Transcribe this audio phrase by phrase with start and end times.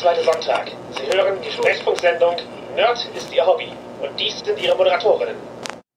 [0.00, 0.72] zweite Sonntag.
[0.96, 2.34] Sie hören die Sprechfunksendung
[2.74, 3.68] Nerd ist Ihr Hobby.
[4.00, 5.36] Und dies sind Ihre Moderatorinnen.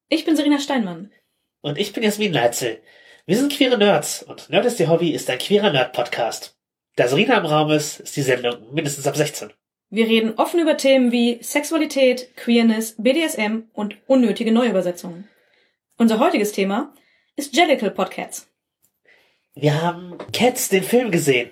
[0.10, 1.10] Ich bin Serena Steinmann.
[1.62, 2.82] Und ich bin Jasmin Leitzel.
[3.26, 6.58] Wir sind queere Nerds und Nerd ist Ihr Hobby ist ein queerer Nerd-Podcast.
[6.98, 9.54] Da Serena im Raum ist, ist die Sendung mindestens ab 16.
[9.90, 15.30] Wir reden offen über Themen wie Sexualität, Queerness, BDSM und unnötige Neuübersetzungen.
[15.98, 16.94] Unser heutiges Thema
[17.38, 18.50] ist Jellicle Podcasts.
[19.56, 21.52] Wir haben Cats den Film gesehen.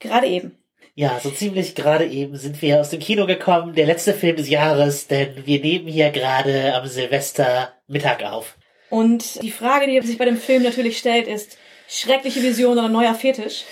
[0.00, 0.61] Gerade eben.
[0.94, 4.50] Ja, so ziemlich gerade eben sind wir aus dem Kino gekommen, der letzte Film des
[4.50, 8.58] Jahres, denn wir nehmen hier gerade am Silvester Mittag auf.
[8.90, 11.56] Und die Frage, die sich bei dem Film natürlich stellt, ist
[11.88, 13.64] schreckliche Vision oder neuer Fetisch?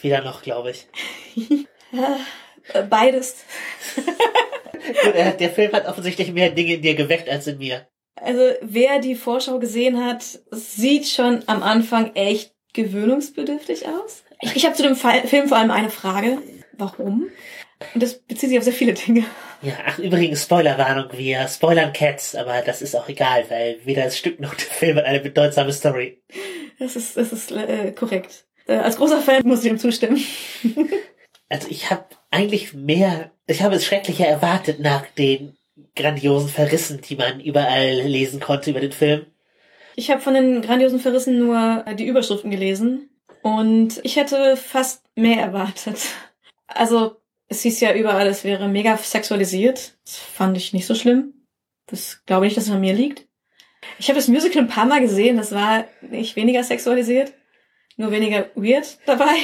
[0.00, 0.86] Wieder noch, glaube ich.
[2.74, 3.44] Äh, Beides.
[3.96, 7.88] Gut, äh, der Film hat offensichtlich mehr Dinge in dir geweckt als in mir.
[8.16, 14.22] Also wer die Vorschau gesehen hat, sieht schon am Anfang echt gewöhnungsbedürftig aus.
[14.40, 16.38] Ich, habe zu dem Fall, Film vor allem eine Frage.
[16.72, 17.28] Warum?
[17.94, 19.24] Und das bezieht sich auf sehr viele Dinge.
[19.62, 24.18] Ja, ach übrigens, Spoilerwarnung, wir spoilern Cats, aber das ist auch egal, weil weder das
[24.18, 26.22] Stück noch der Film hat eine bedeutsame Story.
[26.78, 28.46] Das ist, das ist äh, korrekt.
[28.66, 30.22] Äh, als großer Fan muss ich ihm zustimmen.
[31.50, 35.56] Also ich habe eigentlich mehr, ich habe es schrecklicher erwartet nach den
[35.96, 39.24] grandiosen Verrissen, die man überall lesen konnte über den Film.
[39.96, 43.08] Ich habe von den grandiosen Verrissen nur äh, die Überschriften gelesen
[43.42, 45.98] und ich hätte fast mehr erwartet.
[46.66, 47.16] Also
[47.48, 49.98] es hieß ja überall, es wäre mega sexualisiert.
[50.04, 51.34] Das fand ich nicht so schlimm.
[51.86, 53.26] Das glaube ich nicht, dass es an mir liegt.
[53.98, 57.32] Ich habe das Musical ein paar Mal gesehen, das war nicht weniger sexualisiert,
[57.96, 59.36] nur weniger weird dabei.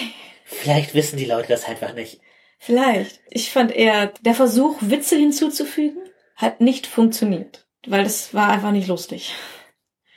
[0.44, 2.20] Vielleicht wissen die Leute das einfach nicht.
[2.58, 3.20] Vielleicht.
[3.30, 6.02] Ich fand eher, der Versuch, Witze hinzuzufügen,
[6.36, 7.66] hat nicht funktioniert.
[7.86, 9.34] Weil das war einfach nicht lustig.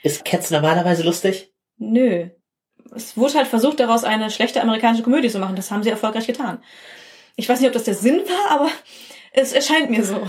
[0.02, 1.52] Ist Cats normalerweise lustig?
[1.76, 2.30] Nö.
[2.94, 5.56] Es wurde halt versucht, daraus eine schlechte amerikanische Komödie zu machen.
[5.56, 6.62] Das haben sie erfolgreich getan.
[7.36, 8.70] Ich weiß nicht, ob das der Sinn war, aber
[9.32, 10.26] es erscheint mir so.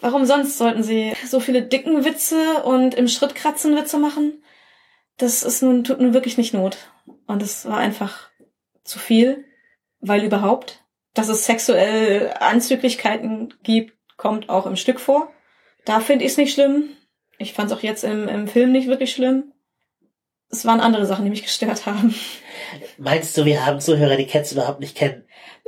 [0.00, 4.44] Warum sonst sollten sie so viele dicken Witze und im Schritt kratzen Witze machen?
[5.16, 6.78] Das ist nun, tut nun wirklich nicht Not.
[7.26, 8.30] Und es war einfach
[8.84, 9.44] zu viel,
[10.00, 10.84] weil überhaupt,
[11.14, 15.32] dass es sexuell Anzüglichkeiten gibt, kommt auch im Stück vor.
[15.84, 16.90] Da finde ich es nicht schlimm.
[17.38, 19.52] Ich fand es auch jetzt im, im Film nicht wirklich schlimm.
[20.50, 22.14] Es waren andere Sachen, die mich gestört haben.
[22.96, 25.24] Meinst du, wir haben Zuhörer, die Cats überhaupt nicht kennen?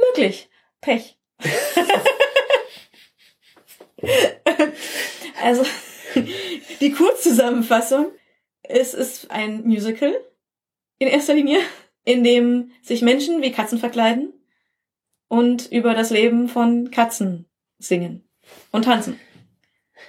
[0.09, 0.49] Möglich.
[0.81, 1.19] Pech.
[5.43, 5.65] also,
[6.81, 8.13] die Kurzzusammenfassung.
[8.63, 10.15] Es ist ein Musical
[10.99, 11.59] in erster Linie,
[12.05, 14.33] in dem sich Menschen wie Katzen verkleiden
[15.29, 17.47] und über das Leben von Katzen
[17.79, 18.29] singen
[18.71, 19.19] und tanzen.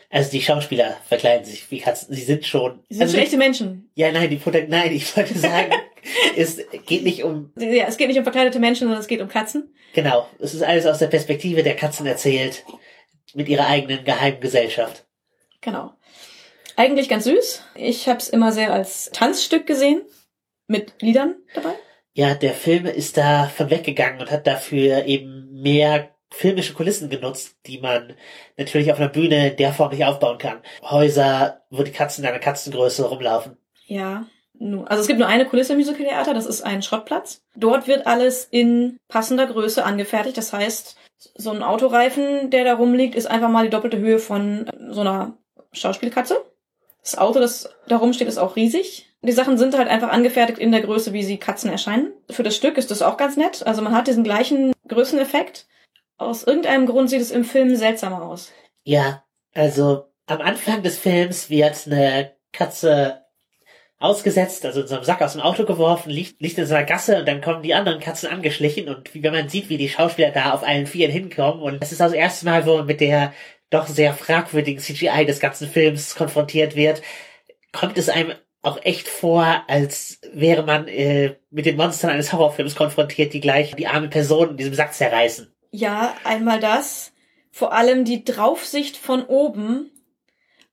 [0.10, 2.14] Also die Schauspieler verkleiden sich wie Katzen.
[2.14, 2.84] Sie sind schon.
[2.90, 3.90] Sie sind also schon echte Menschen.
[3.96, 4.78] Ja, nein, die Protagonisten.
[4.78, 5.74] Nein, ich wollte sagen,
[6.36, 7.52] es geht nicht um.
[7.58, 9.74] Ja, es geht nicht um verkleidete Menschen, sondern es geht um Katzen.
[9.94, 10.28] Genau.
[10.40, 12.66] Es ist alles aus der Perspektive der Katzen erzählt.
[13.34, 15.06] Mit ihrer eigenen geheimen Gesellschaft.
[15.62, 15.94] Genau.
[16.76, 17.64] Eigentlich ganz süß.
[17.76, 20.02] Ich habe es immer sehr als Tanzstück gesehen.
[20.68, 21.74] Mit Liedern dabei.
[22.14, 27.58] Ja, der Film ist da von weggegangen und hat dafür eben mehr filmische Kulissen genutzt,
[27.68, 28.14] die man
[28.58, 30.60] natürlich auf einer Bühne in der Form nicht aufbauen kann.
[30.82, 33.58] Häuser, wo die Katzen in einer Katzengröße rumlaufen.
[33.86, 34.26] Ja.
[34.86, 37.42] Also es gibt nur eine Kulisse im Musical-Theater, das ist ein Schrottplatz.
[37.56, 40.38] Dort wird alles in passender Größe angefertigt.
[40.38, 40.98] Das heißt,
[41.36, 45.02] so ein Autoreifen, der da rumliegt, ist einfach mal die doppelte Höhe von äh, so
[45.02, 45.38] einer
[45.74, 46.38] Schauspielkatze.
[47.02, 49.08] Das Auto, das da rumsteht, ist auch riesig.
[49.24, 52.12] Die Sachen sind halt einfach angefertigt in der Größe, wie sie Katzen erscheinen.
[52.30, 53.66] Für das Stück ist das auch ganz nett.
[53.66, 55.68] Also man hat diesen gleichen Größeneffekt.
[56.22, 58.52] Aus irgendeinem Grund sieht es im Film seltsamer aus.
[58.84, 59.24] Ja,
[59.56, 63.24] also am Anfang des Films wird eine Katze
[63.98, 66.86] ausgesetzt, also in so einem Sack aus dem Auto geworfen, liegt, liegt in so einer
[66.86, 69.90] Gasse und dann kommen die anderen Katzen angeschlichen und wie wenn man sieht, wie die
[69.90, 73.02] Schauspieler da auf allen Vieren hinkommen und das ist das erste Mal, wo man mit
[73.02, 73.34] der
[73.72, 77.02] doch sehr fragwürdigen CGI des ganzen Films konfrontiert wird,
[77.72, 82.76] kommt es einem auch echt vor, als wäre man äh, mit den Monstern eines Horrorfilms
[82.76, 85.52] konfrontiert, die gleich die arme Person in diesem Sack zerreißen.
[85.72, 87.14] Ja, einmal das.
[87.52, 89.92] Vor allem die Draufsicht von oben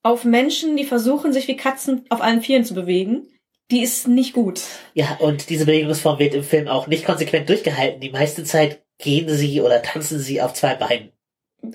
[0.02, 3.28] auf Menschen, die versuchen, sich wie Katzen auf allen Vieren zu bewegen,
[3.70, 4.62] die ist nicht gut.
[4.94, 8.00] Ja, und diese Bewegungsform wird im Film auch nicht konsequent durchgehalten.
[8.00, 11.12] Die meiste Zeit gehen sie oder tanzen sie auf zwei Beinen.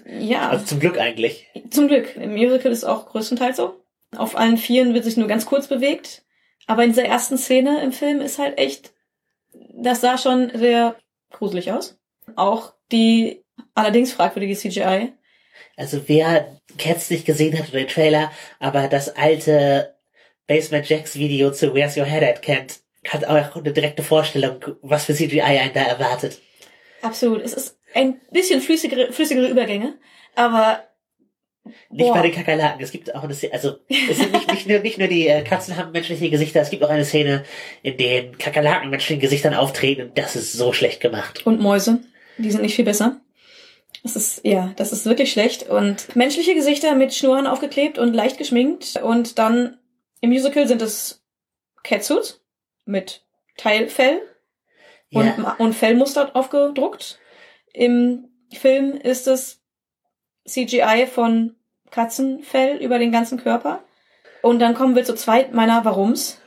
[0.07, 1.47] Ja, Also zum Glück eigentlich.
[1.69, 2.15] zum Glück.
[2.15, 3.75] Im Musical ist auch größtenteils so.
[4.15, 6.23] Auf allen Vieren wird sich nur ganz kurz bewegt.
[6.65, 8.93] Aber in dieser ersten Szene im Film ist halt echt,
[9.73, 10.95] das sah schon sehr
[11.31, 11.99] gruselig aus.
[12.35, 13.43] Auch die
[13.73, 15.11] allerdings fragwürdige CGI.
[15.75, 19.95] Also wer Cats nicht gesehen hat oder den Trailer, aber das alte
[20.47, 25.05] Basement Jacks Video zu Where's Your Head At kennt, hat auch eine direkte Vorstellung, was
[25.05, 26.39] für CGI einen da erwartet.
[27.01, 27.41] Absolut.
[27.41, 29.95] Es ist ein bisschen flüssigere, flüssigere Übergänge,
[30.35, 30.83] aber
[31.89, 32.15] Nicht Boah.
[32.15, 32.81] bei den Kakerlaken.
[32.83, 35.43] Es gibt auch eine Szene, also es sind nicht, nicht, nur, nicht nur die äh,
[35.43, 37.43] Katzen haben menschliche Gesichter, es gibt auch eine Szene,
[37.81, 41.45] in denen Kakerlaken menschlichen Gesichtern auftreten und das ist so schlecht gemacht.
[41.45, 41.99] und Mäuse,
[42.37, 43.21] die sind nicht viel besser.
[44.01, 45.69] Das ist, ja, das ist wirklich schlecht.
[45.69, 49.01] Und menschliche Gesichter mit Schnurren aufgeklebt und leicht geschminkt.
[49.01, 49.77] Und dann
[50.19, 51.23] im Musical sind es
[51.83, 52.41] Catsuits
[52.85, 53.25] mit
[53.57, 54.21] Teilfell
[55.11, 57.19] und, und Fellmuster aufgedruckt.
[57.73, 59.61] Im Film ist es
[60.45, 61.55] CGI von
[61.91, 63.83] Katzenfell über den ganzen Körper.
[64.41, 66.41] Und dann kommen wir zu zwei meiner Warums.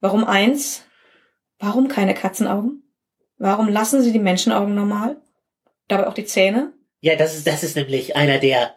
[0.00, 0.84] Warum eins?
[1.58, 2.82] Warum keine Katzenaugen?
[3.40, 5.16] Warum lassen sie die Menschenaugen normal?
[5.88, 6.72] Dabei auch die Zähne?
[7.00, 8.76] ja, das ist, das ist nämlich einer der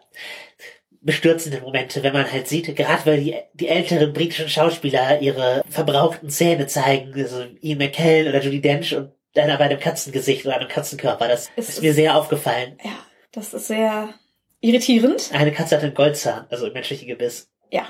[1.00, 6.30] bestürzenden Momente, wenn man halt sieht, gerade weil die, die älteren britischen Schauspieler ihre verbrauchten
[6.30, 10.68] Zähne zeigen, also Ian McKellen oder Judy Dench und einer bei einem Katzengesicht oder einem
[10.68, 11.28] Katzenkörper.
[11.28, 12.78] Das Es ist mir sehr aufgefallen.
[12.82, 12.98] Ja,
[13.32, 14.14] das ist sehr
[14.60, 15.30] irritierend.
[15.34, 17.50] Eine Katze hat einen Goldzahn, also ein menschlichen Gebiss.
[17.70, 17.86] Ja.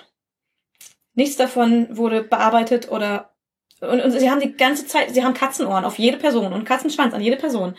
[1.15, 3.34] Nichts davon wurde bearbeitet oder
[3.81, 7.15] und, und sie haben die ganze Zeit, sie haben Katzenohren auf jede Person und Katzenschwanz
[7.15, 7.75] an jede Person.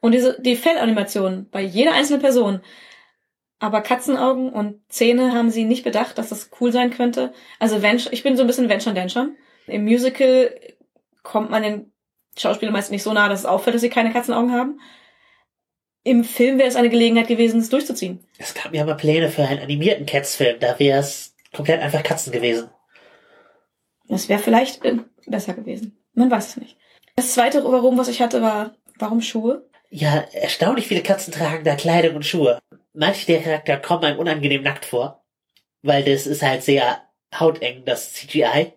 [0.00, 2.60] Und diese die Fellanimation bei jeder einzelnen Person.
[3.58, 7.32] Aber Katzenaugen und Zähne haben sie nicht bedacht, dass das cool sein könnte.
[7.58, 9.28] Also wenn ich bin so ein bisschen Venture Dencher.
[9.66, 10.54] Im Musical
[11.22, 11.92] kommt man den
[12.38, 14.80] Schauspielern meist nicht so nah, dass es auffällt, dass sie keine Katzenaugen haben.
[16.02, 18.24] Im Film wäre es eine Gelegenheit gewesen, es durchzuziehen.
[18.38, 22.32] Es gab ja mal Pläne für einen animierten Cats-Film, da wäre es komplett einfach Katzen
[22.32, 22.70] gewesen.
[24.10, 25.96] Das wäre vielleicht äh, besser gewesen.
[26.14, 26.76] Man weiß es nicht.
[27.16, 29.68] Das zweite Warum, was ich hatte, war, warum Schuhe?
[29.88, 32.58] Ja, erstaunlich viele Katzen tragen da Kleidung und Schuhe.
[32.92, 35.24] Manche der Charakter kommen einem unangenehm nackt vor,
[35.82, 37.02] weil das ist halt sehr
[37.38, 38.72] hauteng, das CGI.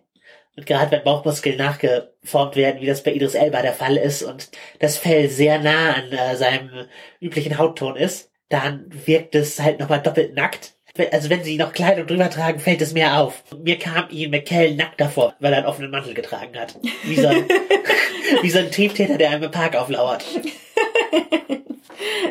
[0.56, 4.50] Und gerade wenn Bauchmuskeln nachgeformt werden, wie das bei Idris Elba der Fall ist und
[4.78, 6.86] das Fell sehr nah an äh, seinem
[7.20, 10.73] üblichen Hautton ist, dann wirkt es halt nochmal doppelt nackt.
[11.10, 13.42] Also wenn sie noch Kleidung drüber tragen, fällt es mehr auf.
[13.58, 16.78] Mir kam Ian McKellen nackt davor, weil er einen offenen Mantel getragen hat.
[17.02, 17.48] Wie so ein,
[18.42, 20.24] wie so ein Triebtäter, der einem im Park auflauert.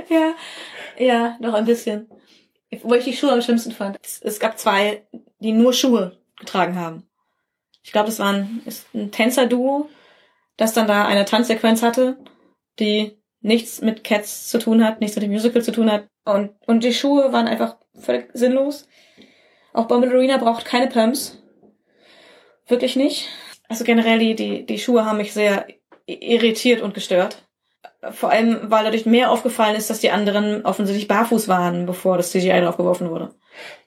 [0.09, 0.33] ja,
[0.97, 2.09] ja, noch ein bisschen.
[2.83, 3.97] Wo ich die Schuhe am schlimmsten fand.
[4.01, 5.05] Es, es gab zwei,
[5.39, 7.03] die nur Schuhe getragen haben.
[7.83, 9.89] Ich glaube, das waren ist ein Tänzer-Duo,
[10.55, 12.17] das dann da eine Tanzsequenz hatte,
[12.79, 16.07] die nichts mit Cats zu tun hat, nichts mit dem Musical zu tun hat.
[16.23, 18.87] Und, und die Schuhe waren einfach völlig sinnlos.
[19.73, 21.41] Auch Bombalurina braucht keine Pumps.
[22.67, 23.29] Wirklich nicht.
[23.69, 25.67] Also generell, die, die, die Schuhe haben mich sehr
[26.05, 27.47] irritiert und gestört.
[28.11, 32.31] Vor allem, weil dadurch mehr aufgefallen ist, dass die anderen offensichtlich barfuß waren, bevor das
[32.31, 33.33] CGI draufgeworfen wurde.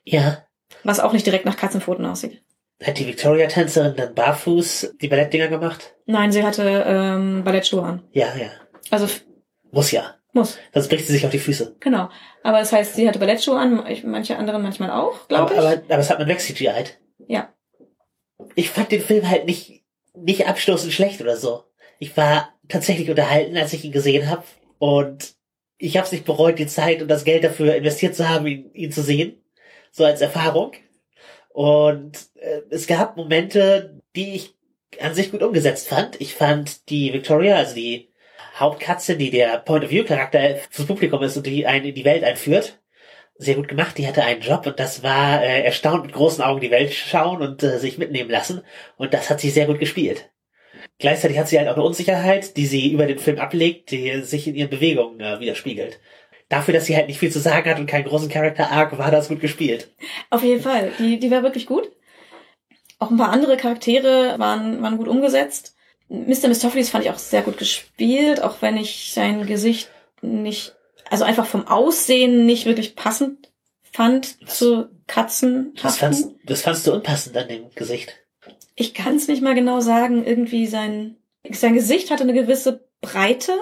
[0.04, 0.44] Ja,
[0.84, 2.42] Was auch nicht direkt nach Katzenpfoten aussieht.
[2.82, 5.94] Hat die Victoria-Tänzerin dann barfuß die Ballettdinger gemacht?
[6.06, 8.02] Nein, sie hatte ähm, Ballettschuhe an.
[8.12, 8.50] Ja, ja.
[8.90, 9.06] Also
[9.70, 10.14] Muss ja.
[10.32, 11.76] muss, Sonst bricht sie sich auf die Füße.
[11.80, 12.08] genau.
[12.46, 15.58] Aber das heißt, sie hatte Ballettschuhe an, manche anderen manchmal auch, glaube ich.
[15.58, 16.96] Aber, aber, das hat man weg CGI'd.
[17.26, 17.52] ja.
[18.54, 19.82] Ich fand den Film halt nicht,
[20.14, 21.64] nicht abstoßend schlecht oder so.
[21.98, 24.44] Ich war tatsächlich unterhalten, als ich ihn gesehen habe.
[24.78, 25.34] Und
[25.78, 28.70] ich habe es nicht bereut, die Zeit und das Geld dafür investiert zu haben, ihn,
[28.75, 29.42] ihn zu sehen.
[29.90, 30.70] So als Erfahrung.
[31.49, 34.54] Und äh, es gab Momente, die ich
[35.00, 36.20] an sich gut umgesetzt fand.
[36.20, 38.12] Ich fand die Victoria, also die
[38.56, 42.80] Hauptkatze, die der Point-of-View-Charakter fürs Publikum ist und die einen in die Welt einführt,
[43.38, 43.98] sehr gut gemacht.
[43.98, 47.42] Die hatte einen Job und das war äh, erstaunt mit großen Augen die Welt schauen
[47.42, 48.62] und äh, sich mitnehmen lassen.
[48.96, 50.30] Und das hat sie sehr gut gespielt.
[50.98, 54.48] Gleichzeitig hat sie halt auch eine Unsicherheit, die sie über den Film ablegt, die sich
[54.48, 56.00] in ihren Bewegungen äh, widerspiegelt.
[56.48, 59.10] Dafür, dass sie halt nicht viel zu sagen hat und keinen großen Character Arc, war
[59.10, 59.92] das gut gespielt.
[60.30, 60.92] Auf jeden Fall.
[60.98, 61.90] Die, die war wirklich gut.
[62.98, 65.75] Auch ein paar andere Charaktere waren, waren gut umgesetzt.
[66.08, 66.48] Mr.
[66.48, 69.90] Mistopheles fand ich auch sehr gut gespielt, auch wenn ich sein Gesicht
[70.22, 70.75] nicht,
[71.10, 73.50] also einfach vom Aussehen nicht wirklich passend
[73.82, 75.75] fand zu Katzen.
[75.82, 78.14] Das fandst, das fandst du unpassend an dem Gesicht.
[78.75, 80.25] Ich kann es nicht mal genau sagen.
[80.25, 81.16] Irgendwie sein,
[81.50, 83.52] sein Gesicht hatte eine gewisse Breite,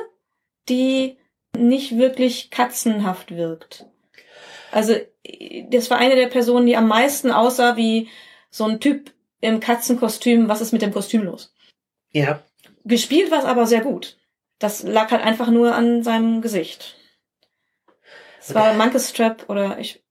[0.68, 1.18] die
[1.56, 3.86] nicht wirklich katzenhaft wirkt.
[4.72, 4.96] Also,
[5.70, 8.08] das war eine der Personen, die am meisten aussah wie
[8.50, 10.48] so ein Typ im Katzenkostüm.
[10.48, 11.53] Was ist mit dem Kostüm los?
[12.14, 12.42] Ja,
[12.84, 14.18] Gespielt war es aber sehr gut.
[14.58, 16.96] Das lag halt einfach nur an seinem Gesicht.
[18.40, 18.74] Es war.
[18.74, 20.04] Monkey Strap oder ich,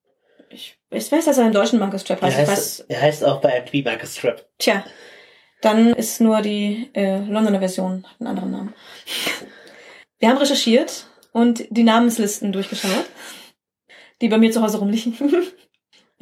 [0.50, 2.40] ich, ich weiß, dass er im deutschen Monkey Strap er heißt.
[2.40, 4.48] Weiß, heißt, er heißt auch bei MTV Marcus Strap.
[4.58, 4.84] Tja,
[5.62, 8.74] dann ist nur die äh, Londoner Version, hat einen anderen Namen.
[10.20, 13.06] Wir haben recherchiert und die Namenslisten durchgeschaut,
[14.22, 15.18] die bei mir zu Hause rumliegen.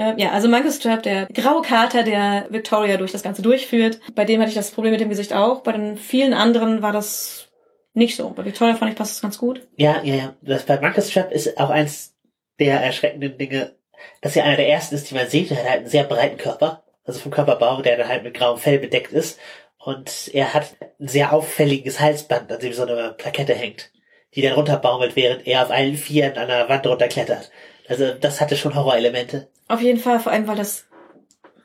[0.02, 4.00] äh, ja, also Michael Strap, der graue Kater, der Victoria durch das Ganze durchführt.
[4.16, 5.62] Bei dem hatte ich das Problem mit dem Gesicht auch.
[5.62, 7.50] Bei den vielen anderen war das
[7.94, 8.30] nicht so.
[8.32, 9.68] Bei Victoria fand ich passt das ganz gut.
[9.76, 10.36] Ja, ja, ja.
[10.42, 12.16] Das bei Marcus Trap ist auch eins
[12.60, 13.76] der erschreckenden Dinge,
[14.22, 15.52] dass er einer der ersten ist, die man sieht.
[15.52, 18.58] Er hat halt einen sehr breiten Körper, also vom Körperbau, der dann halt mit grauem
[18.58, 19.40] Fell bedeckt ist.
[19.78, 23.92] Und er hat ein sehr auffälliges Halsband, an dem so eine Plakette hängt,
[24.36, 27.52] die dann runterbaumelt, während er auf allen Vieren an der Wand runterklettert.
[27.92, 29.50] Also das hatte schon Horrorelemente.
[29.68, 30.86] Auf jeden Fall, vor allem, weil das,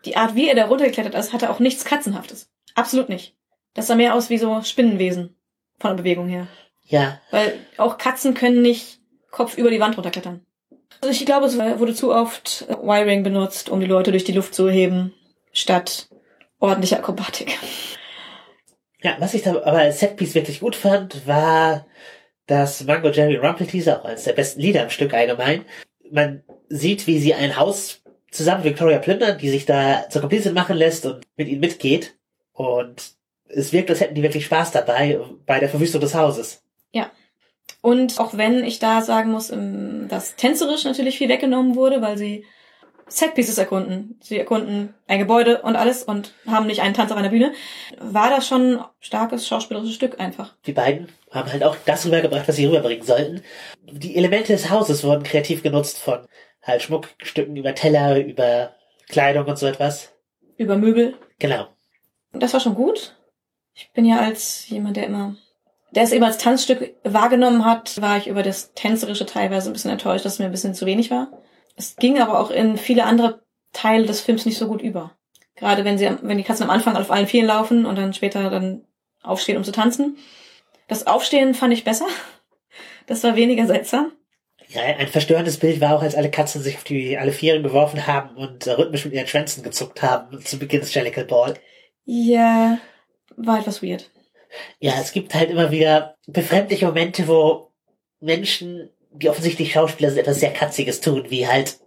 [0.04, 2.50] die Art, wie er da runtergeklettert ist, hatte auch nichts Katzenhaftes.
[2.74, 3.36] Absolut nicht.
[3.74, 5.36] Das sah mehr aus wie so Spinnenwesen.
[5.78, 6.48] Von der Bewegung her.
[6.84, 8.98] Ja, Weil auch Katzen können nicht
[9.30, 10.44] Kopf über die Wand runterklettern.
[11.00, 14.32] Also ich glaube, es wurde zu oft äh, Wiring benutzt, um die Leute durch die
[14.32, 15.12] Luft zu heben,
[15.52, 16.08] statt
[16.58, 17.58] ordentlicher Akrobatik.
[19.02, 21.86] Ja, was ich da aber als Setpiece wirklich gut fand, war
[22.46, 25.64] das Mango Jerry Rumpel Teaser, auch eines der besten Lieder im Stück allgemein.
[26.10, 30.54] Man sieht, wie sie ein Haus zusammen mit Victoria plündern, die sich da zur Komplizin
[30.54, 32.16] machen lässt und mit ihnen mitgeht.
[32.52, 33.12] Und
[33.48, 36.62] es wirkt, als hätten die wirklich Spaß dabei, bei der Verwüstung des Hauses.
[37.86, 42.18] Und auch wenn ich da sagen muss, ähm, dass tänzerisch natürlich viel weggenommen wurde, weil
[42.18, 42.44] sie
[43.08, 44.18] Setpieces erkunden.
[44.20, 47.52] Sie erkunden ein Gebäude und alles und haben nicht einen Tanz auf einer Bühne,
[48.00, 50.54] war das schon ein starkes schauspielerisches Stück einfach.
[50.66, 53.42] Die beiden haben halt auch das rübergebracht, was sie rüberbringen sollten.
[53.84, 56.26] Die Elemente des Hauses wurden kreativ genutzt von
[56.62, 58.74] halt Schmuckstücken über Teller, über
[59.08, 60.12] Kleidung und so etwas.
[60.56, 61.14] Über Möbel.
[61.38, 61.68] Genau.
[62.32, 63.14] Und das war schon gut.
[63.74, 65.36] Ich bin ja als jemand, der immer,
[65.92, 69.90] der es eben als Tanzstück wahrgenommen hat, war ich über das Tänzerische teilweise ein bisschen
[69.90, 71.28] enttäuscht, dass es mir ein bisschen zu wenig war.
[71.76, 73.42] Es ging aber auch in viele andere
[73.72, 75.12] Teile des Films nicht so gut über.
[75.54, 78.50] Gerade wenn sie, wenn die Katzen am Anfang auf allen Vieren laufen und dann später
[78.50, 78.84] dann
[79.22, 80.16] aufstehen, um zu tanzen.
[80.88, 82.06] Das Aufstehen fand ich besser.
[83.06, 84.12] Das war weniger seltsam.
[84.68, 88.06] Ja, ein verstörendes Bild war auch, als alle Katzen sich auf die alle Vieren geworfen
[88.06, 91.54] haben und äh, rhythmisch mit ihren Schwänzen gezuckt haben zu Beginn des Jellicle Ball.
[92.04, 92.78] Ja,
[93.36, 94.10] war etwas weird.
[94.80, 97.72] Ja, es gibt halt immer wieder befremdliche Momente, wo
[98.20, 101.78] Menschen, die offensichtlich Schauspieler sind, etwas sehr Katziges tun, wie halt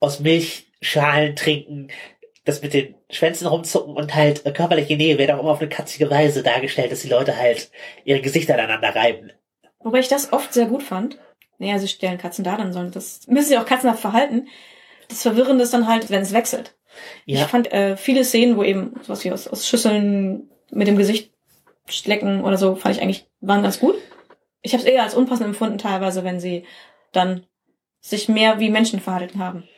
[0.00, 1.88] aus Milchschalen trinken,
[2.44, 5.68] das mit den Schwänzen rumzucken und halt äh, körperliche Nähe wird auch immer auf eine
[5.68, 7.70] katzige Weise dargestellt, dass die Leute halt
[8.04, 9.32] ihre Gesichter aneinander reiben.
[9.80, 11.18] Wobei ich das oft sehr gut fand.
[11.58, 14.48] Naja, sie stellen Katzen da, dann sollen das, müssen sie auch katzenhaft verhalten.
[15.08, 16.74] Das Verwirrende ist dann halt, wenn es wechselt.
[17.26, 20.96] Ich Ja, fand äh, viele Szenen, wo eben sowas wie aus, aus Schüsseln mit dem
[20.96, 21.32] Gesicht
[21.86, 23.96] schlecken oder so, fand ich eigentlich, waren ganz gut.
[24.62, 26.64] Ich habe es eher als unpassend empfunden teilweise, wenn sie
[27.12, 27.46] dann
[28.00, 29.68] sich mehr wie Menschen verhalten haben.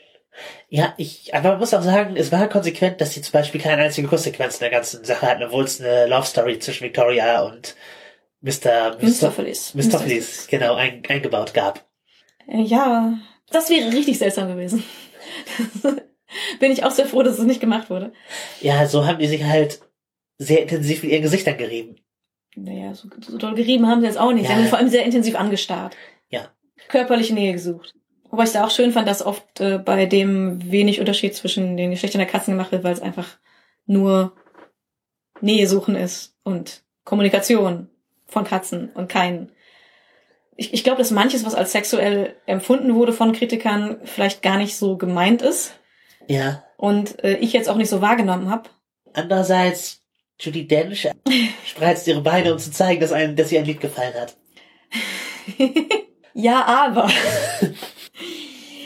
[0.69, 3.83] ja, ich, aber man muss auch sagen, es war konsequent, dass sie zum Beispiel keine
[3.83, 7.75] einzige Kusssequenz in der ganzen Sache hatten, obwohl es eine Love Story zwischen Victoria und
[8.41, 8.97] Mr.
[8.97, 8.99] Mr.
[9.03, 9.75] Mistopheles.
[9.75, 11.87] Mistopheles, genau, ein, eingebaut gab.
[12.47, 13.19] Äh, Ja,
[13.51, 14.83] das wäre richtig seltsam gewesen.
[16.61, 18.13] Bin ich auch sehr froh, dass es nicht gemacht wurde.
[18.61, 19.81] Ja, so haben die sich halt
[20.39, 22.00] sehr intensiv mit ihren Gesichtern gerieben.
[22.57, 24.47] Naja, so, so doll gerieben haben sie jetzt auch nicht.
[24.47, 24.59] Sie Ja.
[24.59, 25.97] haben vor allem sehr intensiv angestarrt.
[26.29, 26.49] Ja.
[26.89, 27.95] Körperliche Nähe gesucht.
[28.31, 31.91] Wobei ich da auch schön fand, dass oft äh, bei dem wenig Unterschied zwischen den
[31.91, 33.39] Geschlechtern der Katzen gemacht wird, weil es einfach
[33.87, 34.33] nur
[35.41, 37.89] Nähe suchen ist und Kommunikation
[38.27, 39.51] von Katzen und kein.
[40.57, 44.77] Ich, ich glaube, dass manches, was als sexuell empfunden wurde von Kritikern, vielleicht gar nicht
[44.77, 45.73] so gemeint ist
[46.29, 46.63] Ja.
[46.77, 48.69] und äh, ich jetzt auch nicht so wahrgenommen habe.
[49.15, 50.00] Andererseits,
[50.41, 51.07] Judy Dench
[51.67, 54.37] spreizt ihre Beine, um zu zeigen, dass, ein, dass ihr ein Lied gefallen hat.
[56.35, 57.09] ja, aber.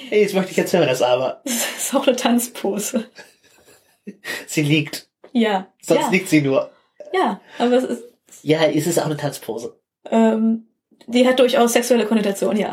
[0.08, 1.42] Hey, jetzt möchte ich jetzt hören, das aber.
[1.44, 3.08] Das ist auch eine Tanzpose.
[4.46, 5.08] Sie liegt.
[5.32, 5.72] Ja.
[5.80, 6.10] Sonst ja.
[6.10, 6.72] liegt sie nur.
[7.12, 8.02] Ja, aber es ist,
[8.42, 9.78] Ja, es ist auch eine Tanzpose.
[10.10, 10.66] ähm,
[11.06, 12.72] die hat durchaus sexuelle Konnotation, ja.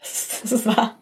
[0.00, 0.98] Das ist, das ist wahr.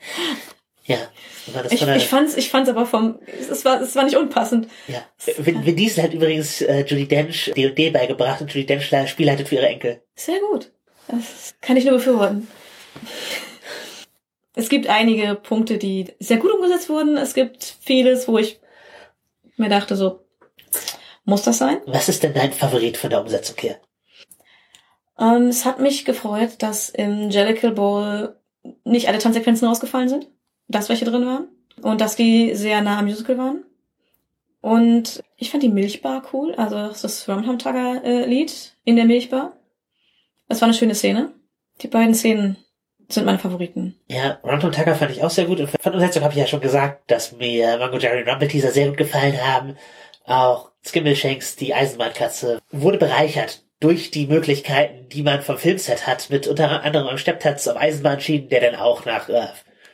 [1.53, 4.69] Aber das Ich, ich fand's, ich fand's aber vom, es war, es war nicht unpassend.
[4.87, 5.03] ja.
[5.39, 9.69] Vin Diesel hat übrigens äh, Judy Dench D&D beigebracht und Judy Dench spielleitet für ihre
[9.69, 10.03] Enkel.
[10.15, 10.73] Sehr gut.
[11.09, 12.49] Das kann ich nur befürworten.
[14.55, 17.17] Es gibt einige Punkte, die sehr gut umgesetzt wurden.
[17.17, 18.61] Es gibt vieles, wo ich
[19.57, 20.25] mir dachte so,
[21.25, 21.81] muss das sein?
[21.87, 23.79] Was ist denn dein Favorit von der Umsetzung her?
[25.19, 28.37] Ähm, es hat mich gefreut, dass im Jellicle Bowl
[28.85, 30.29] nicht alle Tanzsequenzen rausgefallen sind.
[30.71, 31.49] Dass welche drin waren.
[31.83, 33.65] Und dass die sehr nah am Musical waren.
[34.61, 36.55] Und ich fand die Milchbar cool.
[36.55, 39.57] Also das Rumham Tugger Lied in der Milchbar.
[40.49, 41.33] Das war eine schöne Szene.
[41.81, 42.57] Die beiden Szenen
[43.09, 43.97] sind meine Favoriten.
[44.09, 45.61] Ja, Rundum Tucker fand ich auch sehr gut.
[45.61, 48.71] Und von Umsetzung habe ich ja schon gesagt, dass mir Mango Jerry und Rumble Teaser
[48.71, 49.77] sehr gut gefallen haben.
[50.25, 56.47] Auch Skimbleshanks, die Eisenbahnkatze, wurde bereichert durch die Möglichkeiten, die man vom Filmset hat, mit
[56.47, 59.49] unter anderem einem Stepptanz auf Eisenbahnschienen, der dann auch nach äh,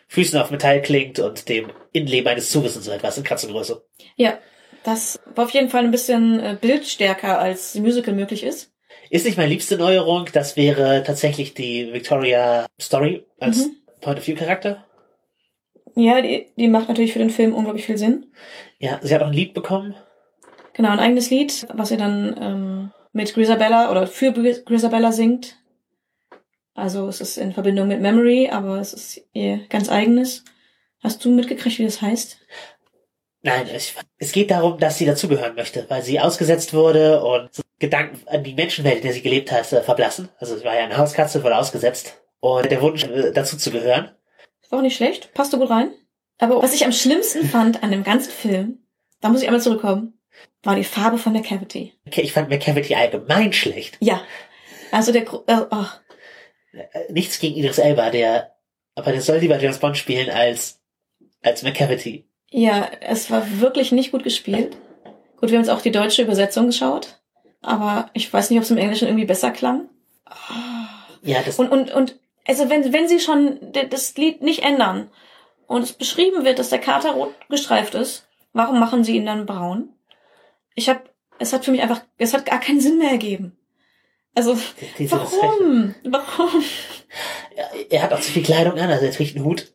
[0.08, 3.84] Füßen auf Metall klingt und dem Innenleben eines Zuges und so etwas in Katzengröße.
[4.16, 4.38] Ja,
[4.84, 8.72] das war auf jeden Fall ein bisschen äh, bildstärker als Musical möglich ist.
[9.10, 13.76] Ist nicht meine liebste Neuerung, das wäre tatsächlich die Victoria Story als Mhm.
[14.00, 14.84] Point-of-View-Charakter.
[15.96, 18.26] Ja, die, die macht natürlich für den Film unglaublich viel Sinn.
[18.78, 19.94] Ja, sie hat auch ein Lied bekommen.
[20.75, 25.56] Genau, ein eigenes Lied, was sie dann ähm, mit Grisabella oder für Gris- Grisabella singt.
[26.76, 30.45] Also es ist in Verbindung mit Memory, aber es ist ihr ganz eigenes.
[31.02, 32.38] Hast du mitgekriegt, wie das heißt?
[33.42, 38.21] Nein, es, es geht darum, dass sie dazugehören möchte, weil sie ausgesetzt wurde und Gedanken
[38.28, 40.28] an die Menschenwelt, in der sie gelebt hat, äh, verblassen.
[40.38, 42.21] Also sie war ja eine Hauskatze, wurde ausgesetzt.
[42.40, 44.11] Und der Wunsch, äh, dazu zu gehören.
[44.68, 45.92] War auch nicht schlecht, passte gut rein.
[46.38, 48.78] Aber was ich am schlimmsten fand an dem ganzen Film,
[49.21, 50.18] da muss ich einmal zurückkommen,
[50.62, 51.95] war die Farbe von der Cavity.
[52.06, 53.97] Okay, ich fand McCavity allgemein schlecht.
[54.00, 54.21] Ja.
[54.90, 55.87] Also der, äh, oh,
[57.08, 58.54] Nichts gegen Idris Elba, der,
[58.94, 60.80] aber der soll lieber James Bond spielen als,
[61.42, 62.28] als McCavity.
[62.50, 64.76] Ja, es war wirklich nicht gut gespielt.
[65.37, 67.20] Gut, wir haben jetzt auch die deutsche Übersetzung geschaut,
[67.61, 69.88] aber ich weiß nicht, ob es im Englischen irgendwie besser klang.
[71.23, 73.58] Ja, das, Und, und, und, also wenn, wenn sie schon
[73.90, 75.11] das Lied nicht ändern
[75.66, 79.46] und es beschrieben wird, dass der Kater rot gestreift ist, warum machen sie ihn dann
[79.46, 79.90] braun?
[80.75, 83.56] Ich hab, es hat für mich einfach, es hat gar keinen Sinn mehr ergeben.
[84.36, 84.56] Also,
[84.98, 85.94] diese warum?
[86.04, 86.62] Warum?
[87.90, 89.72] Er hat auch zu viel Kleidung an, also er trägt einen Hut.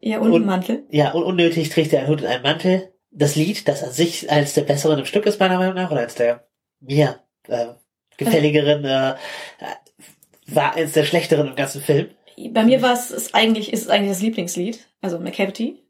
[0.00, 0.84] Ja, und, Und- ein Mantel.
[0.90, 2.92] Ja, un unnötig trägt er einen Hut und einen Mantel.
[3.10, 6.00] Das Lied, das an sich als der besseren im Stück ist, meiner Meinung nach, oder
[6.00, 6.46] als der
[6.80, 7.66] mir äh,
[8.16, 9.14] gefälligeren, äh,
[10.46, 12.10] war eins der schlechteren im ganzen Film.
[12.50, 15.82] Bei mir war es, ist eigentlich, ist es eigentlich das Lieblingslied, also McCavity.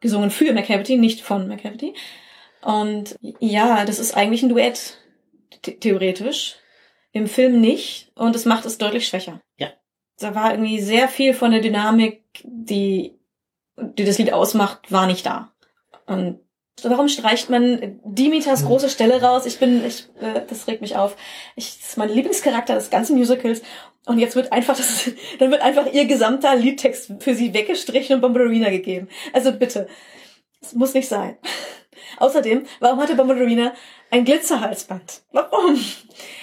[0.00, 1.94] Gesungen für McCavity, nicht von McCavity.
[2.62, 4.96] Und ja, das ist eigentlich ein Duett,
[5.64, 6.56] the- theoretisch.
[7.12, 8.10] Im Film nicht.
[8.14, 9.40] Und es macht es deutlich schwächer.
[9.58, 9.68] Ja.
[10.18, 13.18] Da war irgendwie sehr viel von der Dynamik, die,
[13.76, 15.52] die das Lied ausmacht, war nicht da.
[16.06, 16.40] Und
[16.82, 18.68] warum streicht man Dimitras Hm.
[18.68, 19.46] große Stelle raus?
[19.46, 21.16] Ich bin, ich, äh, das regt mich auf.
[21.56, 23.62] Ich, das ist mein Lieblingscharakter des ganzen Musicals.
[24.06, 28.20] Und jetzt wird einfach das, dann wird einfach ihr gesamter Liedtext für sie weggestrichen und
[28.22, 29.08] Bombalurina gegeben.
[29.32, 29.86] Also bitte.
[30.60, 31.36] Das muss nicht sein.
[32.22, 33.72] Außerdem, warum hatte Bombalurina
[34.12, 35.22] ein Glitzerhalsband?
[35.32, 35.76] Warum?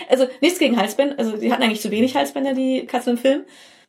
[0.09, 1.17] Also nichts gegen Halsbänder.
[1.17, 3.45] Also die hatten eigentlich zu wenig Halsbänder, die Katzen im Film.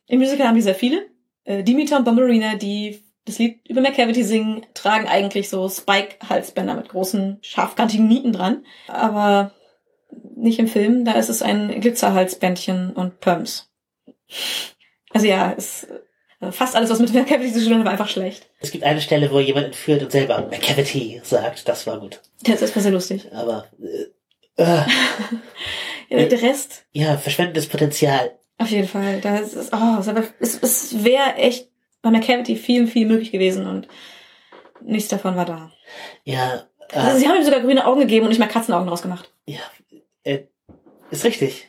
[0.07, 1.07] Im Musical haben die sehr viele.
[1.43, 6.87] Äh, Dimitar und Bombalurina, die das Lied über McCavity singen, tragen eigentlich so Spike-Halsbänder mit
[6.87, 8.65] großen, scharfkantigen Nieten dran.
[8.87, 9.51] Aber
[10.37, 13.69] nicht im Film, da ist es ein Glitzerhalsbändchen und Perms.
[15.09, 15.89] Also ja, es,
[16.39, 18.47] äh, fast alles, was mit McCavity zu tun hat, war einfach schlecht.
[18.63, 21.67] Es gibt eine Stelle, wo jemand entführt und selber McCavity sagt.
[21.67, 22.21] Das war gut.
[22.43, 23.27] Das ist sehr lustig.
[23.33, 23.65] Aber
[24.57, 24.81] äh, äh,
[26.09, 28.37] Ja, der Rest, ja, verschwendendes Potenzial.
[28.57, 29.21] auf jeden Fall.
[29.21, 29.97] Da ist es, oh,
[30.39, 31.69] es, es, wäre echt
[32.01, 33.87] bei McCavity viel, viel möglich gewesen und
[34.81, 35.71] nichts davon war da.
[36.25, 39.31] Ja, äh, Also sie haben ihm sogar grüne Augen gegeben und nicht mal Katzenaugen rausgemacht.
[39.45, 39.61] ja,
[40.23, 40.43] äh,
[41.09, 41.67] ist richtig.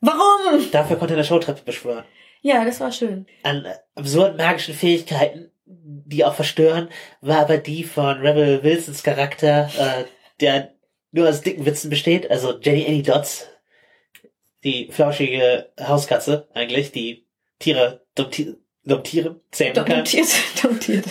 [0.00, 0.70] Warum?
[0.70, 2.04] Dafür konnte er eine Showtreppe beschwören.
[2.42, 3.26] Ja, das war schön.
[3.44, 5.51] An absurden magischen Fähigkeiten,
[6.12, 6.88] die auch verstören,
[7.20, 10.04] war aber die von Rebel Wilsons Charakter, äh,
[10.40, 10.74] der
[11.10, 12.30] nur aus dicken Witzen besteht.
[12.30, 13.48] Also Jenny Annie Dodds,
[14.64, 17.26] die flauschige Hauskatze eigentlich, die
[17.58, 19.86] Tiere dompti- domptieren, zähmen kann.
[19.86, 20.28] Domptiert,
[20.62, 21.04] domptiert.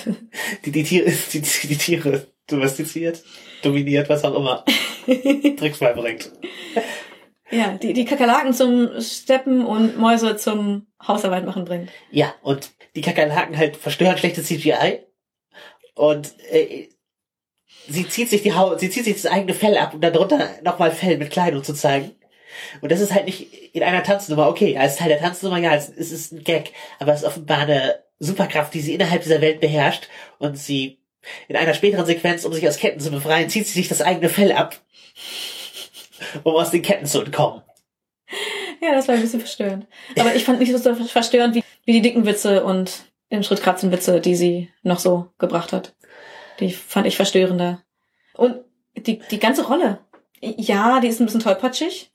[0.65, 3.23] Die, die Tiere, die, die Tiere domestiziert,
[3.61, 4.65] dominiert, was auch immer.
[5.57, 6.31] Tricks beibringt.
[7.49, 11.89] Ja, die, die Kakerlaken zum Steppen und Mäuse zum Hausarbeit machen bringt.
[12.11, 14.99] Ja, und die Kakerlaken halt verstören schlechtes CGI.
[15.95, 16.89] Und äh,
[17.87, 20.91] sie zieht sich die Haut, sie zieht sich das eigene Fell ab, um darunter nochmal
[20.91, 22.15] Fell mit Kleidung zu zeigen.
[22.81, 25.89] Und das ist halt nicht in einer Tanznummer, okay, als Teil der Tanznummer, ja, es
[25.89, 30.09] ist ein Gag, aber es ist offenbar eine Superkraft, die sie innerhalb dieser Welt beherrscht
[30.37, 30.99] und sie
[31.47, 34.29] in einer späteren Sequenz, um sich aus Ketten zu befreien, zieht sie sich das eigene
[34.29, 34.79] Fell ab,
[36.43, 37.61] um aus den Ketten zu entkommen.
[38.81, 39.87] Ja, das war ein bisschen verstörend.
[40.17, 43.91] Aber ich fand nicht so verstörend wie, wie die dicken Witze und im Schritt kratzen
[43.91, 45.95] Witze, die sie noch so gebracht hat.
[46.59, 47.81] Die fand ich verstörender.
[48.33, 48.57] Und
[48.95, 49.99] die, die ganze Rolle.
[50.41, 52.11] Ja, die ist ein bisschen tollpatschig.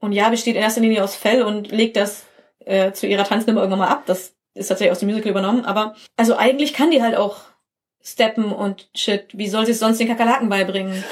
[0.00, 2.24] Und ja, besteht in erster Linie aus Fell und legt das
[2.60, 4.04] äh, zu ihrer Tanznummer irgendwann mal ab.
[4.06, 5.64] Das ist tatsächlich aus dem Musical übernommen.
[5.64, 7.38] Aber also eigentlich kann die halt auch
[8.02, 9.28] steppen und shit.
[9.32, 11.04] Wie soll sie es sonst den Kakerlaken beibringen?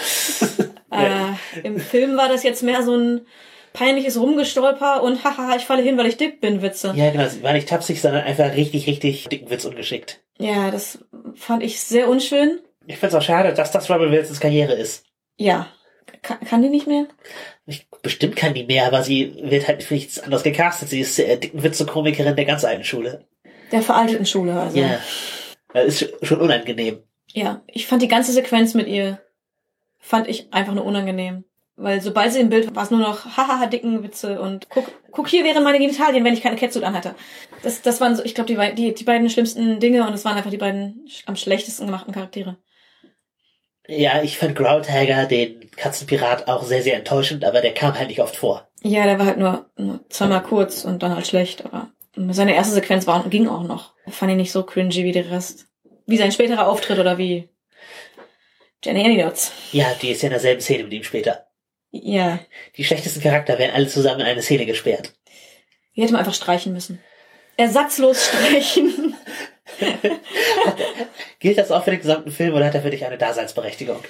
[0.91, 3.27] äh, Im Film war das jetzt mehr so ein
[3.73, 6.93] peinliches Rumgestolper und haha, ich falle hin, weil ich dick bin, Witze.
[6.97, 10.21] Ja, genau, sie war nicht tapsig, sondern einfach richtig, richtig dicken Witz ungeschickt.
[10.39, 10.99] Ja, das
[11.35, 12.61] fand ich sehr unschön.
[12.87, 15.05] Ich find's auch schade, dass das Rebel Wilsons Karriere ist.
[15.37, 15.69] Ja.
[16.23, 17.07] Kann, kann die nicht mehr?
[17.67, 20.89] Ich, bestimmt kann die mehr, aber sie wird halt für nichts anderes gecastet.
[20.89, 23.27] Sie ist äh, dicken Witze-Komikerin der ganz alten Schule.
[23.71, 24.77] Der veralteten Schule, also.
[24.79, 24.99] Ja.
[25.73, 27.03] Das ist sch- schon unangenehm.
[27.33, 29.21] Ja, ich fand die ganze Sequenz mit ihr,
[29.99, 31.45] fand ich einfach nur unangenehm.
[31.77, 34.85] Weil sobald sie im Bild war, war es nur noch hahaha dicken Witze und guck,
[35.11, 37.15] guck hier wären meine Genitalien, wenn ich keine Catsuit anhatte.
[37.63, 40.37] Das, das waren so, ich glaube, die, die, die beiden schlimmsten Dinge und es waren
[40.37, 42.59] einfach die beiden am schlechtesten gemachten Charaktere.
[43.89, 48.21] Ja, ich fand Groundhagger, den Katzenpirat, auch sehr, sehr enttäuschend, aber der kam halt nicht
[48.21, 48.69] oft vor.
[48.83, 52.75] Ja, der war halt nur, nur zweimal kurz und dann halt schlecht, aber seine erste
[52.75, 53.95] Sequenz war, ging auch noch.
[54.09, 55.67] Fand ich nicht so cringy wie der Rest.
[56.07, 57.49] Wie sein späterer Auftritt oder wie
[58.85, 59.53] Jenny Anydots.
[59.73, 61.47] Ja, die ist ja in derselben Szene mit ihm später.
[61.95, 62.41] Ja,
[62.77, 65.13] Die schlechtesten Charakter werden alle zusammen in eine Szene gesperrt.
[65.95, 66.99] die hätte man einfach streichen müssen.
[67.59, 69.15] Ersatzlos streichen.
[71.39, 74.03] Gilt das auch für den gesamten Film oder hat er für dich eine Daseinsberechtigung?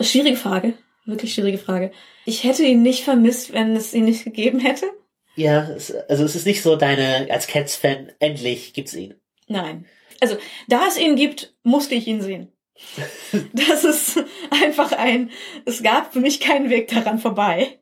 [0.00, 0.74] Schwierige Frage.
[1.04, 1.92] Wirklich schwierige Frage.
[2.26, 4.90] Ich hätte ihn nicht vermisst, wenn es ihn nicht gegeben hätte.
[5.36, 9.14] Ja, es, also es ist nicht so deine, als Cats-Fan, endlich gibt's ihn.
[9.46, 9.86] Nein.
[10.20, 12.52] Also, da es ihn gibt, musste ich ihn sehen.
[13.52, 15.30] Das ist einfach ein,
[15.64, 17.78] es gab für mich keinen Weg daran vorbei.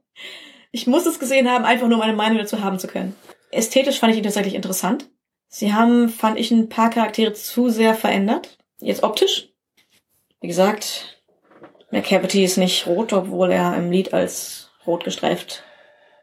[0.72, 3.14] Ich muss es gesehen haben, einfach nur meine Meinung dazu haben zu können.
[3.50, 5.08] Ästhetisch fand ich ihn tatsächlich interessant.
[5.48, 8.58] Sie haben, fand ich, ein paar Charaktere zu sehr verändert.
[8.80, 9.48] Jetzt optisch.
[10.40, 11.22] Wie gesagt,
[11.90, 15.64] McCavity ist nicht rot, obwohl er im Lied als rot gestreift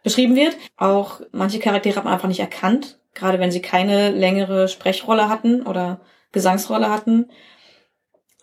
[0.04, 0.56] beschrieben wird.
[0.78, 5.64] Auch manche Charaktere hat man einfach nicht erkannt, gerade wenn sie keine längere Sprechrolle hatten
[5.66, 7.30] oder Gesangsrolle hatten.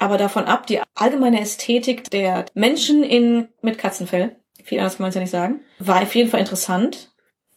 [0.01, 4.35] Aber davon ab, die allgemeine Ästhetik der Menschen in, mit Katzenfell,
[4.65, 7.13] viel anders kann man es ja nicht sagen, war auf jeden Fall interessant.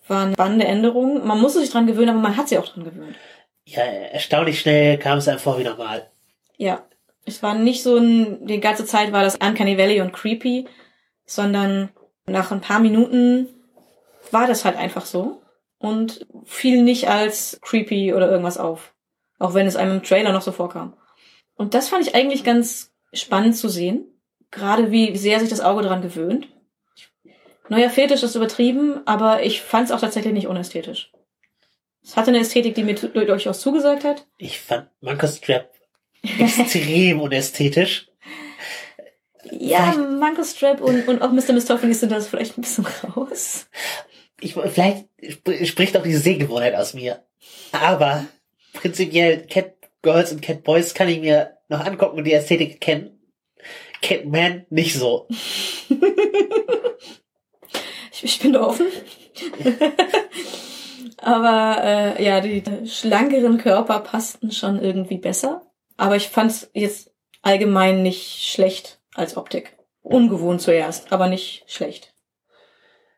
[0.10, 1.26] Waren spannende Änderungen.
[1.26, 3.16] Man musste sich dran gewöhnen, aber man hat sich auch dran gewöhnt.
[3.64, 6.12] Ja, erstaunlich schnell kam es einem vor wie normal.
[6.58, 6.84] Ja.
[7.26, 10.68] Es war nicht so ein, die ganze Zeit war das Uncanny Valley und creepy,
[11.26, 11.92] sondern
[12.26, 13.48] nach ein paar Minuten
[14.32, 15.42] war das halt einfach so
[15.78, 18.94] und fiel nicht als creepy oder irgendwas auf.
[19.40, 20.98] Auch wenn es einem im Trailer noch so vorkam.
[21.56, 24.06] Und das fand ich eigentlich ganz spannend zu sehen.
[24.52, 26.48] Gerade wie sehr sich das Auge daran gewöhnt.
[27.70, 31.12] Neuer Fetisch ist übertrieben, aber ich fand es auch tatsächlich nicht unästhetisch.
[32.04, 34.28] Es hatte eine Ästhetik, die mir durchaus zugesagt hat.
[34.38, 35.72] Ich fand Marcus Strap
[36.40, 38.08] extrem unästhetisch.
[39.52, 41.54] Ja, Vielleicht- Manko Strap und, und auch Mr.
[41.54, 42.86] Mistopheles sind das vielleicht ein bisschen
[43.16, 43.68] raus.
[44.42, 47.24] Ich, vielleicht sp- spricht auch diese Sehgewohnheit aus mir.
[47.72, 48.26] Aber
[48.74, 53.20] prinzipiell Cat Girls und Cat Boys kann ich mir noch angucken und die Ästhetik kennen.
[54.02, 55.28] Catman nicht so.
[58.12, 58.86] Ich, ich bin offen.
[61.18, 65.62] Aber äh, ja, die schlankeren Körper passten schon irgendwie besser.
[65.98, 67.12] Aber ich fand es jetzt
[67.42, 69.78] allgemein nicht schlecht als Optik.
[70.02, 72.14] Ungewohnt zuerst, aber nicht schlecht.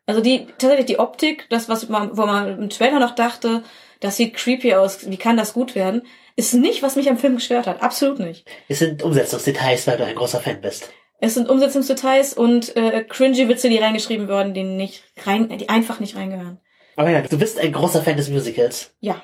[0.06, 3.64] Also die tatsächlich die Optik, das was man, wo man im Trailer noch dachte,
[4.02, 6.04] das sieht creepy aus, wie kann das gut werden,
[6.36, 7.82] ist nicht, was mich am Film gestört hat.
[7.82, 8.46] Absolut nicht.
[8.68, 10.92] Es sind Umsetzungsdetails, weil du ein großer Fan bist.
[11.20, 16.00] Es sind Umsetzungsdetails und äh, cringy Witze, die reingeschrieben wurden, die nicht rein, die einfach
[16.00, 16.60] nicht reingehören.
[16.98, 18.94] Aber ja, du bist ein großer Fan des Musicals.
[19.00, 19.22] Ja.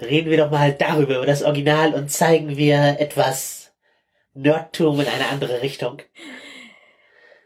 [0.00, 3.72] Reden wir doch mal darüber, über das Original und zeigen wir etwas
[4.34, 6.02] Nerdtum in eine andere Richtung.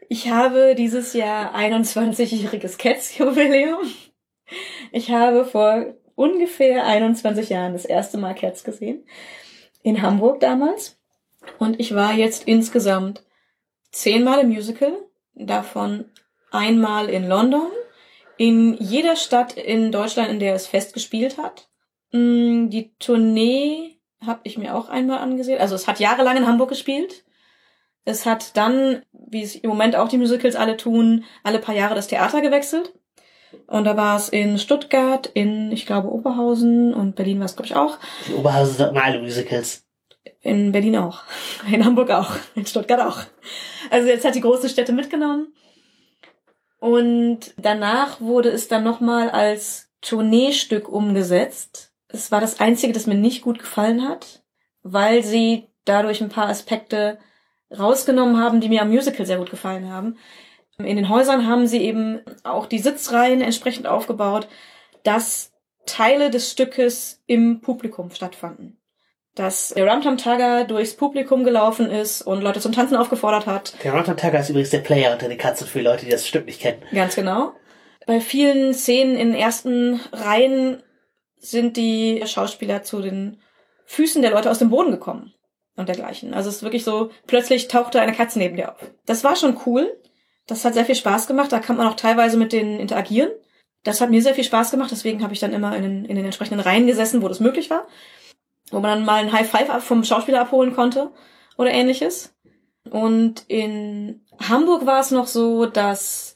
[0.09, 3.79] Ich habe dieses Jahr 21-jähriges Cats-Jubiläum.
[4.91, 9.05] Ich habe vor ungefähr 21 Jahren das erste Mal Cats gesehen.
[9.83, 10.99] In Hamburg damals.
[11.59, 13.23] Und ich war jetzt insgesamt
[13.91, 14.91] zehnmal im Musical.
[15.33, 16.11] Davon
[16.51, 17.67] einmal in London.
[18.35, 21.69] In jeder Stadt in Deutschland, in der es festgespielt hat.
[22.11, 25.61] Mm, Die Tournee habe ich mir auch einmal angesehen.
[25.61, 27.23] Also es hat jahrelang in Hamburg gespielt.
[28.03, 31.95] Es hat dann, wie es im Moment auch die Musicals alle tun, alle paar Jahre
[31.95, 32.93] das Theater gewechselt.
[33.67, 37.67] Und da war es in Stuttgart, in, ich glaube, Oberhausen und Berlin war es, glaube
[37.67, 37.97] ich, auch.
[38.27, 39.85] Die Oberhausen sind immer alle Musicals.
[40.41, 41.23] In Berlin auch.
[41.71, 42.31] In Hamburg auch.
[42.55, 43.23] In Stuttgart auch.
[43.89, 45.53] Also jetzt hat die großen Städte mitgenommen.
[46.79, 51.91] Und danach wurde es dann nochmal als Tourneestück umgesetzt.
[52.07, 54.43] Es war das einzige, das mir nicht gut gefallen hat,
[54.81, 57.19] weil sie dadurch ein paar Aspekte
[57.77, 60.17] rausgenommen haben, die mir am Musical sehr gut gefallen haben.
[60.83, 64.47] In den Häusern haben sie eben auch die Sitzreihen entsprechend aufgebaut,
[65.03, 65.51] dass
[65.85, 68.77] Teile des Stückes im Publikum stattfanden.
[69.35, 73.73] Dass der Ramtam Taga durchs Publikum gelaufen ist und Leute zum Tanzen aufgefordert hat.
[73.83, 76.27] Der Rotten Tiger ist übrigens der Player unter den Katzen für die Leute, die das
[76.27, 76.81] Stück nicht kennen.
[76.93, 77.53] Ganz genau.
[78.05, 80.81] Bei vielen Szenen in den ersten Reihen
[81.37, 83.41] sind die Schauspieler zu den
[83.85, 85.33] Füßen der Leute aus dem Boden gekommen
[85.75, 86.33] und dergleichen.
[86.33, 88.91] Also es ist wirklich so, plötzlich tauchte eine Katze neben dir auf.
[89.05, 89.95] Das war schon cool.
[90.49, 91.51] Das hat sehr viel Spaß gemacht.
[91.51, 93.29] Da kann man auch teilweise mit denen interagieren.
[93.83, 94.89] Das hat mir sehr viel Spaß gemacht.
[94.91, 97.69] Deswegen habe ich dann immer in den, in den entsprechenden Reihen gesessen, wo das möglich
[97.69, 97.87] war.
[98.71, 101.11] Wo man dann mal ein High Five vom Schauspieler abholen konnte
[101.57, 102.33] oder ähnliches.
[102.89, 106.35] Und in Hamburg war es noch so, dass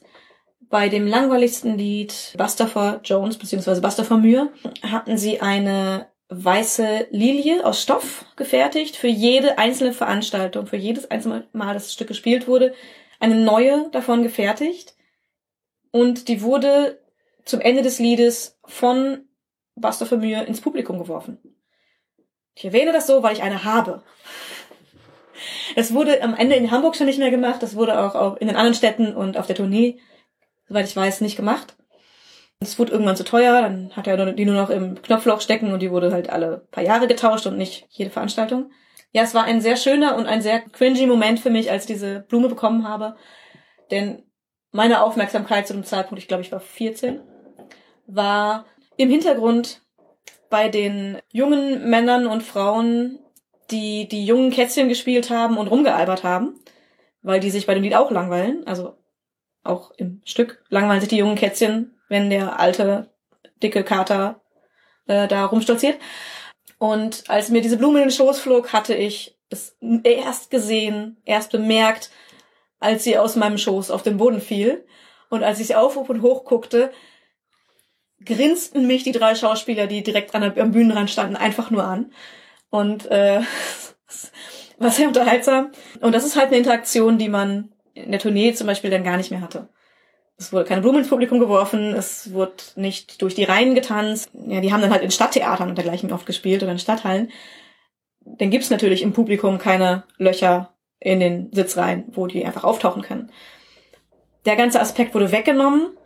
[0.60, 3.80] bei dem langweiligsten Lied Buster for Jones bzw.
[3.80, 4.50] Buster for Mühe
[4.82, 11.46] hatten sie eine weiße Lilie aus Stoff gefertigt für jede einzelne Veranstaltung, für jedes einzelne
[11.52, 12.74] Mal, das Stück gespielt wurde,
[13.20, 14.94] eine neue davon gefertigt
[15.90, 17.00] und die wurde
[17.44, 19.28] zum Ende des Liedes von
[19.76, 21.38] Buster Mühe ins Publikum geworfen.
[22.54, 24.02] Ich erwähne das so, weil ich eine habe.
[25.76, 28.56] Es wurde am Ende in Hamburg schon nicht mehr gemacht, das wurde auch in den
[28.56, 29.98] anderen Städten und auf der Tournee,
[30.68, 31.76] soweit ich weiß, nicht gemacht.
[32.60, 35.80] Es wurde irgendwann zu teuer, dann hat er die nur noch im Knopfloch stecken und
[35.80, 38.70] die wurde halt alle paar Jahre getauscht und nicht jede Veranstaltung.
[39.14, 42.20] Ja, es war ein sehr schöner und ein sehr cringy Moment für mich, als diese
[42.28, 43.14] Blume bekommen habe.
[43.92, 44.24] Denn
[44.72, 47.20] meine Aufmerksamkeit zu dem Zeitpunkt, ich glaube, ich war 14,
[48.08, 49.82] war im Hintergrund
[50.50, 53.20] bei den jungen Männern und Frauen,
[53.70, 56.58] die die jungen Kätzchen gespielt haben und rumgealbert haben,
[57.22, 58.66] weil die sich bei dem Lied auch langweilen.
[58.66, 58.96] Also
[59.62, 63.14] auch im Stück langweilen sich die jungen Kätzchen, wenn der alte,
[63.62, 64.42] dicke Kater
[65.06, 66.00] äh, da rumstolziert.
[66.84, 71.50] Und als mir diese Blume in den Schoß flog, hatte ich es erst gesehen, erst
[71.50, 72.10] bemerkt,
[72.78, 74.84] als sie aus meinem Schoß auf den Boden fiel.
[75.30, 76.92] Und als ich sie auf und hoch guckte,
[78.22, 82.12] grinsten mich die drei Schauspieler, die direkt an der, am Bühnenrand standen, einfach nur an.
[82.68, 83.40] Und äh,
[84.78, 85.72] war sehr unterhaltsam.
[86.02, 89.16] Und das ist halt eine Interaktion, die man in der Tournee zum Beispiel dann gar
[89.16, 89.70] nicht mehr hatte.
[90.36, 94.30] Es wurde keine Blumen ins Publikum geworfen, es wurde nicht durch die Reihen getanzt.
[94.46, 97.30] Ja, die haben dann halt in Stadttheatern und dergleichen oft gespielt oder in Stadthallen.
[98.20, 103.30] Dann gibt's natürlich im Publikum keine Löcher in den Sitzreihen, wo die einfach auftauchen können.
[104.44, 105.96] Der ganze Aspekt wurde weggenommen.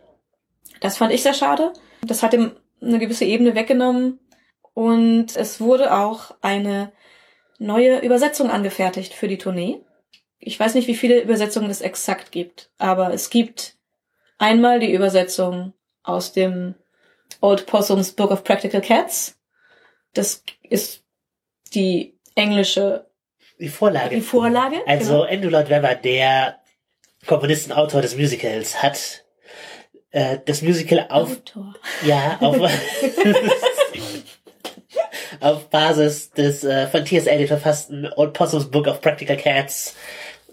[0.79, 1.73] Das fand ich sehr schade.
[2.03, 4.19] Das hat ihm eine gewisse Ebene weggenommen.
[4.73, 6.91] Und es wurde auch eine
[7.57, 9.81] neue Übersetzung angefertigt für die Tournee.
[10.39, 13.78] Ich weiß nicht, wie viele Übersetzungen es exakt gibt, aber es gibt
[14.39, 16.73] einmal die Übersetzung aus dem
[17.41, 19.37] Old Possums Book of Practical Cats.
[20.13, 21.03] Das ist
[21.73, 23.05] die englische
[23.59, 24.15] die Vorlage.
[24.15, 24.77] Die Vorlage.
[24.87, 25.23] Also genau.
[25.23, 26.59] Andrew Lloyd Webber, der
[27.25, 29.25] Komponist und Autor des Musicals, hat
[30.11, 31.75] äh, das Musical auf Autor.
[32.03, 32.57] ja auf
[35.41, 37.27] auf Basis des äh, von T.S.
[37.27, 39.95] Eliot verfassten Old Possums Book of Practical Cats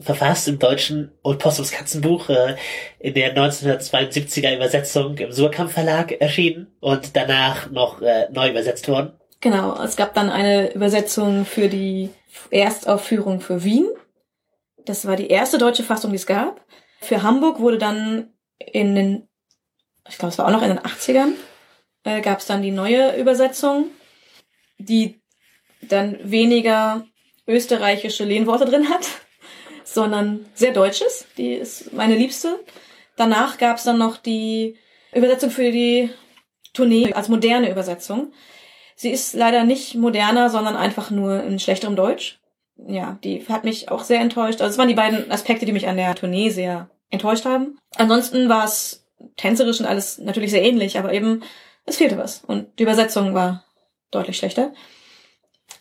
[0.01, 2.57] verfasst im deutschen Old Possums Katzenbuch äh,
[2.99, 9.13] in der 1972er Übersetzung im Surkamp Verlag erschienen und danach noch äh, neu übersetzt worden.
[9.41, 12.11] Genau, es gab dann eine Übersetzung für die
[12.51, 13.87] Erstaufführung für Wien.
[14.85, 16.65] Das war die erste deutsche Fassung, die es gab.
[17.01, 19.29] Für Hamburg wurde dann in den,
[20.09, 21.33] ich glaube, es war auch noch in den 80ern,
[22.05, 23.87] äh, gab es dann die neue Übersetzung,
[24.79, 25.21] die
[25.83, 27.05] dann weniger
[27.47, 29.07] österreichische Lehnworte drin hat,
[29.87, 31.27] sondern sehr deutsches.
[31.39, 32.61] Die ist meine liebste.
[33.17, 34.77] Danach gab es dann noch die
[35.15, 36.11] Übersetzung für die
[36.75, 38.33] Tournee als moderne Übersetzung.
[38.97, 42.41] Sie ist leider nicht moderner, sondern einfach nur in schlechterem Deutsch.
[42.77, 44.61] Ja, die hat mich auch sehr enttäuscht.
[44.61, 47.79] Also es waren die beiden Aspekte, die mich an der Tournee sehr enttäuscht haben.
[47.97, 51.43] Ansonsten war es tänzerisch und alles natürlich sehr ähnlich, aber eben
[51.87, 52.43] es fehlte was.
[52.47, 53.65] Und die Übersetzung war
[54.11, 54.73] deutlich schlechter.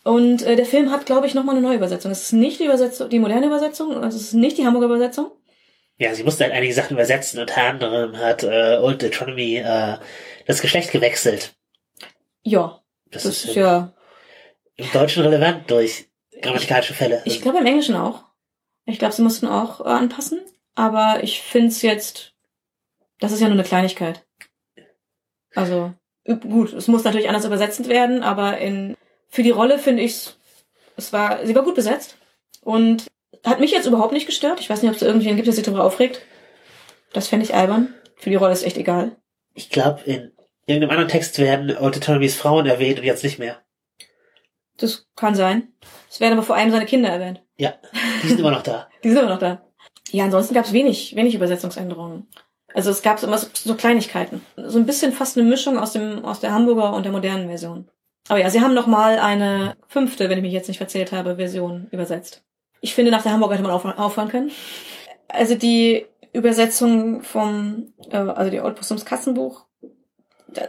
[0.04, 2.12] Und äh, der Film hat, glaube ich, nochmal eine neue Übersetzung.
[2.12, 5.32] Es ist nicht die Übersetzung, die moderne Übersetzung, also es ist nicht die Hamburger Übersetzung.
[5.98, 7.40] Ja, sie musste halt einige Sachen übersetzen.
[7.40, 9.98] Unter anderem hat äh, Old Deuteronomy äh,
[10.46, 11.56] das Geschlecht gewechselt.
[12.44, 13.94] Ja, das, das ist, ist ja
[14.76, 16.10] im Deutschen relevant durch
[16.42, 17.22] grammatikalische Fälle.
[17.26, 18.26] Ich glaube im Englischen auch.
[18.86, 20.42] Ich glaube, sie mussten auch äh, anpassen.
[20.76, 22.34] Aber ich finde es jetzt,
[23.20, 24.26] das ist ja nur eine Kleinigkeit.
[25.56, 25.94] Also
[26.26, 28.98] gut, es muss natürlich anders übersetzt werden, aber in
[29.36, 30.30] für die Rolle finde ich
[30.96, 32.16] es war, sie war gut besetzt
[32.62, 33.08] und
[33.44, 34.62] hat mich jetzt überhaupt nicht gestört.
[34.62, 36.22] Ich weiß nicht, ob es irgendjemanden gibt, der sich darüber aufregt.
[37.12, 37.94] Das fände ich albern.
[38.16, 39.18] Für die Rolle ist echt egal.
[39.54, 40.32] Ich glaube, in
[40.66, 43.62] irgendeinem anderen Text werden Autonomys Frauen erwähnt und jetzt nicht mehr.
[44.78, 45.74] Das kann sein.
[46.10, 47.44] Es werden aber vor allem seine Kinder erwähnt.
[47.58, 47.74] Ja,
[48.24, 48.88] die sind immer noch da.
[49.04, 49.66] die sind immer noch da.
[50.12, 52.28] Ja, ansonsten gab es wenig, wenig Übersetzungsänderungen.
[52.74, 54.46] Also es gab immer so, so Kleinigkeiten.
[54.56, 57.90] So ein bisschen fast eine Mischung aus dem aus der Hamburger und der modernen Version.
[58.28, 61.36] Aber ja, sie haben noch mal eine fünfte, wenn ich mich jetzt nicht verzählt habe,
[61.36, 62.44] Version übersetzt.
[62.82, 64.52] Ich finde, nach der Hamburger hätte man aufhören können.
[65.28, 69.66] Also die Übersetzung vom, äh, also die Old Possums Kassenbuch,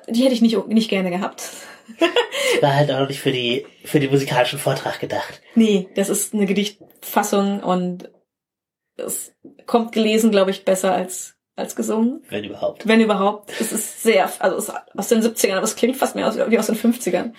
[0.09, 1.51] die hätte ich nicht, nicht gerne gehabt.
[2.61, 5.41] War halt auch nicht für die, für den musikalischen Vortrag gedacht.
[5.55, 8.11] Nee, das ist eine Gedichtfassung und
[8.97, 9.35] es
[9.67, 12.23] kommt gelesen, glaube ich, besser als als gesungen.
[12.29, 12.87] Wenn überhaupt.
[12.87, 13.51] Wenn überhaupt.
[13.61, 16.37] Es ist sehr, also es ist aus den 70ern, aber es klingt fast mehr aus,
[16.37, 17.33] wie aus den 50ern.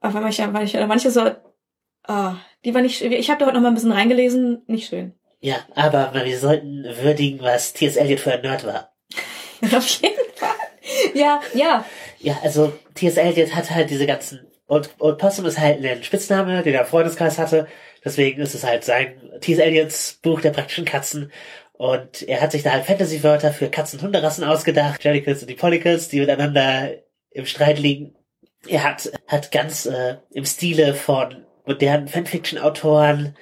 [0.00, 1.30] Aber manche, manche, manche so,
[2.06, 5.14] ah, die war nicht, ich habe da heute noch mal ein bisschen reingelesen, nicht schön.
[5.40, 7.96] Ja, aber wir sollten würdigen, was T.S.
[7.96, 8.94] Eliot für ein Nerd war.
[9.76, 10.48] Auf jeden Fall.
[11.14, 11.84] Ja, ja.
[12.18, 13.16] Ja, also T.S.
[13.16, 16.86] Eliot hat halt diese ganzen Old, Old Possum ist halt ein Spitzname, den er im
[16.86, 17.68] Freundeskreis hatte.
[18.04, 19.58] Deswegen ist es halt sein T.S.
[19.58, 21.30] Eliots Buch der praktischen Katzen.
[21.76, 25.02] Und er hat sich da halt Fantasy-Wörter für Katzen- und Hunderassen ausgedacht.
[25.02, 26.90] Jellicles und die Pollicles, die miteinander
[27.30, 28.14] im Streit liegen.
[28.68, 33.36] Er hat, hat ganz äh, im Stile von modernen Fanfiction-Autoren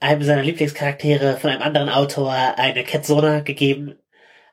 [0.00, 3.96] einem seiner Lieblingscharaktere von einem anderen Autor eine Catsona gegeben.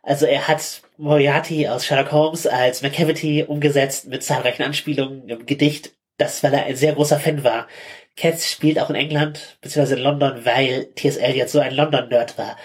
[0.04, 5.94] Also er hat Moriarty aus Sherlock Holmes als McCavity umgesetzt mit zahlreichen Anspielungen im Gedicht.
[6.18, 7.68] Das, weil er ein sehr großer Fan war.
[8.16, 11.18] Cats spielt auch in England, beziehungsweise in London, weil T.S.
[11.18, 12.58] Eliot so ein London-Nerd war.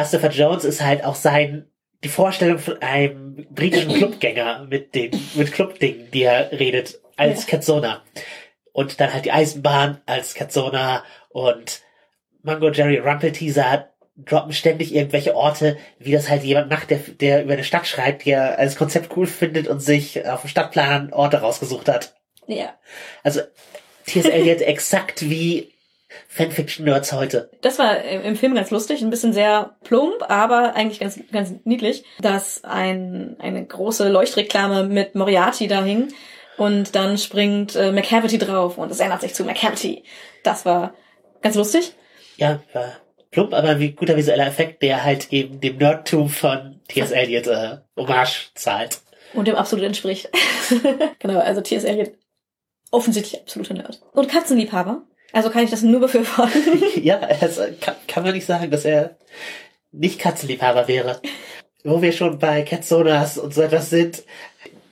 [0.00, 1.66] Buster Jones ist halt auch sein,
[2.02, 7.50] die Vorstellung von einem britischen Clubgänger mit den, mit Clubdingen, die er redet, als Ja.
[7.50, 8.02] Catsona.
[8.72, 11.82] Und dann halt die Eisenbahn als Catsona und
[12.42, 17.54] Mango Jerry Rumpelteaser droppen ständig irgendwelche Orte, wie das halt jemand macht, der, der über
[17.54, 21.40] eine Stadt schreibt, die er als Konzept cool findet und sich auf dem Stadtplan Orte
[21.40, 22.14] rausgesucht hat.
[22.46, 22.74] Ja.
[23.22, 23.40] Also
[24.06, 24.26] T.S.
[24.26, 25.69] Eliot exakt wie
[26.28, 27.50] Fanfiction-Nerds heute.
[27.60, 31.54] Das war im im Film ganz lustig, ein bisschen sehr plump, aber eigentlich ganz, ganz
[31.64, 36.08] niedlich, dass ein, eine große Leuchtreklame mit Moriarty da hing
[36.56, 40.04] und dann springt äh, McCavity drauf und es ändert sich zu McCavity.
[40.42, 40.94] Das war
[41.42, 41.94] ganz lustig.
[42.36, 42.92] Ja, war
[43.30, 47.12] plump, aber wie guter visueller Effekt, der halt eben dem Nerdtum von T.S.
[47.12, 49.00] Eliot äh, Hommage zahlt.
[49.34, 50.28] Und dem absolut entspricht.
[51.18, 51.84] genau, also T.S.
[51.84, 52.12] Eliot
[52.90, 54.00] offensichtlich absoluter Nerd.
[54.12, 55.02] Und Katzenliebhaber.
[55.32, 56.82] Also kann ich das nur befürworten.
[57.02, 59.16] ja, also kann, kann man nicht sagen, dass er
[59.92, 61.20] nicht Katzenliebhaber wäre.
[61.84, 64.22] Wo wir schon bei Catsonas und so etwas sind,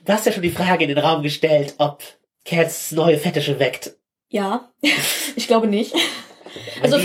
[0.05, 2.03] du hast ja schon die Frage in den Raum gestellt, ob
[2.45, 3.95] Cats neue Fetische weckt.
[4.29, 4.71] ja,
[5.35, 5.93] ich glaube nicht.
[6.81, 6.97] Bei Also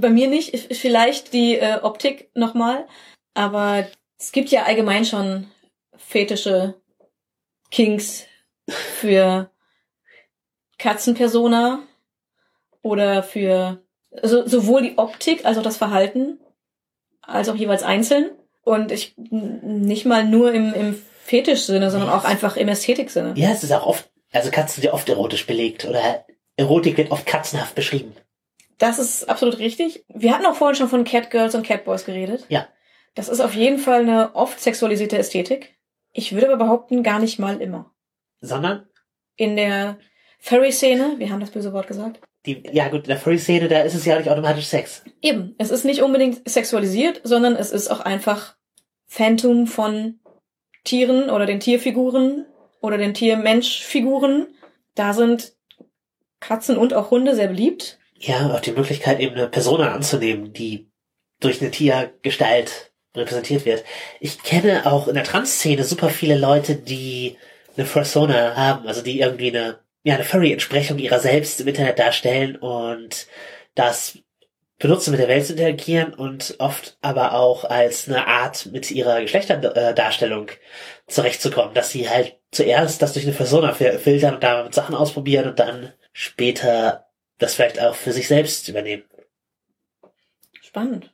[0.00, 2.88] bei mir nicht, vielleicht die äh, Optik nochmal,
[3.34, 3.86] aber
[4.18, 5.46] es gibt ja allgemein schon
[5.96, 6.74] fetische
[7.70, 8.24] Kinks
[8.68, 9.50] für
[10.78, 11.80] Katzenpersona
[12.88, 16.38] oder für also sowohl die Optik als auch das Verhalten
[17.22, 18.30] als auch jeweils einzeln
[18.62, 23.34] und ich nicht mal nur im, im Fetischsinne, sondern auch einfach im Ästhetiksinne.
[23.36, 26.24] Ja, es ist auch oft, also Katzen sind ja oft erotisch belegt oder
[26.56, 28.14] Erotik wird oft katzenhaft beschrieben.
[28.78, 30.04] Das ist absolut richtig.
[30.08, 32.46] Wir hatten auch vorhin schon von Catgirls und Catboys geredet.
[32.48, 32.66] Ja.
[33.14, 35.76] Das ist auf jeden Fall eine oft sexualisierte Ästhetik.
[36.12, 37.92] Ich würde aber behaupten, gar nicht mal immer.
[38.40, 38.88] Sondern
[39.36, 39.98] In der
[40.38, 43.94] Furry-Szene, wir haben das böse Wort gesagt, die, ja gut, in der Furry-Szene, da ist
[43.94, 45.02] es ja nicht automatisch Sex.
[45.20, 48.56] eben, es ist nicht unbedingt sexualisiert, sondern es ist auch einfach
[49.06, 50.20] Phantom von
[50.84, 52.46] Tieren oder den Tierfiguren
[52.80, 54.46] oder den Tier-Mensch-Figuren.
[54.94, 55.54] Da sind
[56.40, 57.98] Katzen und auch Hunde sehr beliebt.
[58.16, 60.90] Ja, auch die Möglichkeit, eben eine Persona anzunehmen, die
[61.40, 63.84] durch eine Tiergestalt repräsentiert wird.
[64.20, 67.36] Ich kenne auch in der Trans-Szene super viele Leute, die
[67.76, 72.56] eine Persona haben, also die irgendwie eine, ja, eine Furry-Entsprechung ihrer selbst im Internet darstellen
[72.56, 73.26] und
[73.74, 74.18] das
[74.78, 79.20] benutzen, mit der Welt zu interagieren und oft aber auch als eine Art mit ihrer
[79.20, 80.50] Geschlechterdarstellung
[81.08, 85.46] zurechtzukommen, dass sie halt zuerst das durch eine Persona fil- filtern und damit Sachen ausprobieren
[85.50, 89.04] und dann später das vielleicht auch für sich selbst übernehmen.
[90.62, 91.12] Spannend.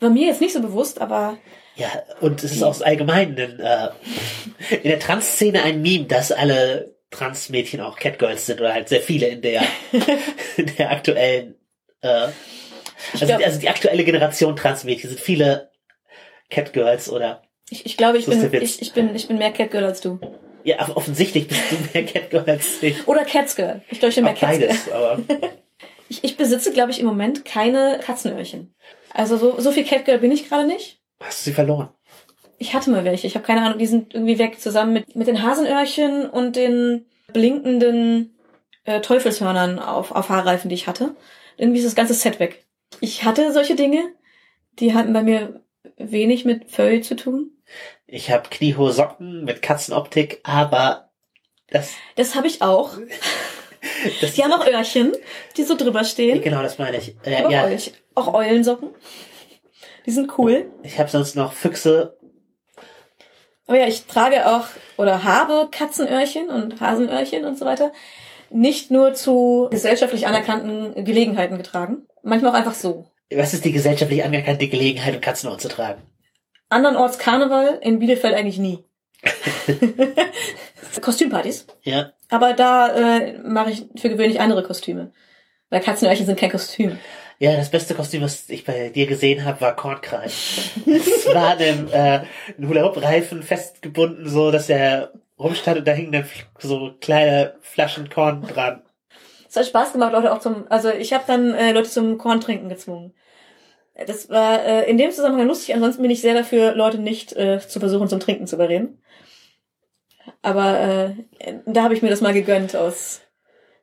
[0.00, 1.38] War mir jetzt nicht so bewusst, aber
[1.76, 3.90] Ja, und es ist auch allgemein in, äh,
[4.70, 9.28] in der Trans-Szene ein Meme, dass alle Trans-Mädchen auch Catgirls sind oder halt sehr viele
[9.28, 9.62] in der,
[10.56, 11.54] in der aktuellen,
[12.00, 12.08] äh,
[13.12, 15.70] also, glaub- also die aktuelle Generation Trans-Mädchen sind viele
[16.50, 19.84] Catgirls oder, Ich, ich glaube, ich ist bin, ich, ich bin, ich bin mehr Catgirl
[19.84, 20.18] als du.
[20.64, 23.06] ja, off- offensichtlich bist du mehr Catgirl als ich.
[23.08, 23.82] Oder Catsgirl.
[23.90, 24.68] Ich glaube, ich bin mehr Catsgirl.
[24.68, 25.20] beides, aber
[26.08, 28.74] Ich, ich besitze, glaube ich, im Moment keine Katzenöhrchen.
[29.14, 31.00] Also so, so viel Catgirl bin ich gerade nicht.
[31.22, 31.88] hast du sie verloren.
[32.62, 33.26] Ich hatte mal welche.
[33.26, 37.06] Ich habe keine Ahnung, die sind irgendwie weg zusammen mit, mit den Hasenöhrchen und den
[37.32, 38.38] blinkenden
[38.84, 41.16] äh, Teufelshörnern auf, auf Haarreifen, die ich hatte.
[41.56, 42.64] Irgendwie ist das ganze Set weg.
[43.00, 44.12] Ich hatte solche Dinge,
[44.78, 45.60] die hatten bei mir
[45.96, 47.50] wenig mit Furry zu tun.
[48.06, 51.10] Ich habe kniehohe Socken mit Katzenoptik, aber
[51.68, 52.92] das, Das habe ich auch.
[54.20, 55.10] das Die haben auch Öhrchen,
[55.56, 56.40] die so drüber stehen.
[56.40, 57.16] genau, das meine ich.
[57.24, 57.68] Äh, ja.
[58.14, 58.90] Auch Eulensocken.
[60.06, 60.70] Die sind cool.
[60.84, 62.21] ich habe sonst noch Füchse
[63.66, 67.92] Aber ja, ich trage auch oder habe Katzenöhrchen und Hasenöhrchen und so weiter.
[68.50, 72.06] Nicht nur zu gesellschaftlich anerkannten Gelegenheiten getragen.
[72.22, 73.06] Manchmal auch einfach so.
[73.34, 76.02] Was ist die gesellschaftlich anerkannte Gelegenheit, um Katzenohren zu tragen?
[76.68, 78.84] Andernorts Karneval, in Bielefeld eigentlich nie.
[81.00, 81.66] Kostümpartys.
[81.82, 82.12] Ja.
[82.28, 85.12] Aber da äh, mache ich für gewöhnlich andere Kostüme.
[85.70, 86.98] Weil Katzenöhrchen sind kein Kostüm.
[87.42, 90.70] Ja, das beste Kostüm, was ich bei dir gesehen habe, war Kornkreis.
[90.86, 92.20] es war einem äh,
[92.64, 96.24] Hula-Hoop-Reifen festgebunden, so dass er rumstand und da hingen dann
[96.60, 98.82] so kleine Flaschen Korn dran.
[99.48, 102.68] Es hat Spaß gemacht, Leute auch zum, also ich habe dann äh, Leute zum Korntrinken
[102.68, 103.12] gezwungen.
[104.06, 107.58] Das war äh, in dem Zusammenhang lustig, ansonsten bin ich sehr dafür, Leute nicht äh,
[107.58, 109.02] zu versuchen, zum Trinken zu überreden.
[110.42, 113.20] Aber äh, da habe ich mir das mal gegönnt aus.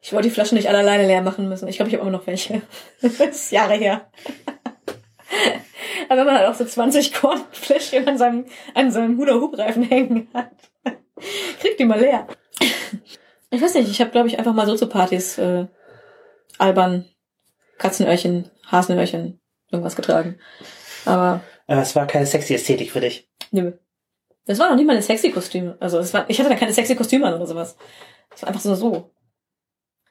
[0.02, 1.68] Ich wollte die Flaschen nicht alle alleine leer machen müssen.
[1.68, 2.62] Ich glaube, ich habe immer noch welche.
[3.02, 4.10] das ist Jahre her.
[6.10, 10.52] Aber wenn man halt auch so 20 Kornfläschchen an seinem, an seinem Hula-Hoop-Reifen hängen hat,
[11.60, 12.28] kriegt die mal leer.
[13.52, 15.68] Ich weiß nicht, ich habe, glaube ich, einfach mal so zu Partys äh,
[16.58, 17.06] albern
[17.78, 19.40] Katzenöhrchen, Hasenöhrchen,
[19.72, 20.40] irgendwas getragen.
[21.06, 21.42] Aber.
[21.68, 23.30] Aber es war keine sexy Ästhetik für dich.
[23.52, 23.74] Nö.
[24.46, 25.76] Das war noch nicht mal ein sexy Kostüm.
[25.80, 27.78] Also es war, ich hatte da keine sexy Kostüme an oder sowas.
[28.34, 29.12] Es war einfach so so.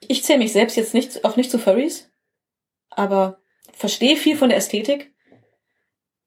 [0.07, 2.09] Ich zähle mich selbst jetzt nicht, auch nicht zu Furries,
[2.89, 3.39] aber
[3.73, 5.13] verstehe viel von der Ästhetik.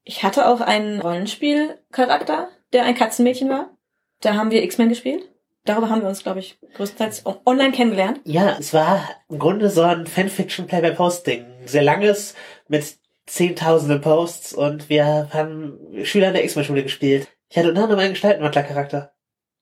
[0.03, 3.77] Ich hatte auch einen Rollenspielcharakter, der ein Katzenmädchen war.
[4.21, 5.29] Da haben wir X-Men gespielt.
[5.65, 8.19] Darüber haben wir uns, glaube ich, größtenteils online kennengelernt.
[8.25, 11.45] Ja, es war im Grunde so ein Fanfiction-Play-by-Post-Ding.
[11.65, 12.35] Sehr langes,
[12.67, 17.29] mit zehntausenden Posts und wir haben Schüler in der X-Men-Schule gespielt.
[17.49, 19.13] Ich hatte unter anderem einen Gestaltenwandler-Charakter.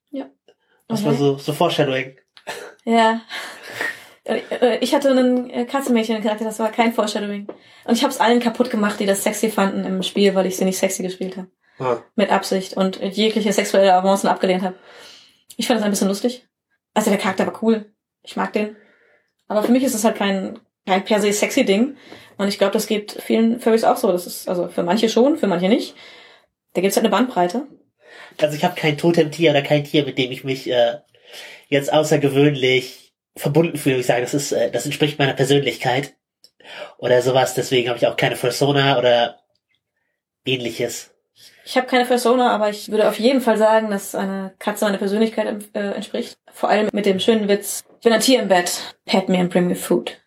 [0.10, 0.28] Ja.
[0.88, 1.10] Das Okay.
[1.10, 2.18] war so, so Foreshadowing.
[2.84, 3.22] Ja.
[4.24, 7.48] Äh, äh, Ich hatte einen äh, Katzenmädchen-Charakter, das war kein Foreshadowing.
[7.86, 10.58] Und ich habe es allen kaputt gemacht, die das sexy fanden im Spiel, weil ich
[10.58, 11.48] sie nicht sexy gespielt habe.
[11.80, 12.04] Ah.
[12.16, 14.76] Mit Absicht und jegliche sexuelle Avancen abgelehnt habe.
[15.58, 16.48] Ich fand das ein bisschen lustig.
[16.94, 17.92] Also der Charakter war cool.
[18.24, 18.76] Ich mag den.
[19.48, 21.98] Aber für mich ist es halt kein, kein per se sexy Ding.
[22.38, 24.12] Und ich glaube, das geht vielen Furries auch so.
[24.12, 25.96] Das ist also für manche schon, für manche nicht.
[26.74, 27.68] Da gibt's halt eine Bandbreite.
[28.40, 31.00] Also ich habe kein Totemtier oder kein Tier, mit dem ich mich äh,
[31.68, 33.01] jetzt außergewöhnlich
[33.36, 33.98] verbunden fühle.
[33.98, 36.16] Ich sage, das ist, äh, das entspricht meiner Persönlichkeit
[36.98, 37.54] oder sowas.
[37.54, 39.40] Deswegen habe ich auch keine Persona oder
[40.46, 41.12] ähnliches.
[41.66, 44.98] Ich habe keine Persona, aber ich würde auf jeden Fall sagen, dass eine Katze meiner
[44.98, 46.36] Persönlichkeit äh, entspricht.
[46.52, 49.52] Vor allem mit dem schönen Witz, ich bin ein Tier im Bett, pet me and
[49.52, 50.20] bring me food.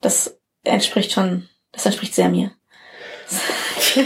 [0.00, 2.52] Das entspricht schon, das entspricht sehr mir.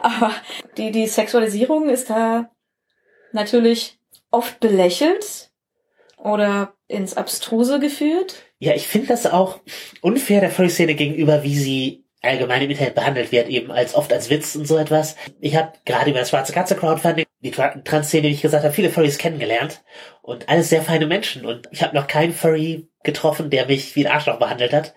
[0.00, 0.32] aber
[0.76, 2.50] die, die Sexualisierung ist da
[3.32, 3.98] natürlich
[4.30, 5.50] oft belächelt
[6.22, 8.36] oder ins Abstruse geführt.
[8.58, 9.60] Ja, ich finde das auch
[10.00, 14.28] unfair der Furry-Szene gegenüber, wie sie allgemein im Internet behandelt wird, eben als oft als
[14.28, 15.14] Witz und so etwas.
[15.40, 18.74] Ich habe gerade über das Schwarze Katze Crowdfunding, die Tra- Trans-Szene, wie ich gesagt habe,
[18.74, 19.82] viele Furries kennengelernt
[20.22, 24.04] und alles sehr feine Menschen und ich habe noch keinen Furry getroffen, der mich wie
[24.04, 24.94] ein Arschloch behandelt hat.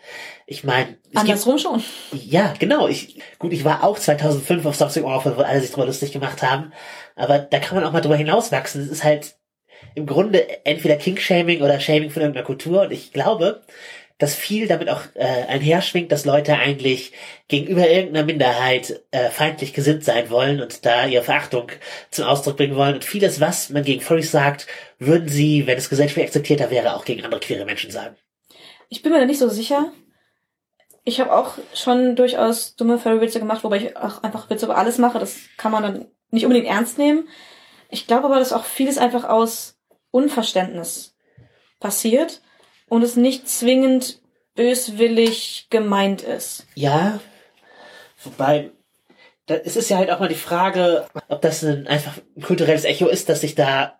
[0.47, 1.83] Ich meine, es gibt Andersrum schon.
[2.11, 2.87] ja, genau.
[2.87, 6.41] Ich, gut, ich war auch 2005 auf Something Awful, wo alle sich drüber lustig gemacht
[6.41, 6.73] haben.
[7.15, 8.81] Aber da kann man auch mal drüber hinauswachsen.
[8.81, 9.35] Es ist halt
[9.95, 12.83] im Grunde entweder King-Shaming oder Shaming von irgendeiner Kultur.
[12.83, 13.61] Und ich glaube,
[14.21, 17.11] dass viel damit auch äh, einherschwingt, dass Leute eigentlich
[17.47, 21.71] gegenüber irgendeiner Minderheit äh, feindlich gesinnt sein wollen und da ihre Verachtung
[22.11, 22.93] zum Ausdruck bringen wollen.
[22.93, 24.67] Und vieles, was man gegen Furries sagt,
[24.99, 28.15] würden sie, wenn es gesellschaftlich akzeptierter wäre, auch gegen andere queere Menschen sagen.
[28.89, 29.91] Ich bin mir da nicht so sicher.
[31.03, 34.99] Ich habe auch schon durchaus dumme Furry-Witze gemacht, wobei ich auch einfach Witze über alles
[34.99, 35.17] mache.
[35.17, 37.27] Das kann man dann nicht unbedingt ernst nehmen.
[37.89, 39.70] Ich glaube aber, dass auch vieles einfach aus
[40.11, 41.15] Unverständnis
[41.79, 42.41] passiert
[42.87, 44.21] und es nicht zwingend
[44.55, 46.67] böswillig gemeint ist.
[46.75, 47.19] Ja,
[48.23, 48.71] wobei,
[49.47, 53.07] es ist ja halt auch mal die Frage, ob das ein, einfach ein kulturelles Echo
[53.07, 53.99] ist, dass sich da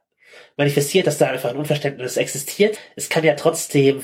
[0.57, 2.77] manifestiert, dass da einfach ein Unverständnis existiert.
[2.95, 4.03] Es kann ja trotzdem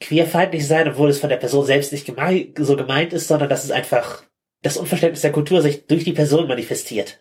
[0.00, 3.64] queerfeindlich sein, obwohl es von der Person selbst nicht gemei so gemeint ist, sondern dass
[3.64, 4.22] es einfach
[4.62, 7.20] das Unverständnis der Kultur sich durch die Person manifestiert.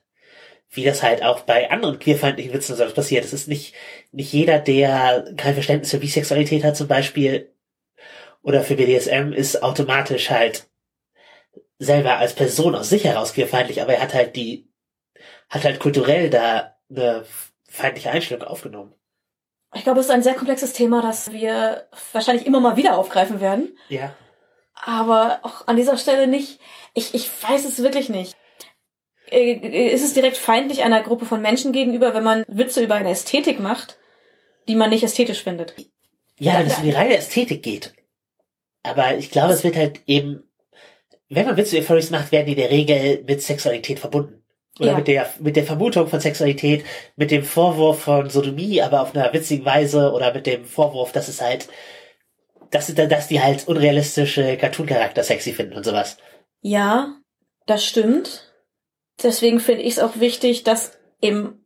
[0.69, 3.23] Wie das halt auch bei anderen queerfeindlichen Witzen so passiert.
[3.23, 3.73] Es ist nicht,
[4.11, 7.51] nicht jeder, der kein Verständnis für Bisexualität hat zum Beispiel,
[8.47, 10.67] oder für BDSM ist automatisch halt
[11.79, 14.69] selber als Person aus sich heraus queerfeindlich, aber er hat halt die,
[15.49, 17.25] hat halt kulturell da eine
[17.69, 18.93] feindliche Einstellung aufgenommen.
[19.75, 23.41] Ich glaube, es ist ein sehr komplexes Thema, das wir wahrscheinlich immer mal wieder aufgreifen
[23.41, 23.77] werden.
[23.89, 24.15] Ja.
[24.73, 26.59] Aber auch an dieser Stelle nicht.
[26.93, 28.33] Ich, ich weiß es wirklich nicht.
[29.31, 33.09] Äh, Ist es direkt feindlich einer Gruppe von Menschen gegenüber, wenn man Witze über eine
[33.11, 33.97] Ästhetik macht,
[34.67, 35.75] die man nicht ästhetisch findet?
[36.39, 37.93] Ja, wenn es um die reine Ästhetik geht.
[38.83, 40.43] Aber ich glaube, es wird halt eben,
[41.29, 44.43] wenn man Witze über Furries macht, werden die in der Regel mit Sexualität verbunden.
[44.79, 44.97] Oder Ja.
[44.97, 49.33] mit der, mit der Vermutung von Sexualität, mit dem Vorwurf von Sodomie, aber auf einer
[49.33, 51.67] witzigen Weise, oder mit dem Vorwurf, dass es halt,
[52.69, 56.17] dass, dass die halt unrealistische Cartoon-Charakter sexy finden und sowas.
[56.61, 57.15] Ja,
[57.65, 58.46] das stimmt.
[59.23, 61.65] Deswegen finde ich es auch wichtig, das eben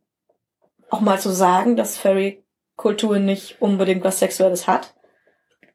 [0.88, 4.94] auch mal zu sagen, dass Furry-Kultur nicht unbedingt was Sexuelles hat.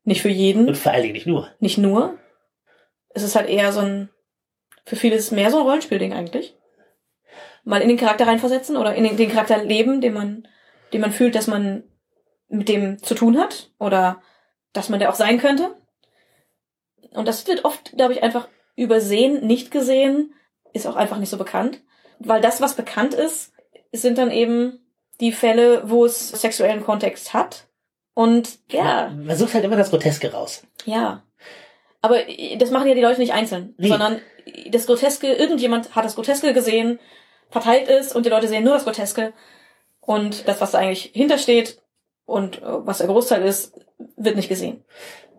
[0.03, 1.49] Nicht für jeden, Und vor allen Dingen nicht nur.
[1.59, 2.17] nicht nur.
[3.09, 4.09] es ist halt eher so ein,
[4.85, 6.55] für viele ist es mehr so ein Rollenspielding eigentlich.
[7.63, 10.47] Mal in den Charakter reinversetzen oder in den, den Charakter leben, den man,
[10.93, 11.83] den man fühlt, dass man
[12.47, 14.21] mit dem zu tun hat oder
[14.71, 15.75] dass man der auch sein könnte.
[17.11, 20.33] Und das wird oft, glaube ich, einfach übersehen, nicht gesehen,
[20.73, 21.81] ist auch einfach nicht so bekannt.
[22.19, 23.53] Weil das, was bekannt ist,
[23.91, 24.79] sind dann eben
[25.19, 27.67] die Fälle, wo es sexuellen Kontext hat.
[28.13, 29.09] Und ja.
[29.09, 30.63] Man, man sucht halt immer das Groteske raus.
[30.85, 31.23] Ja.
[32.01, 32.17] Aber
[32.57, 33.89] das machen ja die Leute nicht einzeln, Nee.
[33.89, 34.21] sondern
[34.69, 36.99] das Groteske, irgendjemand hat das Groteske gesehen,
[37.49, 39.33] verteilt ist und die Leute sehen nur das Groteske.
[39.99, 41.81] Und das, was da eigentlich hintersteht
[42.25, 43.73] und äh, was der Großteil ist,
[44.15, 44.83] wird nicht gesehen.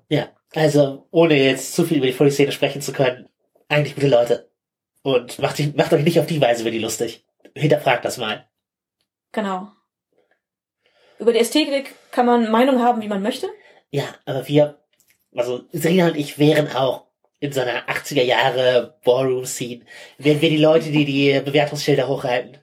[0.09, 3.29] Ja, also ohne jetzt zu viel über die Folge-Szene sprechen zu können,
[3.69, 4.48] eigentlich gute Leute.
[5.03, 7.25] Und macht, dich- macht euch nicht auf die Weise über die lustig.
[7.55, 8.49] Hinterfragt das mal.
[9.33, 9.69] Genau.
[11.19, 13.49] Über die Ästhetik kann man Meinung haben, wie man möchte.
[13.91, 14.79] Ja, aber wir,
[15.35, 17.07] also Serena und ich wären auch
[17.41, 19.85] in so einer 80er Jahre Ballroom-Scene,
[20.19, 22.59] wären wir die Leute, die die Bewertungsschilder hochhalten.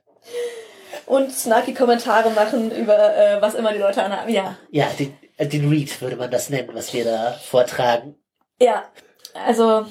[1.05, 4.31] Und snarky Kommentare machen über äh, was immer die Leute anhaben.
[4.33, 4.57] Ja.
[4.71, 8.15] Ja, den, äh, den Read würde man das nennen, was wir da vortragen.
[8.59, 8.85] Ja.
[9.33, 9.85] Also,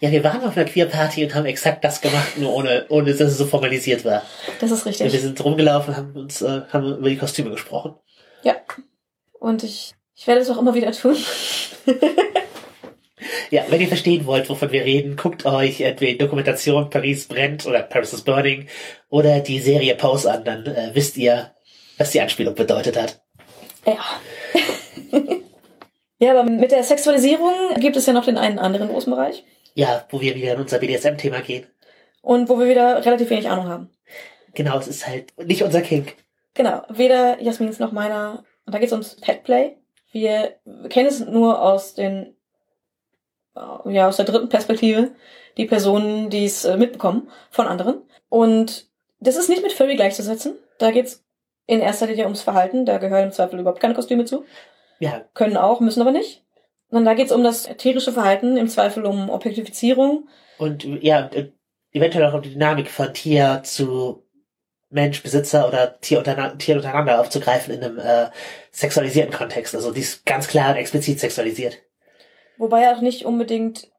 [0.00, 3.32] Ja, wir waren auf einer Queer-Party und haben exakt das gemacht, nur ohne, ohne dass
[3.32, 4.22] es so formalisiert war.
[4.60, 5.20] das ist Ja, wir richtig.
[5.22, 7.94] sind rumgelaufen, haben uns, äh, haben über die Kostüme gesprochen.
[8.42, 8.54] Ja.
[9.38, 11.16] Und ich, ich werde es auch immer wieder tun.
[13.50, 17.66] Ja, wenn ihr verstehen wollt, wovon wir reden, guckt euch entweder die Dokumentation Paris brennt
[17.66, 18.66] oder Paris is Burning
[19.10, 21.54] oder die Serie Pose an, dann äh, wisst ihr,
[21.98, 23.20] was die Anspielung bedeutet hat.
[23.86, 23.98] Ja.
[26.18, 29.44] ja, aber mit der Sexualisierung gibt es ja noch den einen anderen großen Bereich.
[29.74, 31.66] Ja, wo wir wieder in unser BDSM-Thema gehen.
[32.20, 33.90] Und wo wir wieder relativ wenig Ahnung haben.
[34.54, 36.16] Genau, es ist halt nicht unser Kink.
[36.54, 38.44] Genau, weder Jasmins noch meiner.
[38.66, 39.76] Und da geht es ums Petplay.
[40.12, 40.56] Wir
[40.90, 42.36] kennen es nur aus den,
[43.56, 45.12] äh, ja, aus der dritten Perspektive,
[45.56, 48.02] die Personen, die es äh, mitbekommen von anderen.
[48.28, 48.88] Und
[49.20, 50.58] das ist nicht mit Furry gleichzusetzen.
[50.78, 51.24] Da geht's
[51.66, 52.84] in erster Linie ums Verhalten.
[52.84, 54.44] Da gehören im Zweifel überhaupt keine Kostüme zu.
[54.98, 56.44] Ja, Können auch, müssen aber nicht.
[56.92, 60.28] Und da geht's um das tierische Verhalten, im Zweifel um Objektifizierung.
[60.58, 61.50] und ja, äh,
[61.90, 64.22] eventuell auch um die Dynamik von Tier zu
[64.90, 68.28] Mensch, Besitzer oder Tier, untereinander, Tier untereinander aufzugreifen in einem äh,
[68.72, 69.74] sexualisierten Kontext.
[69.74, 71.78] Also die ist ganz klar und explizit sexualisiert.
[72.58, 73.90] Wobei auch nicht unbedingt,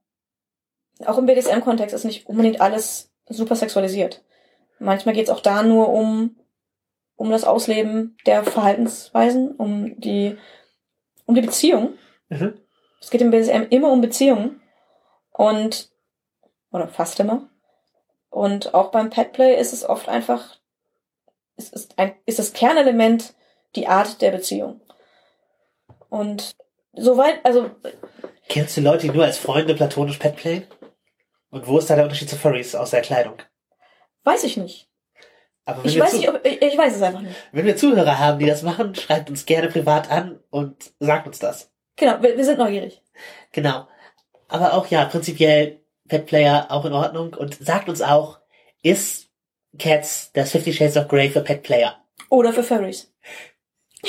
[1.03, 4.23] auch im BDSM-Kontext ist nicht unbedingt alles super sexualisiert.
[4.77, 6.35] Manchmal geht's auch da nur um,
[7.15, 10.37] um das Ausleben der Verhaltensweisen, um die,
[11.25, 11.93] um die Beziehung.
[12.29, 12.53] Mhm.
[13.03, 14.61] Es geht im BDSM immer um Beziehungen.
[15.31, 15.91] Und,
[16.71, 17.49] oder fast immer.
[18.29, 20.57] Und auch beim Petplay ist es oft einfach,
[21.57, 23.33] es ist ein, ist das Kernelement
[23.75, 24.79] die Art der Beziehung.
[26.09, 26.55] Und
[26.93, 27.71] soweit, also
[28.47, 30.65] Kennst du Leute, die nur als Freunde platonisch Petplay?
[31.49, 33.35] Und wo ist da der Unterschied zu Furries aus der Kleidung?
[34.23, 34.89] weiß ich nicht.
[35.65, 37.35] Aber Ich weiß nicht, ob, ich, ich weiß es einfach nicht.
[37.51, 41.39] wenn wir Zuhörer haben, die das machen, schreibt uns gerne privat an und sagt uns
[41.39, 41.72] das.
[41.95, 43.01] Genau, wir, wir sind neugierig.
[43.51, 43.87] Genau.
[44.47, 48.39] Aber auch ja, prinzipiell Petplayer auch in Ordnung und sagt uns auch,
[48.81, 49.29] ist
[49.79, 52.03] Cats das Fifty Shades of Grey für Petplayer?
[52.29, 53.11] Oder für Furries.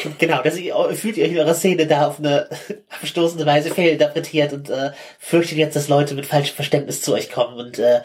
[0.04, 2.48] Und genau, dass ihr, fühlt ihr euch in eurer Szene da auf eine
[3.00, 7.58] abstoßende Weise fehlinterpretiert und äh, fürchtet jetzt, dass Leute mit falschem Verständnis zu euch kommen
[7.58, 8.00] und äh,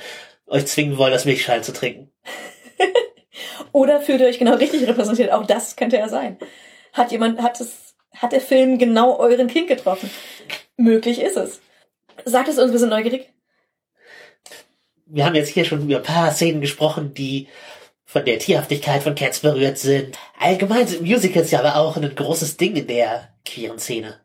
[0.46, 2.12] euch zwingen wollen, das Milchschalen zu trinken.
[3.72, 5.32] Oder fühlt ihr euch genau richtig repräsentiert?
[5.32, 6.38] Auch das könnte ja sein.
[6.94, 10.10] Hat jemand, hat es, hat der Film genau euren Kink getroffen?
[10.78, 11.62] Möglich ist es.
[12.26, 13.34] Sagt es uns, wir sind neugierig.
[15.06, 17.48] Wir haben jetzt hier schon über ein paar Szenen gesprochen, die
[18.06, 20.18] von der Tierhaftigkeit von Cats berührt sind.
[20.40, 24.20] Allgemein sind Musicals ja aber auch ein großes Ding in der queeren Szene.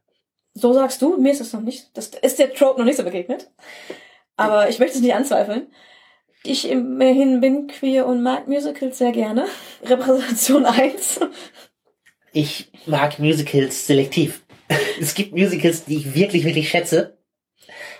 [0.54, 3.04] So sagst du, mir ist es noch nicht, das ist der Trope noch nicht so
[3.04, 3.50] begegnet.
[4.36, 5.72] Aber ich möchte es nicht anzweifeln.
[6.44, 9.46] Ich immerhin bin queer und mag Musicals sehr gerne.
[9.82, 11.20] Repräsentation 1.
[12.34, 14.42] Ich mag Musicals selektiv.
[15.00, 17.16] es gibt Musicals, die ich wirklich, wirklich schätze.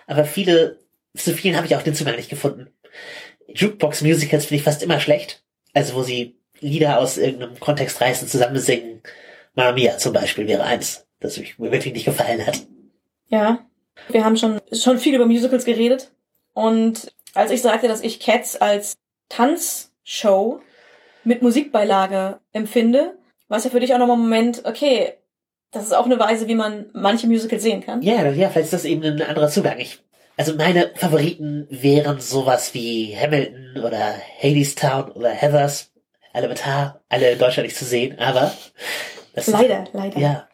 [0.09, 0.81] Aber viele,
[1.15, 2.69] zu vielen habe ich auch den Zugang nicht gefunden.
[3.49, 5.45] Jukebox-Musicals finde ich fast immer schlecht.
[5.73, 9.03] Also wo sie Lieder aus irgendeinem Kontext reißen, zusammen singen.
[9.55, 12.67] Mamma Mia zum Beispiel wäre eins, das mir wirklich nicht gefallen hat.
[13.29, 13.65] Ja.
[14.09, 16.11] Wir haben schon, schon viel über Musicals geredet.
[16.55, 18.95] Und als ich sagte, dass ich Cats als
[19.29, 20.61] Tanzshow
[21.23, 23.17] mit Musikbeilage empfinde,
[23.49, 25.15] war es ja für dich auch nochmal ein Moment, okay,
[25.71, 28.01] das ist auch eine Weise, wie man manche Musicals sehen kann.
[28.03, 29.79] Ja, ja, vielleicht ist das eben ein anderer Zugang.
[29.79, 29.99] Ich,
[30.37, 35.91] also meine Favoriten wären sowas wie Hamilton oder Hadestown oder Heathers.
[36.33, 38.53] Alle mit H, alle in Deutschland nicht zu sehen, aber
[39.35, 40.19] das Leider, leider.
[40.19, 40.49] Ja.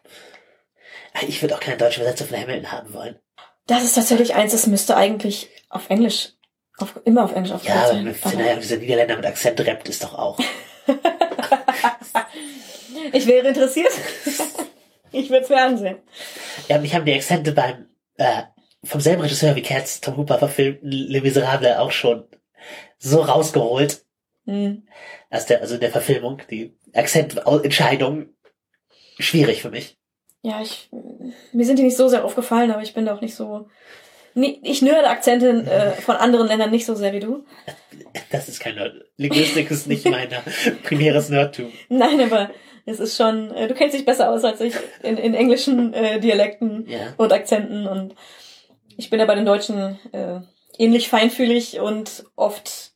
[1.27, 3.19] Ich würde auch keine deutsche Übersetzung von Hamilton haben wollen.
[3.67, 6.33] Das ist tatsächlich eins, das müsste eigentlich auf Englisch,
[6.77, 8.39] auf, immer auf Englisch Ja, aufgebaut aber sein.
[8.39, 10.39] wenn ja, dieser Niederländer mit Akzent rappt, ist doch auch.
[13.13, 13.91] Ich wäre interessiert.
[15.11, 15.97] ich würde es mir ansehen.
[16.67, 17.87] Ja, mich haben die Akzente beim,
[18.17, 18.43] äh,
[18.83, 22.25] vom selben Regisseur wie Cats, Tom Hooper verfilmten Les Miserables auch schon
[22.97, 24.03] so rausgeholt,
[24.45, 24.87] Hm.
[25.29, 28.29] als der, also in der Verfilmung, die Akzententscheidung,
[29.19, 29.97] schwierig für mich.
[30.41, 30.89] Ja, ich,
[31.53, 33.69] mir sind die nicht so sehr aufgefallen, aber ich bin da auch nicht so,
[34.33, 37.45] ich nörde Akzente äh, von anderen Ländern nicht so sehr wie du.
[38.31, 39.05] Das ist kein Nerd.
[39.17, 40.29] Linguistik ist nicht mein
[40.83, 41.71] primäres Nerdtum.
[41.89, 42.49] Nein, aber
[42.85, 44.73] es ist schon, äh, du kennst dich besser aus als ich
[45.03, 47.13] in, in englischen äh, Dialekten Ja.
[47.17, 48.15] und Akzenten und
[48.97, 50.39] ich bin ja bei den Deutschen äh,
[50.77, 52.91] ähnlich feinfühlig und oft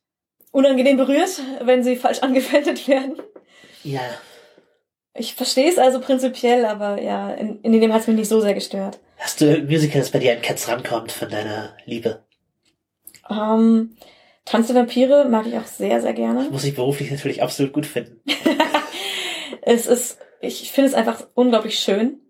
[0.51, 3.15] unangenehm berührt, wenn sie falsch angewendet werden.
[3.83, 4.01] Ja.
[5.13, 8.41] Ich verstehe es also prinzipiell, aber ja, in, in dem hat es mich nicht so
[8.41, 8.99] sehr gestört.
[9.17, 12.23] Hast du irgendein Musical, das bei dir an Cats rankommt von deiner Liebe?
[13.29, 13.95] Ähm,
[14.43, 16.49] Tanz der Vampire mag ich auch sehr, sehr gerne.
[16.51, 18.21] Muss ich beruflich natürlich absolut gut finden.
[19.65, 22.21] Es ist, ich finde es einfach unglaublich schön.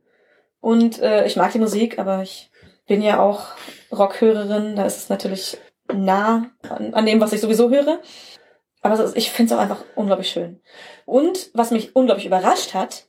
[0.61, 2.49] Und äh, ich mag die Musik, aber ich
[2.87, 3.47] bin ja auch
[3.91, 4.77] Rockhörerin.
[4.77, 5.57] Da ist es natürlich
[5.93, 7.99] nah an, an dem, was ich sowieso höre.
[8.81, 10.61] Aber ist, ich finde es auch einfach unglaublich schön.
[11.05, 13.07] Und was mich unglaublich überrascht hat,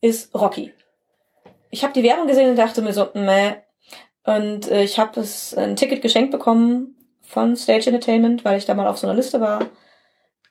[0.00, 0.74] ist Rocky.
[1.70, 3.54] Ich habe die Werbung gesehen und dachte mir so, meh.
[4.24, 5.22] Und äh, ich habe
[5.56, 9.40] ein Ticket geschenkt bekommen von Stage Entertainment, weil ich da mal auf so einer Liste
[9.40, 9.64] war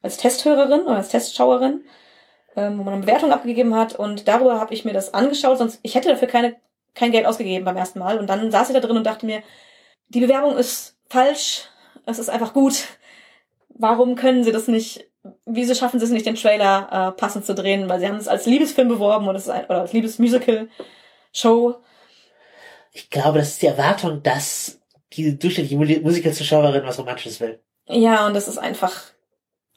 [0.02, 1.84] als Testhörerin oder als Testschauerin
[2.58, 5.80] ähm, wo man eine Bewertung abgegeben hat und darüber habe ich mir das angeschaut, sonst
[5.84, 6.58] ich hätte dafür keine
[6.94, 9.44] kein Geld ausgegeben beim ersten Mal und dann saß ich da drin und dachte mir,
[10.10, 11.66] die Bewerbung ist falsch,
[12.08, 12.88] es ist einfach gut.
[13.70, 15.08] Warum können sie das nicht?
[15.46, 17.88] Wieso schaffen sie es nicht, den Trailer äh, passend zu drehen?
[17.88, 20.70] Weil sie haben es als Liebesfilm beworben und es ist ein, oder als Liebesmusical
[21.32, 21.76] Show.
[22.94, 24.80] Ich glaube, das ist die Erwartung, dass
[25.14, 27.60] die durchschnittliche Mu- Musical-Zuschauerin was Romantisches will.
[27.88, 29.04] Ja, und das ist einfach,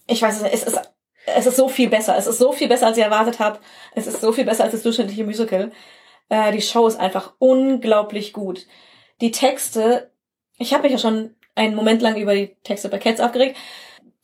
[0.06, 0.80] ich weiß es nicht, es ist,
[1.26, 2.16] es ist so viel besser.
[2.16, 3.60] Es ist so viel besser, als ich erwartet habe.
[3.94, 5.72] Es ist so viel besser als das durchschnittliche Musical.
[6.28, 8.66] Äh, die Show ist einfach unglaublich gut.
[9.20, 10.10] Die Texte,
[10.58, 13.56] ich habe mich ja schon einen Moment lang über die Texte bei Cats aufgeregt.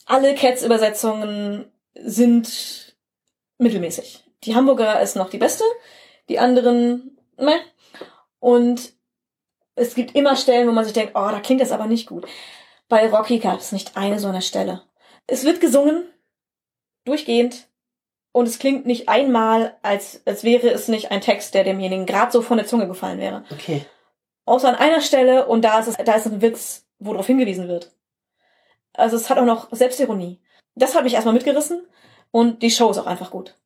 [0.06, 2.96] Alle Cats-Übersetzungen sind
[3.58, 4.24] mittelmäßig.
[4.44, 5.64] Die Hamburger ist noch die beste,
[6.28, 7.58] die anderen, meh.
[8.38, 8.92] Und
[9.74, 12.26] es gibt immer Stellen, wo man sich denkt, oh, da klingt das aber nicht gut.
[12.88, 14.82] Bei Rocky gab es nicht eine so eine Stelle.
[15.26, 16.04] Es wird gesungen,
[17.06, 17.68] durchgehend,
[18.32, 22.30] und es klingt nicht einmal, als, als wäre es nicht ein Text, der demjenigen gerade
[22.30, 23.44] so von der Zunge gefallen wäre.
[23.50, 23.86] Okay.
[24.44, 27.66] Außer an einer Stelle, und da ist es, da ist ein Witz, wo darauf hingewiesen
[27.66, 27.92] wird.
[28.92, 30.40] Also es hat auch noch Selbstironie.
[30.74, 31.86] Das hat mich erstmal mitgerissen,
[32.30, 33.56] und die Show ist auch einfach gut.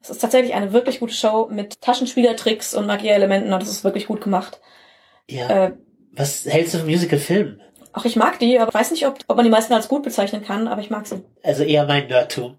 [0.00, 4.06] Es ist tatsächlich eine wirklich gute Show mit Taschenspielertricks und Magie-Elementen, und das ist wirklich
[4.06, 4.60] gut gemacht.
[5.28, 5.66] Ja.
[5.66, 5.72] Äh,
[6.12, 7.60] Was hältst du vom Musical-Film?
[7.92, 10.42] Auch ich mag die, aber weiß nicht, ob, ob man die meisten als gut bezeichnen
[10.42, 11.22] kann, aber ich mag sie.
[11.42, 12.58] Also eher mein Nerdtum.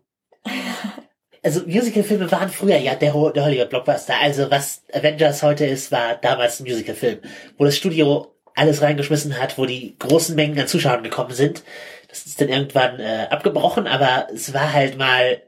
[1.47, 4.15] Also Musicalfilme waren früher ja der, der Hollywood-Blockbuster.
[4.19, 7.19] Also was Avengers heute ist, war damals ein Musicalfilm,
[7.57, 11.63] wo das Studio alles reingeschmissen hat, wo die großen Mengen an Zuschauern gekommen sind.
[12.09, 15.41] Das ist dann irgendwann äh, abgebrochen, aber es war halt mal,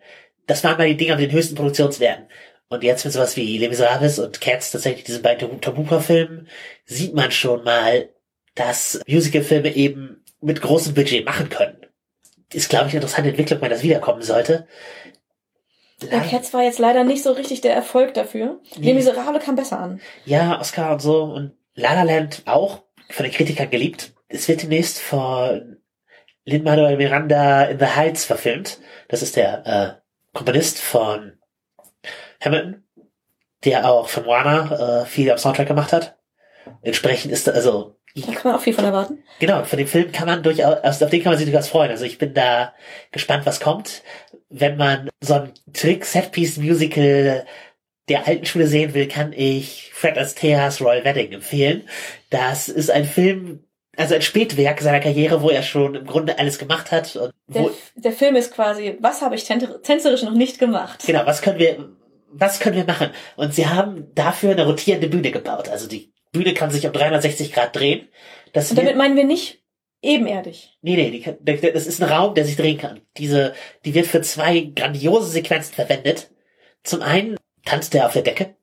[0.48, 2.28] das waren mal die Dinger mit den höchsten Produktionswerten.
[2.70, 6.48] Und jetzt mit sowas wie Les Miserables und Cats, tatsächlich diesen beiden Tabuka-Filmen,
[6.86, 8.08] sieht man schon mal,
[8.56, 11.76] dass Musicalfilme eben mit großem Budget machen können.
[12.54, 14.66] Ist, glaube ich, eine interessante Entwicklung, wenn das wiederkommen sollte.
[16.02, 18.60] Der Cats war jetzt leider nicht so richtig der Erfolg dafür.
[18.78, 18.88] Nee.
[18.88, 20.02] Les Miserable kam besser an.
[20.26, 24.14] Ja, Oscar und so und La La Land auch von den Kritikern geliebt.
[24.28, 25.78] Es wird demnächst von
[26.46, 28.80] Lin-Manuel Miranda in the Heights verfilmt.
[29.08, 31.38] Das ist der äh, Komponist von
[32.44, 32.84] Hamilton,
[33.66, 36.18] der auch von Warner äh, viel am Soundtrack gemacht hat.
[36.82, 39.24] Entsprechend ist also Da kann man auch viel von erwarten.
[39.40, 41.92] Genau, von dem Film kann man durchaus, also auf den kann man sich durchaus freuen.
[41.92, 42.74] Also ich bin da
[43.12, 44.04] gespannt, was kommt.
[44.50, 47.46] Wenn man so ein Trick-Set-Piece-Musical
[48.08, 51.84] der alten Schule sehen will, kann ich Fred Astaire's Royal Wedding empfehlen.
[52.32, 53.64] Das ist ein Film,
[53.98, 57.70] also ein Spätwerk seiner Karriere, wo er schon im Grunde alles gemacht hat und Der,
[57.96, 61.04] der Film ist quasi, was habe ich tänzer- tänzerisch noch nicht gemacht?
[61.06, 61.90] genau, was können wir,
[62.32, 63.10] was können wir machen?
[63.36, 65.70] Und sie haben dafür eine rotierende Bühne gebaut.
[65.70, 68.08] Also die Bühne kann sich um 360 Grad drehen.
[68.54, 69.64] Das Und damit meinen wir nicht
[70.02, 70.78] ebenerdig.
[70.82, 73.02] Nee, nee, die, kann- das ist ein Raum, der sich drehen kann.
[73.18, 73.54] Diese,
[73.86, 76.32] die wird für zwei grandiose Sequenzen verwendet.
[76.84, 78.56] Zum einen tanzt er auf der Decke.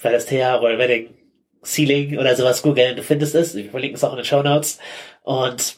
[0.00, 1.14] Weil das her, Royal Wedding,
[1.64, 3.54] Ceiling oder sowas googeln, du findest es.
[3.54, 4.78] Wir verlinken es auch in den Show Notes.
[5.22, 5.76] Und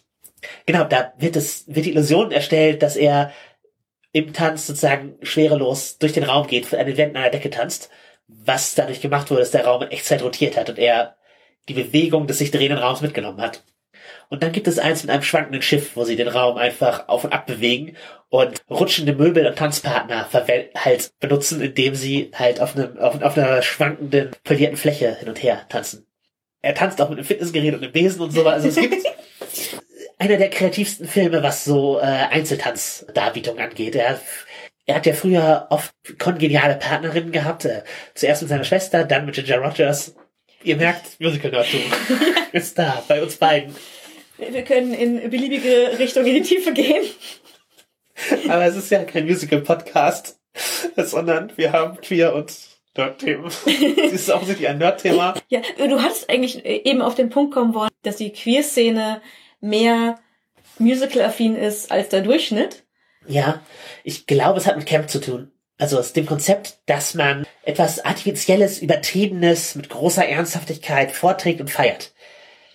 [0.64, 3.32] genau, da wird es, wird die Illusion erstellt, dass er
[4.12, 7.90] im Tanz sozusagen schwerelos durch den Raum geht, an den Wänden einer Decke tanzt.
[8.26, 11.16] Was dadurch gemacht wurde, dass der Raum in Echtzeit rotiert hat und er
[11.68, 13.62] die Bewegung des sich drehenden Raums mitgenommen hat.
[14.28, 17.24] Und dann gibt es eins mit einem schwankenden Schiff, wo sie den Raum einfach auf
[17.24, 17.96] und ab bewegen
[18.28, 23.62] und rutschende Möbel und Tanzpartner halt benutzen, indem sie halt auf, einem, auf, auf einer
[23.62, 26.06] schwankenden, polierten Fläche hin und her tanzen.
[26.62, 28.46] Er tanzt auch mit einem Fitnessgerät und einem Besen und so.
[28.46, 29.04] Also es gibt
[30.18, 33.94] einer der kreativsten Filme, was so äh, Einzeltanzdarbietungen angeht.
[33.94, 34.18] Er,
[34.86, 37.64] er hat ja früher oft kongeniale Partnerinnen gehabt.
[37.64, 37.82] Äh,
[38.14, 40.14] zuerst mit seiner Schwester, dann mit Ginger Rogers.
[40.62, 41.80] Ihr merkt, Musical Nerdtum
[42.52, 43.74] ist da bei uns beiden.
[44.38, 47.04] Wir können in beliebige Richtungen in die Tiefe gehen.
[48.48, 50.38] Aber es ist ja kein Musical-Podcast,
[50.96, 52.52] sondern wir haben Queer und
[52.96, 53.44] Nerd-Themen.
[53.96, 55.34] Das ist offensichtlich ein Nerd-Thema.
[55.48, 59.20] Ja, du hattest eigentlich eben auf den Punkt kommen wollen, dass die Queer-Szene
[59.60, 60.18] mehr
[60.78, 62.83] musical-affin ist als der Durchschnitt.
[63.26, 63.60] Ja,
[64.02, 65.50] ich glaube, es hat mit Camp zu tun.
[65.78, 72.12] Also aus dem Konzept, dass man etwas Artifizielles, Übertriebenes mit großer Ernsthaftigkeit vorträgt und feiert.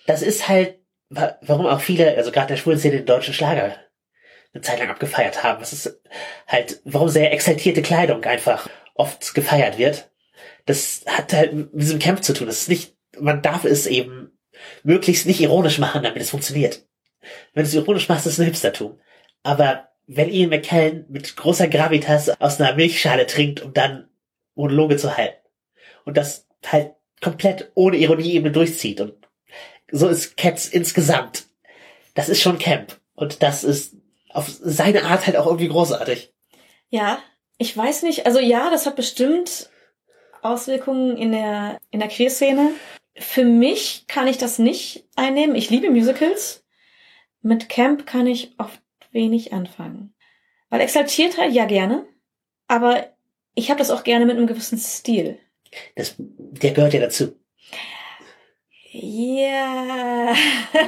[0.06, 0.78] Das ist halt,
[1.08, 3.76] warum auch viele, also gerade der schwulen Szene den deutschen Schlager
[4.52, 5.60] eine Zeit lang abgefeiert haben.
[5.60, 6.00] Das ist
[6.46, 10.10] halt, warum sehr exaltierte Kleidung einfach oft gefeiert wird.
[10.66, 12.48] Das hat halt mit diesem Camp zu tun.
[12.48, 14.38] Das ist nicht, man darf es eben
[14.82, 16.86] möglichst nicht ironisch machen, damit es funktioniert.
[17.54, 19.00] Wenn du es ironisch machst, ist es ein Hipstertum.
[19.42, 24.08] Aber wenn Ian McKellen mit großer Gravitas aus einer Milchschale trinkt, um dann
[24.56, 25.46] Monologe zu halten.
[26.04, 29.00] Und das halt komplett ohne Ironie eben durchzieht.
[29.00, 29.14] Und
[29.92, 31.46] so ist Cats insgesamt.
[32.14, 32.98] Das ist schon Camp.
[33.14, 33.96] Und das ist
[34.30, 36.32] auf seine Art halt auch irgendwie großartig.
[36.88, 37.22] Ja,
[37.58, 38.26] ich weiß nicht.
[38.26, 39.70] Also ja, das hat bestimmt
[40.42, 42.70] Auswirkungen in der, in der Queer-Szene.
[43.16, 45.54] Für mich kann ich das nicht einnehmen.
[45.54, 46.64] Ich liebe Musicals.
[47.42, 48.80] Mit Camp kann ich oft
[49.12, 50.14] wenig anfangen.
[50.68, 52.06] Weil exaltiert halt ja gerne,
[52.68, 53.08] aber
[53.54, 55.38] ich habe das auch gerne mit einem gewissen Stil.
[55.96, 57.36] Das, der gehört ja dazu.
[58.92, 60.34] Ja,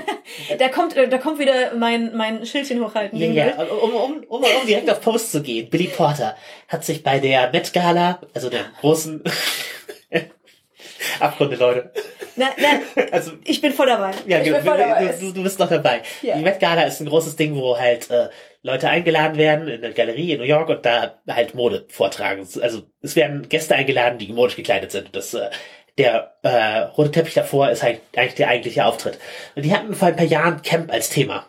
[0.59, 3.16] da kommt, da kommt wieder mein, mein Schildchen hochhalten.
[3.16, 3.62] Ja, ja.
[3.62, 5.70] Um, um, um, um direkt auf Post zu gehen.
[5.70, 9.23] Billy Porter hat sich bei der Met Gala, also der großen
[11.20, 11.93] Abgründe, Leute.
[12.37, 14.12] Na, na, also, ich bin voll dabei.
[14.26, 15.14] Ja, ich bin voll dabei.
[15.20, 16.03] Du, du, bist noch dabei.
[16.22, 16.37] Ja.
[16.37, 18.28] Die Met Gala ist ein großes Ding, wo halt äh,
[18.62, 22.47] Leute eingeladen werden in eine Galerie in New York und da halt Mode vortragen.
[22.61, 25.14] Also es werden Gäste eingeladen, die modisch gekleidet sind.
[25.14, 25.51] Das äh,
[25.99, 29.18] der äh, rote Teppich davor ist halt eigentlich der eigentliche Auftritt.
[29.55, 31.47] Und die hatten vor ein paar Jahren Camp als Thema.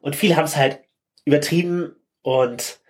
[0.00, 0.80] Und viele haben es halt
[1.24, 2.80] übertrieben und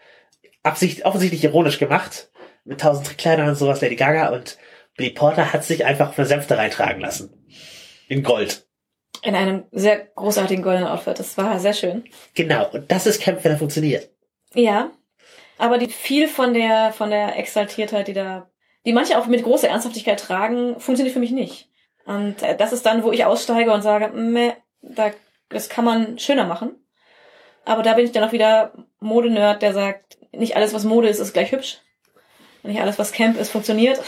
[0.63, 2.31] absicht, offensichtlich ironisch gemacht.
[2.65, 4.31] Mit tausend Trickkleidern und sowas, Lady Gaga.
[4.31, 4.57] Und
[4.97, 7.47] Billy Porter hat sich einfach eine Sänfte reintragen lassen.
[8.09, 8.67] In Gold.
[9.23, 11.19] In einem sehr großartigen goldenen Outfit.
[11.19, 12.05] Das war sehr schön.
[12.35, 12.69] Genau.
[12.71, 14.11] Und das ist Camp, wenn er funktioniert.
[14.55, 14.91] Ja.
[15.59, 18.51] Aber die viel von der, von der Exaltiertheit, die da
[18.85, 21.69] die manche auch mit großer Ernsthaftigkeit tragen, funktioniert für mich nicht.
[22.05, 25.13] Und äh, das ist dann, wo ich aussteige und sage, meh, da,
[25.49, 26.73] das kann man schöner machen.
[27.65, 31.21] Aber da bin ich dann auch wieder Modenerd, der sagt, nicht alles, was Mode ist,
[31.21, 31.79] ist gleich hübsch.
[32.65, 34.01] Nicht alles, was Camp ist, funktioniert.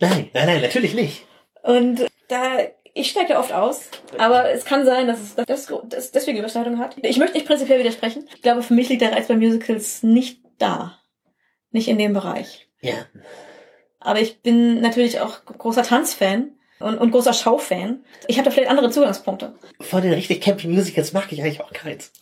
[0.00, 1.26] Nein, nein, nein, natürlich nicht.
[1.62, 2.58] Und da,
[2.94, 6.78] ich steige da oft aus, aber es kann sein, dass es das, das deswegen Überschneidung
[6.78, 6.96] hat.
[7.02, 8.28] Ich möchte nicht prinzipiell widersprechen.
[8.34, 10.98] Ich glaube, für mich liegt der Reiz bei Musicals nicht da.
[11.70, 12.68] Nicht in dem Bereich.
[12.80, 13.06] Ja.
[14.00, 18.04] Aber ich bin natürlich auch großer Tanzfan und, und großer Schaufan.
[18.26, 19.54] Ich habe da vielleicht andere Zugangspunkte.
[19.80, 22.12] Von den richtig Camping Musicals mag ich eigentlich auch keins.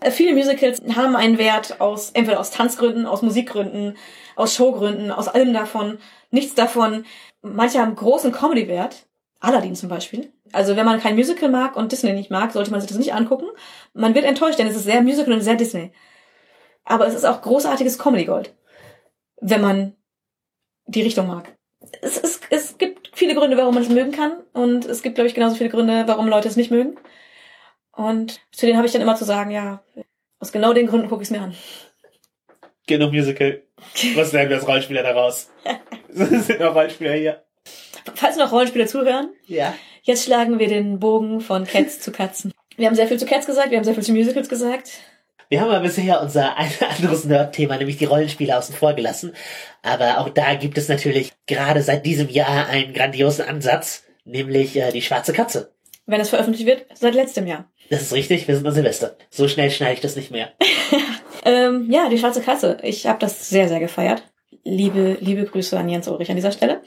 [0.00, 3.96] Äh, viele Musicals haben einen Wert aus, entweder aus Tanzgründen, aus Musikgründen,
[4.36, 5.98] aus Showgründen, aus allem davon.
[6.30, 7.04] Nichts davon.
[7.42, 9.06] Manche haben großen Comedy-Wert.
[9.40, 10.32] Aladdin zum Beispiel.
[10.52, 13.14] Also wenn man kein Musical mag und Disney nicht mag, sollte man sich das nicht
[13.14, 13.46] angucken.
[13.94, 15.92] Man wird enttäuscht, denn es ist sehr Musical und sehr Disney.
[16.84, 18.54] Aber es ist auch großartiges Comedy-Gold.
[19.40, 19.96] Wenn man
[20.86, 21.56] die Richtung mag.
[22.02, 24.32] Es, es, es gibt viele Gründe, warum man es mögen kann.
[24.52, 26.98] Und es gibt, glaube ich, genauso viele Gründe, warum Leute es nicht mögen.
[28.00, 29.82] Und zu denen habe ich dann immer zu sagen, ja,
[30.38, 31.54] aus genau den Gründen gucke ich es mir an.
[32.86, 33.62] Genug Musical.
[34.14, 35.50] Was lernen wir als Rollenspieler daraus?
[36.08, 37.44] sind noch Rollenspieler hier.
[38.14, 39.28] Falls noch Rollenspieler zuhören.
[39.46, 39.74] Ja.
[40.02, 42.54] Jetzt schlagen wir den Bogen von Cats zu Katzen.
[42.78, 44.92] Wir haben sehr viel zu Cats gesagt, wir haben sehr viel zu Musicals gesagt.
[45.50, 49.34] Wir haben ja bisher unser ein anderes Nerd-Thema, nämlich die Rollenspiele außen vor gelassen.
[49.82, 54.90] Aber auch da gibt es natürlich gerade seit diesem Jahr einen grandiosen Ansatz, nämlich äh,
[54.90, 55.74] die schwarze Katze.
[56.10, 57.70] Wenn es veröffentlicht wird, seit letztem Jahr.
[57.88, 59.16] Das ist richtig, wir sind an Silvester.
[59.30, 60.52] So schnell schneide ich das nicht mehr.
[61.44, 62.78] ähm, ja, die schwarze Katze.
[62.82, 64.24] Ich habe das sehr, sehr gefeiert.
[64.64, 66.82] Liebe, liebe Grüße an Jens Ulrich an dieser Stelle.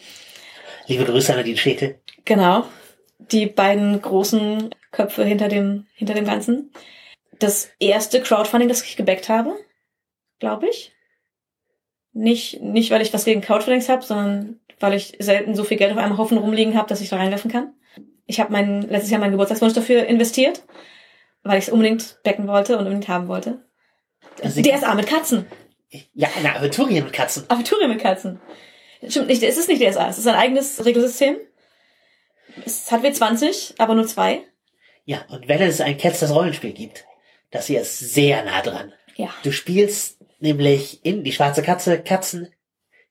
[0.87, 2.01] Liebe Grüße an Nadine Schäkel.
[2.25, 2.65] Genau.
[3.17, 6.71] Die beiden großen Köpfe hinter dem, hinter dem Ganzen
[7.39, 9.55] das erste Crowdfunding, das ich gebackt habe,
[10.39, 10.91] glaube ich.
[12.11, 15.91] Nicht, nicht, weil ich was gegen Crowdfundings habe, sondern weil ich selten so viel Geld
[15.91, 17.73] auf einem Haufen rumliegen habe, dass ich da reinwerfen kann.
[18.25, 20.63] Ich habe mein, letztes Jahr meinen Geburtstagswunsch dafür investiert,
[21.43, 23.65] weil ich es unbedingt becken wollte und unbedingt haben wollte.
[24.41, 25.45] Also DSA mit Katzen.
[26.13, 27.43] Ja, eine Aventurien mit Katzen.
[27.49, 28.39] Aventurien mit Katzen.
[29.07, 31.37] Stimmt nicht, es ist nicht DSA, es ist ein eigenes Regelsystem.
[32.65, 34.43] Es hat W20, aber nur zwei.
[35.05, 37.05] Ja, und wenn es ein Cats das Rollenspiel gibt,
[37.51, 38.93] das hier ist sehr nah dran.
[39.15, 39.29] Ja.
[39.43, 42.53] Du spielst nämlich in die schwarze Katze Katzen,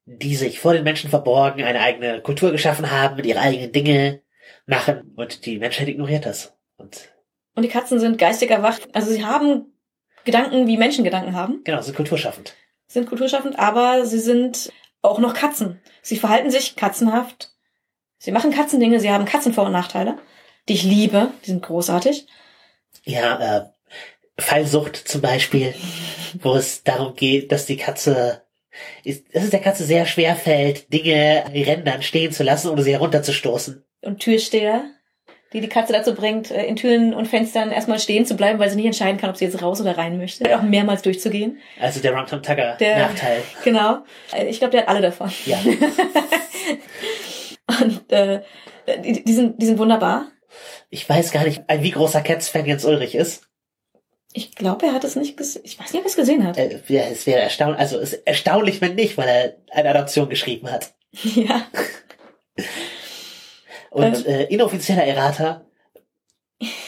[0.04, 4.22] die sich vor den Menschen verborgen, eine eigene Kultur geschaffen haben, mit ihre eigenen Dinge
[4.66, 6.54] machen und die Menschheit ignoriert das.
[6.76, 7.12] Und
[7.54, 8.88] Und die Katzen sind geistig erwacht.
[8.94, 9.72] Also sie haben
[10.24, 12.54] Gedanken, wie Menschen Gedanken haben, genau, sind kulturschaffend.
[12.86, 15.80] sind kulturschaffend, aber sie sind auch noch Katzen.
[16.00, 17.50] Sie verhalten sich katzenhaft.
[18.18, 20.18] Sie machen Katzendinge, sie haben Katzenvor- und Nachteile,
[20.68, 22.26] die ich liebe, die sind großartig.
[23.04, 23.64] Ja, äh,
[24.38, 25.74] Fallsucht zum Beispiel,
[26.40, 28.42] wo es darum geht, dass die Katze,
[29.02, 32.82] ist, dass es der Katze sehr schwer fällt, Dinge an Rändern stehen zu lassen, ohne
[32.82, 33.84] sie herunterzustoßen.
[34.02, 34.84] Und Türsteher,
[35.52, 38.68] die die Katze dazu bringt, äh, in Türen und Fenstern erstmal stehen zu bleiben, weil
[38.70, 40.56] sie nicht entscheiden kann, ob sie jetzt raus oder rein möchte.
[40.56, 41.58] Auch mehrmals durchzugehen.
[41.80, 43.42] Also der Rum Tum Tugger Der- Nachteil.
[43.64, 43.98] Genau.
[44.34, 45.30] Äh, Ich glaube, der hat alle davon.
[45.46, 45.58] Ja.
[47.80, 48.42] Und äh,
[49.04, 50.26] die, die, sind, die sind wunderbar.
[50.90, 53.44] Ich weiß gar nicht, wie großer Cats-Fan Jens Ulrich ist.
[54.34, 55.62] Ich glaube, er hat es nicht gesehen.
[55.64, 56.56] Ich weiß nicht, ob er es gesehen hat.
[56.58, 60.28] Äh, ja, es wäre erstaunlich, also es ist erstaunlich, wenn nicht, weil er eine Adaption
[60.28, 60.92] geschrieben hat.
[61.34, 61.66] ja.
[63.92, 65.66] Und äh, inoffizieller Errata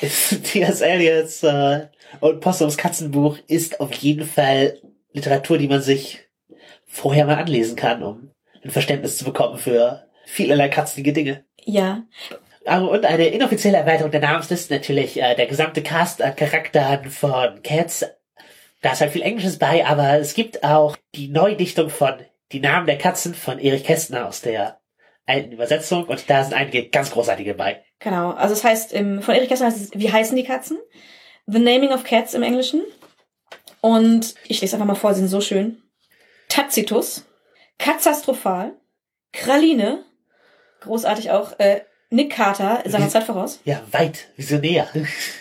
[0.00, 0.80] ist T.S.
[0.80, 1.88] Eliot's äh,
[2.20, 4.80] und Possums Katzenbuch ist auf jeden Fall
[5.12, 6.20] Literatur, die man sich
[6.86, 8.30] vorher mal anlesen kann, um
[8.62, 11.44] ein Verständnis zu bekommen für vielerlei katzenige Dinge.
[11.64, 12.04] Ja.
[12.64, 17.62] Aber und eine inoffizielle Erweiterung der Namensliste natürlich äh, der gesamte Cast an Charakteren von
[17.62, 18.06] Cats.
[18.80, 22.14] Da ist halt viel Englisches bei, aber es gibt auch die Neudichtung von
[22.52, 24.78] Die Namen der Katzen von Erich Kästner aus der
[25.26, 27.82] alten Übersetzung und da sind einige ganz großartige bei.
[27.98, 28.32] Genau.
[28.32, 30.78] Also es heißt, im, von Erich Kästner heißt es, wie heißen die Katzen?
[31.46, 32.82] The Naming of Cats im Englischen.
[33.80, 35.82] Und ich lese einfach mal vor, sie sind so schön.
[36.48, 37.26] Tacitus,
[37.78, 38.74] Katzastrophal,
[39.32, 40.04] Kraline,
[40.80, 44.88] großartig auch, äh, Nick Carter, seiner Zeit voraus, Ja, weit, visionär.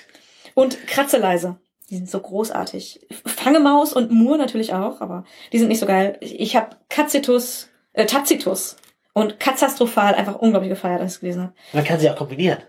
[0.55, 1.57] und Kratzeleise.
[1.89, 3.05] Die sind so großartig.
[3.25, 6.17] Fangemaus und Mur natürlich auch, aber die sind nicht so geil.
[6.21, 8.77] Ich, ich habe Katsitus, äh, Tacitus
[9.13, 11.53] und Katzastrophal einfach unglaublich gefeiert, als ich es gelesen habe.
[11.73, 12.59] Man kann sie auch kombinieren.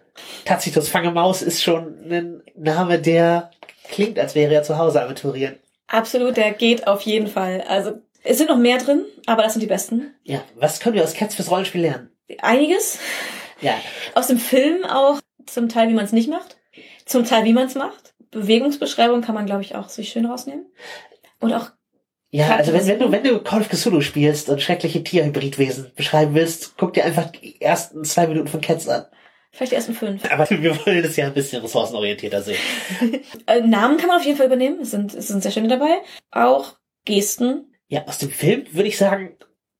[0.45, 3.51] Tacitus Fangemaus ist schon ein Name, der
[3.91, 5.57] klingt, als wäre er zu Hause aventurieren.
[5.89, 7.65] Absolut, der geht auf jeden Fall.
[7.69, 10.15] Also es sind noch mehr drin, aber das sind die besten.
[10.23, 12.11] Ja, was können wir aus Cats fürs Rollenspiel lernen?
[12.41, 12.99] Einiges.
[13.61, 13.75] Ja,
[14.15, 16.57] Aus dem Film auch zum Teil, wie man es nicht macht.
[17.07, 18.15] Zum Teil, wie man es macht.
[18.31, 20.67] Bewegungsbeschreibung kann man, glaube ich, auch sich schön rausnehmen.
[21.41, 21.71] Und auch,
[22.35, 26.35] Ja, also wenn, wenn du, wenn du Call of Cthulhu spielst und schreckliche Tierhybridwesen beschreiben
[26.35, 29.05] willst, guck dir einfach die ersten zwei Minuten von Cats an.
[29.53, 30.29] vielleicht die ersten fünf.
[30.33, 32.59] Aber wir wollen das ja ein bisschen ressourcenorientierter sehen.
[33.47, 34.81] Äh, Namen kann man auf jeden Fall übernehmen.
[34.81, 35.99] Es sind, es sind sehr schöne dabei.
[36.33, 36.75] Auch
[37.05, 37.73] Gesten.
[37.87, 39.37] Ja, aus dem Film würde ich sagen,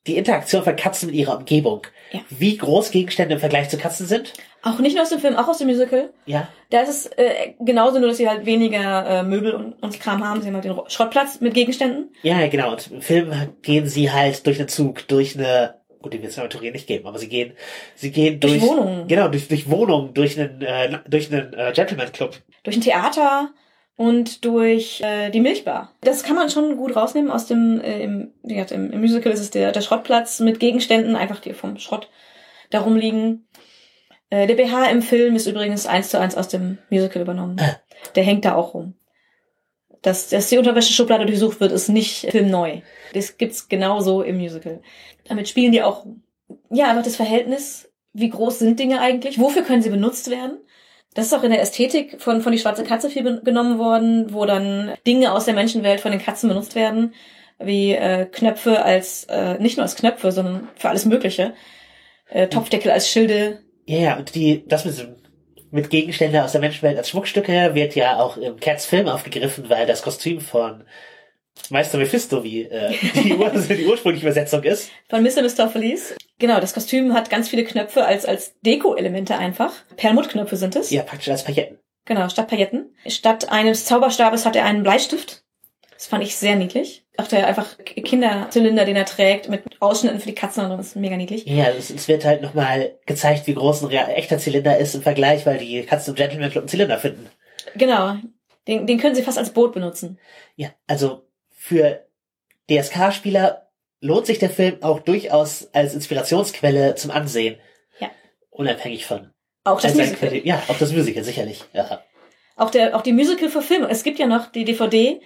[0.07, 1.89] die Interaktion von Katzen mit ihrer Umgebung.
[2.13, 2.21] Ja.
[2.31, 4.33] Wie groß Gegenstände im Vergleich zu Katzen sind.
[4.65, 6.11] Auch nicht nur aus dem Film, auch aus dem Musical.
[6.27, 10.01] Ja, Da ist es äh, genauso, nur dass sie halt weniger äh, Möbel und, und
[10.01, 10.41] Kram haben.
[10.41, 12.11] Sie haben halt den Ro- Schrottplatz mit Gegenständen.
[12.23, 12.73] ja, genau.
[12.73, 13.31] Und im Film
[13.63, 17.07] gehen sie halt durch einen Zug, durch eine, gut, die wird es Aventurier nicht geben,
[17.07, 17.53] aber sie gehen,
[17.95, 19.07] sie gehen Durch durch, Wohnungen.
[19.07, 22.37] genau, durch, durch Wohnungen, durch einen, äh, durch einen äh, Gentleman Club.
[22.63, 23.51] durch ein Theater
[23.97, 25.93] und durch äh, die Milchbar.
[26.01, 29.31] Das kann man schon gut rausnehmen aus dem, äh, im, wie gesagt, im, im Musical
[29.33, 32.09] ist es der, der Schrottplatz mit Gegenständen, einfach die vom Schrott
[32.71, 33.47] da rumliegen.
[34.31, 37.57] Äh, der BH im Film ist übrigens eins zu eins aus dem Musical übernommen.
[37.61, 37.77] Ah.
[38.15, 38.95] Der hängt da auch rum.
[40.03, 42.81] Dass, dass die Unterwäscheschublade durchsucht wird, ist nicht filmneu.
[43.15, 44.83] Das gibt's genauso im Musical.
[45.27, 46.05] Damit spielen die auch.
[46.71, 47.91] Ja, einfach das Verhältnis.
[48.13, 49.39] Wie groß sind Dinge eigentlich?
[49.39, 50.59] Wofür können sie benutzt werden?
[51.15, 54.45] Das ist auch in der Ästhetik von, von die schwarze Katze viel genommen worden, wo
[54.45, 57.15] dann Dinge aus der Menschenwelt von den Katzen benutzt werden,
[57.59, 61.55] wie äh, Knöpfe als, äh, nicht nur als Knöpfe, sondern für alles Mögliche.
[62.29, 63.64] Äh, Topfdeckel als Schilde.
[63.87, 64.95] Ja, ja, und die, das mit,
[65.71, 69.87] mit Gegenstände aus der Menschenwelt als Schmuckstücke wird ja auch im Cats Film aufgegriffen, weil
[69.87, 70.85] das Kostüm von
[71.71, 74.91] Meister Mephisto, wie äh, die, Ur die ursprüngliche Übersetzung ist.
[75.09, 75.43] Von Mr.
[75.43, 76.15] Mistopheles.
[76.39, 79.73] Genau, das Kostüm hat ganz viele Knöpfe als, als Deko-Elemente einfach.
[79.97, 80.91] Perlmuttknöpfe sind es.
[80.91, 81.79] Ja, praktisch als Pailletten.
[82.07, 82.95] Genau, statt Pailletten.
[83.07, 85.45] Statt eines Zauberstabes hat er einen Bleistift.
[85.95, 87.04] Das fand ich sehr niedlich.
[87.17, 90.87] Auch der einfach Kinderzylinder, den er trägt, mit Ausschnitten für die Katzen und so, das
[90.89, 91.45] ist mega niedlich.
[91.47, 95.03] Ja, es, es wird halt nochmal gezeigt, wie groß ein real- echter Zylinder ist im
[95.03, 97.29] Vergleich, weil die Katzen im Gentleman Club einen Zylinder finden.
[97.77, 98.17] Genau.
[98.67, 100.19] Den, den können sie fast als Boot benutzen.
[100.57, 102.05] Ja, also für
[102.71, 103.69] DSK-Spieler
[104.01, 107.57] lohnt sich der Film auch durchaus als Inspirationsquelle zum Ansehen.
[108.01, 108.11] Ja.
[108.51, 109.31] Unabhängig von
[109.65, 110.35] Auch das Musical.
[110.45, 111.63] Ja, auch das Musical, sicherlich.
[111.73, 112.03] Ja.
[112.57, 113.89] Auch der, auch die Musical-Verfilmung.
[113.89, 115.21] Es gibt ja noch die DVD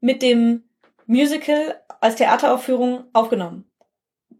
[0.00, 0.64] mit dem
[1.08, 3.64] Musical als Theateraufführung aufgenommen.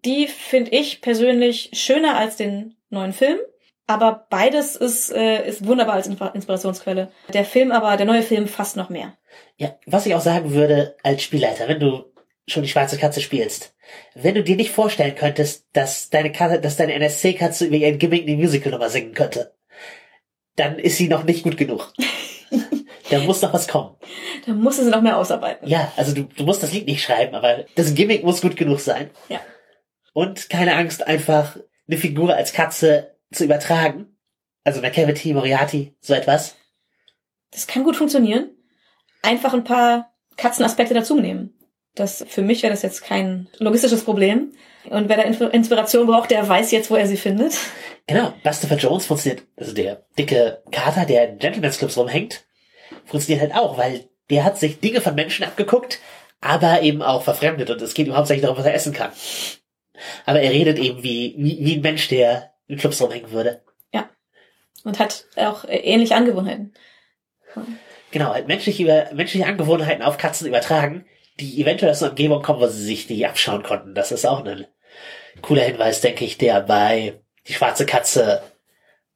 [0.04, 3.38] Die finde ich persönlich schöner als den neuen Film.
[3.86, 7.10] Aber beides ist, äh, ist wunderbar als Inspira- Inspirationsquelle.
[7.32, 9.16] Der Film aber, der neue Film fast noch mehr.
[9.56, 12.04] ja, was ich auch sagen würde als Spielleiter, wenn du
[12.46, 13.74] schon die schwarze Katze spielst,
[14.14, 18.26] wenn du dir nicht vorstellen könntest, dass deine Katze, dass deine NSC-Katze über ihren Gimmick
[18.26, 19.54] die Musical-Nummer singen könnte,
[20.56, 21.92] dann ist sie noch nicht gut genug.
[23.10, 23.96] da muss noch was kommen.
[24.46, 25.68] Da musste sie noch mehr ausarbeiten.
[25.68, 28.80] Ja, also du, du musst das Lied nicht schreiben, aber das Gimmick muss gut genug
[28.80, 29.10] sein.
[29.28, 29.40] Ja.
[30.12, 34.18] Und keine Angst, einfach eine Figur als Katze zu übertragen.
[34.64, 36.56] Also McCavity, Moriarty, so etwas.
[37.50, 38.50] Das kann gut funktionieren.
[39.22, 41.57] Einfach ein paar Katzenaspekte dazu nehmen.
[41.98, 44.52] Das, für mich wäre das jetzt kein logistisches Problem.
[44.88, 47.54] Und wer da Inspiration braucht, der weiß jetzt, wo er sie findet.
[48.06, 52.46] Genau, Buster Jones funktioniert, also der dicke Kater, der in Gentleman's Clubs rumhängt,
[53.04, 55.98] funktioniert halt auch, weil der hat sich Dinge von Menschen abgeguckt,
[56.40, 59.10] aber eben auch verfremdet und es geht ihm hauptsächlich darum, was er essen kann.
[60.24, 63.62] Aber er redet eben wie, wie, wie ein Mensch, der in Clubs rumhängen würde.
[64.84, 66.72] Und hat auch äh, ähnliche Angewohnheiten.
[68.10, 71.04] Genau, halt menschliche, menschliche Angewohnheiten auf Katzen übertragen,
[71.40, 73.94] die eventuell aus einer Umgebung kommen, wo sie sich die abschauen konnten.
[73.94, 74.66] Das ist auch ein
[75.42, 78.42] cooler Hinweis, denke ich, der bei die schwarze Katze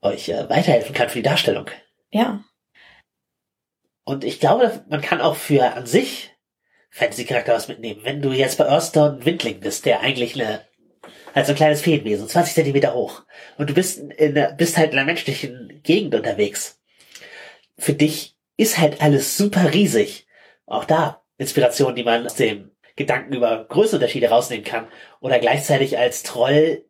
[0.01, 1.71] euch äh, weiterhelfen kann für die Darstellung.
[2.11, 2.45] Ja.
[4.05, 6.31] Und ich glaube, man kann auch für an sich
[6.91, 8.01] Fantasy-Charakter was mitnehmen.
[8.03, 10.67] Wenn du jetzt bei Earthstone Windling bist, der eigentlich eine,
[11.35, 13.23] halt so ein kleines Feenwesen, 20 Zentimeter hoch,
[13.59, 16.81] und du bist in der, bist halt in einer menschlichen Gegend unterwegs.
[17.79, 20.27] Für dich ist halt alles super riesig.
[20.67, 24.87] Auch da Inspiration, die man aus dem Gedanken über Größenunterschiede rausnehmen kann.
[25.21, 26.85] Oder gleichzeitig als Troll,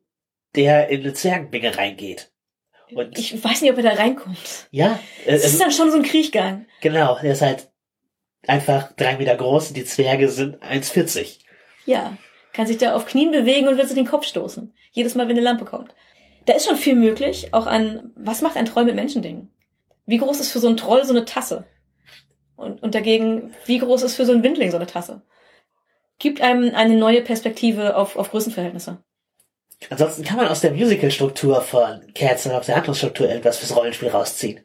[0.57, 2.31] der in eine Zwergenbinge reingeht.
[2.95, 4.69] Und Ich weiß nicht, ob er da reinkommt.
[4.71, 6.67] ja, äh, Es ist dann schon so ein Kriechgang.
[6.83, 7.71] Genau, der ist halt
[8.47, 11.39] einfach drei Meter groß und die Zwerge sind 1,40.
[11.87, 12.17] Ja.
[12.53, 14.75] Kann sich da auf Knien bewegen und wird sich den Kopf stoßen.
[14.91, 15.95] Jedes Mal, wenn eine Lampe kommt.
[16.45, 19.51] Da ist schon viel möglich, auch an, was macht ein Troll mit Menschendingen?
[20.05, 21.65] Wie groß ist für so einen Troll so eine Tasse?
[22.57, 25.23] Und, und dagegen, wie groß ist für so einen Windling so eine Tasse?
[26.19, 29.03] Gibt einem eine neue Perspektive auf, auf Größenverhältnisse.
[29.91, 34.09] Ansonsten kann man aus der Musical-Struktur von Cats und aus der Handlungsstruktur irgendwas fürs Rollenspiel
[34.09, 34.61] rausziehen.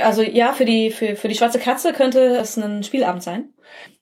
[0.00, 3.52] Also ja, für die, für, für die schwarze Katze könnte es ein Spielabend sein.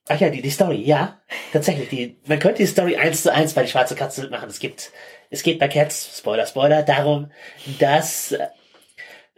[0.08, 1.20] Ach ja, die, die Story, ja.
[1.52, 4.48] Tatsächlich, die, man könnte die Story eins zu eins bei die schwarze Katze mitmachen.
[4.48, 4.90] Es gibt,
[5.30, 7.30] es geht bei Cats, Spoiler, Spoiler, darum,
[7.78, 8.34] dass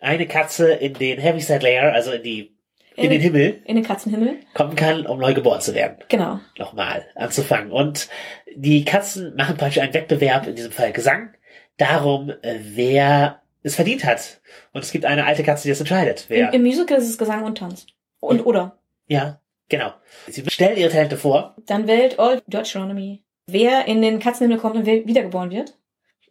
[0.01, 2.54] eine Katze in den Heaviside Layer, also in die,
[2.97, 4.39] in den Himmel, In den Katzenhimmel.
[4.55, 5.97] kommen kann, um neu geboren zu werden.
[6.09, 6.41] Genau.
[6.59, 7.71] nochmal anzufangen.
[7.73, 8.09] Und
[8.55, 11.31] die Katzen machen praktisch einen Wettbewerb, in diesem Fall Gesang,
[11.77, 14.41] darum, äh, wer es verdient hat.
[14.73, 16.27] Und es gibt eine alte Katze, die das entscheidet.
[16.29, 17.87] Im, Wer, Im Musical ist es Gesang und Tanz.
[18.21, 18.79] Und oder.
[19.07, 19.93] ja, genau.
[20.29, 24.87] Sie stellen ihre Talente vor Dann wählt Old Deuteronomy, wer in den Katzenhimmel kommt und
[24.87, 25.77] wer wiedergeboren wird.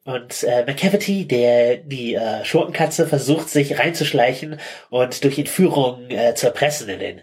[0.06, 6.48] Und äh, McCavity, der die äh, Schurkenkatze, versucht sich reinzuschleichen und durch Entführung äh, zu
[6.48, 7.22] erpressen, in den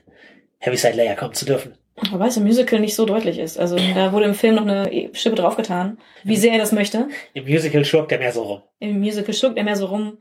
[0.58, 1.76] Heaviside Layer kommen zu dürfen.
[2.10, 3.58] Wobei es im Musical nicht so deutlich ist.
[3.58, 7.08] Also da wurde im Film noch eine Schippe draufgetan, wie sehr er das möchte.
[7.34, 8.62] Im Musical schurkt er mehr so rum.
[8.78, 10.18] Im Musical schluckt er mehr so rum,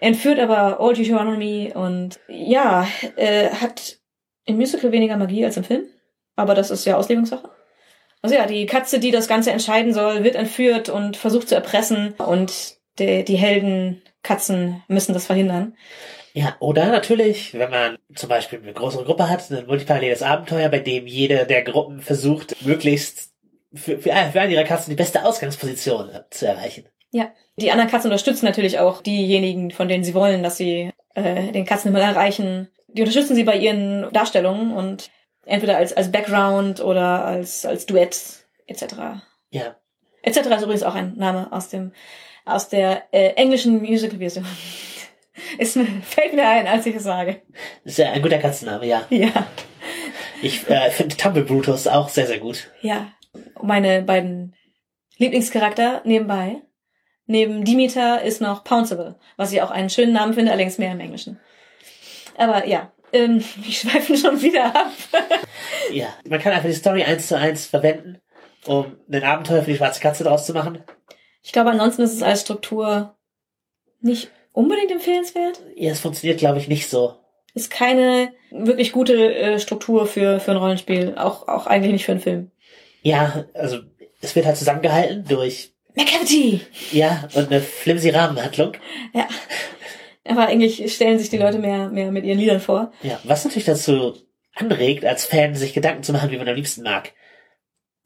[0.00, 3.98] entführt aber Old Deuteronomy und ja, äh, hat
[4.46, 5.84] im Musical weniger Magie als im Film.
[6.36, 7.50] Aber das ist ja Auslegungssache.
[8.24, 12.14] Also ja, die Katze, die das Ganze entscheiden soll, wird entführt und versucht zu erpressen
[12.14, 15.76] und die, die Heldenkatzen müssen das verhindern.
[16.32, 20.78] Ja, oder natürlich, wenn man zum Beispiel eine größere Gruppe hat, ein multiparalleles Abenteuer, bei
[20.78, 23.34] dem jede der Gruppen versucht, möglichst
[23.74, 26.86] für, für, für eine ihrer Katzen die beste Ausgangsposition äh, zu erreichen.
[27.10, 27.30] Ja.
[27.56, 31.66] Die anderen Katzen unterstützen natürlich auch diejenigen, von denen sie wollen, dass sie äh, den
[31.66, 32.68] Katzenhimmel erreichen.
[32.88, 35.10] Die unterstützen sie bei ihren Darstellungen und
[35.46, 38.16] entweder als, als Background oder als, als Duett
[38.66, 38.84] etc.
[39.50, 39.76] Ja,
[40.22, 40.38] Etc.
[40.38, 41.92] ist übrigens auch ein Name aus dem
[42.46, 44.46] aus der äh, englischen Musical-Version.
[45.58, 45.72] Es
[46.02, 47.42] fällt mir ein, als ich es sage.
[47.82, 49.04] ist ja ein guter Katzenname, ja.
[49.10, 49.48] Ja,
[50.42, 52.70] Ich äh, finde Tumble Brutus auch sehr, sehr gut.
[52.82, 53.08] ja.
[53.60, 54.54] Meine beiden
[55.18, 56.62] Lieblingscharakter nebenbei.
[57.26, 61.00] Neben Demeter ist noch Pounceable, was ich auch einen schönen Namen finde, allerdings mehr im
[61.00, 61.40] Englischen.
[62.36, 64.92] Aber ja, ähm, ich schweife schon wieder ab.
[65.92, 68.18] Ja, man kann einfach die Story eins zu eins verwenden,
[68.66, 70.82] um ein Abenteuer für die schwarze Katze draus zu machen.
[71.42, 73.14] Ich glaube, ansonsten ist es als Struktur
[74.00, 75.62] nicht unbedingt empfehlenswert.
[75.76, 77.16] Ja, es funktioniert, glaube ich, nicht so.
[77.54, 81.14] Ist keine wirklich gute äh, Struktur für, für ein Rollenspiel.
[81.16, 82.50] Auch, auch eigentlich nicht für einen Film.
[83.02, 83.78] Ja, also
[84.20, 86.60] es wird halt zusammengehalten durch McCavity!
[86.90, 88.72] Ja, und eine flimsy Rahmenhandlung.
[89.12, 89.28] Ja.
[90.26, 92.92] Aber eigentlich stellen sich die Leute mehr, mehr mit ihren Liedern vor.
[93.02, 94.14] Ja, was natürlich dazu
[94.54, 97.12] anregt, als Fan sich Gedanken zu machen, wie man am liebsten mag.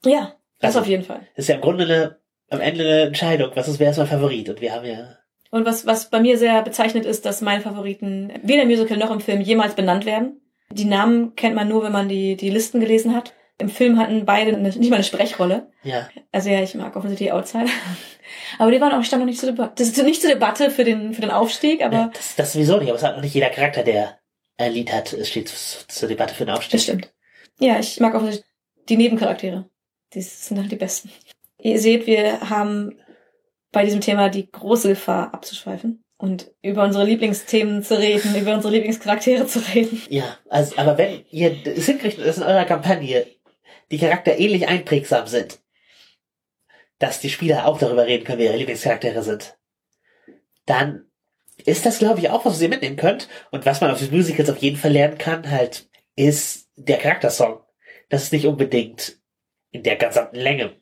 [0.05, 1.21] Ja, das Also- auf jeden Fall.
[1.35, 2.17] Ist ja im Grunde eine,
[2.49, 4.49] am Ende eine Entscheidung, was ist, wer ist mein Favorit?
[4.49, 5.17] Und wir haben ja,
[5.51, 9.11] Und was, was bei mir sehr bezeichnet ist, dass meine Favoriten weder im Musical noch
[9.11, 10.41] im Film jemals benannt werden.
[10.71, 13.33] Die Namen kennt man nur, wenn man die, die Listen gelesen hat.
[13.59, 15.71] Im Film hatten beide eine, nicht mal eine Sprechrolle.
[15.83, 17.65] ja, Also ja, ich mag offensichtlich Outsider.
[18.57, 19.73] Aber die waren auch, standen noch nicht zur Debatte.
[19.77, 22.77] Das ist nicht zur Debatte für den, für den Aufstieg, aber ja das, das sowieso
[22.77, 24.19] nicht, aber es hat noch nicht jeder Charakter, der
[24.57, 26.71] ein Lied hat, es steht zu- zur Debatte für den Aufstieg.
[26.73, 27.13] das stimmt.
[27.59, 28.45] Ja, ich mag offensichtlich
[28.87, 29.69] die Nebencharaktere.
[30.13, 31.11] Die sind halt die besten.
[31.61, 32.99] Ihr seht, wir haben
[33.71, 38.73] bei diesem Thema die große Gefahr abzuschweifen und über unsere Lieblingsthemen zu reden, über unsere
[38.73, 40.01] Lieblingscharaktere zu reden.
[40.09, 43.25] Ja, also, aber wenn ihr es hinkriegt, dass in eurer Kampagne
[43.91, 45.59] die Charakter ähnlich einprägsam sind,
[46.99, 49.57] dass die Spieler auch darüber reden können, wer ihre Lieblingscharaktere sind,
[50.65, 51.05] dann
[51.65, 53.27] ist das, glaube ich, auch was, ihr mitnehmen könnt.
[53.51, 57.59] Und was man auf den Musicals auf jeden Fall lernen kann, halt, ist der Charaktersong.
[58.09, 59.17] Das ist nicht unbedingt
[59.71, 60.75] in der gesamten Länge,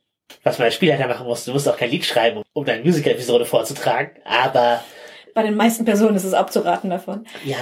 [0.43, 1.45] was man als Spielleiter machen muss.
[1.45, 4.83] Du musst auch kein Lied schreiben, um deine Musical-Episode vorzutragen, aber
[5.33, 7.25] Bei den meisten Personen ist es abzuraten davon.
[7.43, 7.57] ja,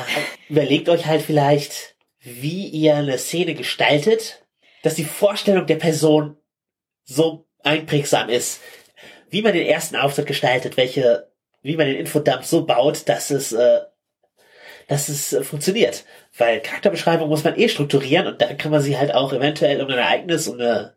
[0.49, 4.44] überlegt euch halt vielleicht, wie ihr eine Szene gestaltet,
[4.85, 6.37] dass die Vorstellung der Person
[7.03, 8.61] so einprägsam ist,
[9.31, 11.31] wie man den ersten Auftritt gestaltet, welche,
[11.63, 13.79] wie man den Infodump so baut, dass es, äh,
[14.87, 16.05] dass es äh, funktioniert.
[16.37, 19.89] Weil Charakterbeschreibung muss man eh strukturieren und dann kann man sie halt auch eventuell um
[19.89, 20.93] ein Ereignis, um eine,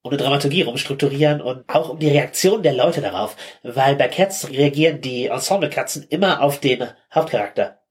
[0.00, 3.36] um eine Dramaturgie rumstrukturieren und auch um die Reaktion der Leute darauf.
[3.62, 7.81] Weil bei Cats reagieren die Ensemble-Katzen immer auf den Hauptcharakter.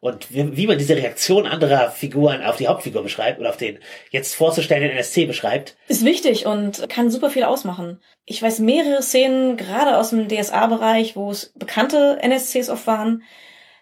[0.00, 3.78] Und wie, wie man diese Reaktion anderer Figuren auf die Hauptfigur beschreibt oder auf den
[4.10, 8.00] jetzt vorzustellenden NSC beschreibt, Ist wichtig und kann super viel ausmachen.
[8.24, 13.22] Ich weiß mehrere Szenen, gerade aus dem DSA-Bereich, wo es bekannte NSCs oft waren,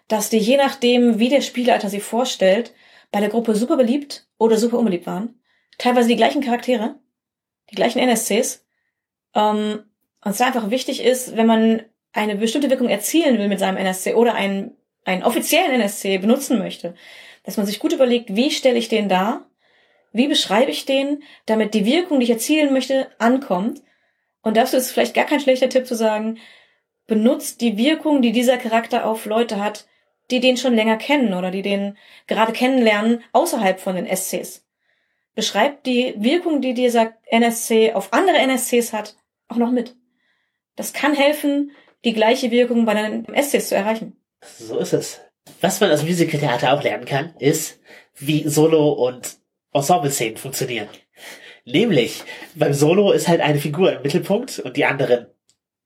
[0.09, 2.73] dass die je nachdem, wie der Spielleiter sie vorstellt,
[3.11, 5.39] bei der Gruppe super beliebt oder super unbeliebt waren.
[5.77, 6.95] Teilweise die gleichen Charaktere,
[7.71, 8.65] die gleichen NSCs.
[9.35, 9.83] Ähm,
[10.23, 14.15] und es einfach wichtig ist, wenn man eine bestimmte Wirkung erzielen will mit seinem NSC
[14.15, 16.95] oder einen, einen offiziellen NSC benutzen möchte,
[17.43, 19.49] dass man sich gut überlegt, wie stelle ich den dar,
[20.11, 23.81] wie beschreibe ich den, damit die Wirkung, die ich erzielen möchte, ankommt.
[24.41, 26.39] Und dafür ist es vielleicht gar kein schlechter Tipp zu sagen,
[27.07, 29.87] benutzt die Wirkung, die dieser Charakter auf Leute hat,
[30.31, 31.97] die den schon länger kennen oder die den
[32.27, 34.65] gerade kennenlernen außerhalb von den SCs.
[35.35, 39.15] Beschreibt die Wirkung, die dieser NSC auf andere NSCs hat,
[39.47, 39.95] auch noch mit.
[40.75, 41.71] Das kann helfen,
[42.05, 44.18] die gleiche Wirkung bei den SCs zu erreichen.
[44.41, 45.19] So ist es.
[45.61, 47.79] Was man aus Musical-Theater auch lernen kann, ist,
[48.15, 49.37] wie Solo- und
[49.73, 50.87] Ensemble-Szenen funktionieren.
[51.65, 52.23] Nämlich,
[52.55, 55.27] beim Solo ist halt eine Figur im Mittelpunkt und die anderen,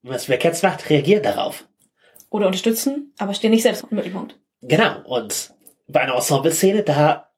[0.02, 1.68] was wer Cats macht, reagieren darauf.
[2.30, 4.40] Oder unterstützen, aber stehen nicht selbst im Mittelpunkt.
[4.62, 5.02] Genau.
[5.06, 5.54] Und
[5.88, 7.32] bei einer Ensemble-Szene, da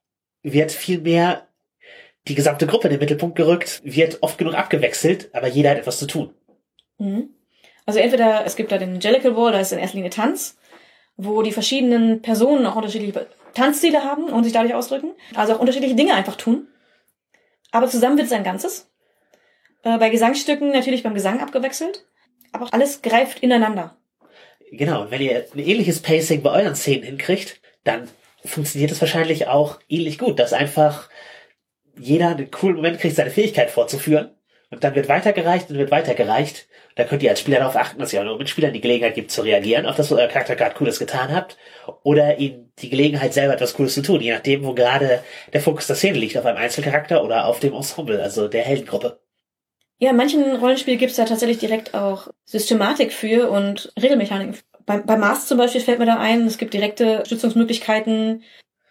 [0.43, 1.47] wird viel mehr
[2.27, 5.99] die gesamte Gruppe in den Mittelpunkt gerückt, wird oft genug abgewechselt, aber jeder hat etwas
[5.99, 6.33] zu tun.
[6.97, 7.29] Mhm.
[7.85, 10.57] Also entweder es gibt da den Jellicle Wall, da ist in erster Linie Tanz,
[11.17, 15.95] wo die verschiedenen Personen auch unterschiedliche Tanzstile haben und sich dadurch ausdrücken, also auch unterschiedliche
[15.95, 16.67] Dinge einfach tun.
[17.71, 18.91] Aber zusammen wird es ein Ganzes.
[19.83, 22.05] Äh, bei Gesangsstücken natürlich beim Gesang abgewechselt,
[22.51, 23.97] aber auch alles greift ineinander.
[24.71, 28.09] Genau, und wenn ihr ein ähnliches Pacing bei euren Szenen hinkriegt, dann
[28.43, 31.09] funktioniert es wahrscheinlich auch ähnlich gut, dass einfach
[31.97, 34.34] jeder einen coolen Moment kriegt, seine Fähigkeit vorzuführen.
[34.75, 36.67] Und dann wird weitergereicht und wird weitergereicht.
[36.95, 39.41] Da könnt ihr als Spieler darauf achten, dass ihr euren Mitspielern die Gelegenheit gibt zu
[39.41, 41.57] reagieren auf das, was euer Charakter gerade Cooles getan habt.
[42.03, 45.23] Oder ihnen die Gelegenheit selber etwas Cooles zu tun, je nachdem, wo gerade
[45.53, 49.21] der Fokus der Szene liegt, auf einem Einzelcharakter oder auf dem Ensemble, also der Heldengruppe.
[49.97, 54.57] Ja, in manchen Rollenspielen gibt es da tatsächlich direkt auch Systematik für und Regelmechaniken.
[54.85, 58.43] Bei, bei Mars zum Beispiel fällt mir da ein, es gibt direkte Stützungsmöglichkeiten.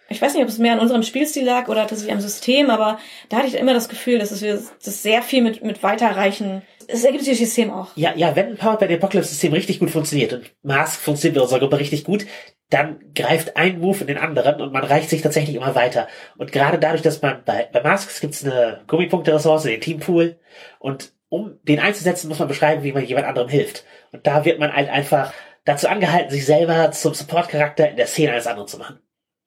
[0.09, 2.98] Ich weiß nicht, ob es mehr an unserem Spielstil lag oder tatsächlich am System, aber
[3.28, 6.62] da hatte ich immer das Gefühl, dass wir das sehr viel mit, mit weiterreichen.
[6.86, 7.89] Es ergibt sich das System auch.
[7.97, 11.43] Ja, ja, wenn Powered by the Apocalypse System richtig gut funktioniert und Mask funktioniert mit
[11.43, 12.26] unserer Gruppe richtig gut,
[12.70, 16.09] dann greift ein Move in den anderen und man reicht sich tatsächlich immer weiter.
[16.36, 20.39] Und gerade dadurch, dass man bei, bei Masks gibt es eine Gummipunkte-Ressource, den Teampool
[20.78, 23.85] und um den einzusetzen, muss man beschreiben, wie man jemand anderem hilft.
[24.12, 25.32] Und da wird man halt einfach
[25.64, 29.01] dazu angehalten, sich selber zum Support-Charakter in der Szene eines anderen zu machen.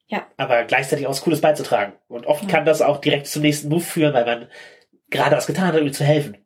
[0.08, 0.26] Ja.
[0.38, 1.94] Aber gleichzeitig auch was Cooles beizutragen.
[2.08, 2.50] Und oft Ja.
[2.50, 4.48] kann das auch direkt zum nächsten Move führen, weil man
[5.10, 6.38] gerade was getan hat, um ihm zu helfen.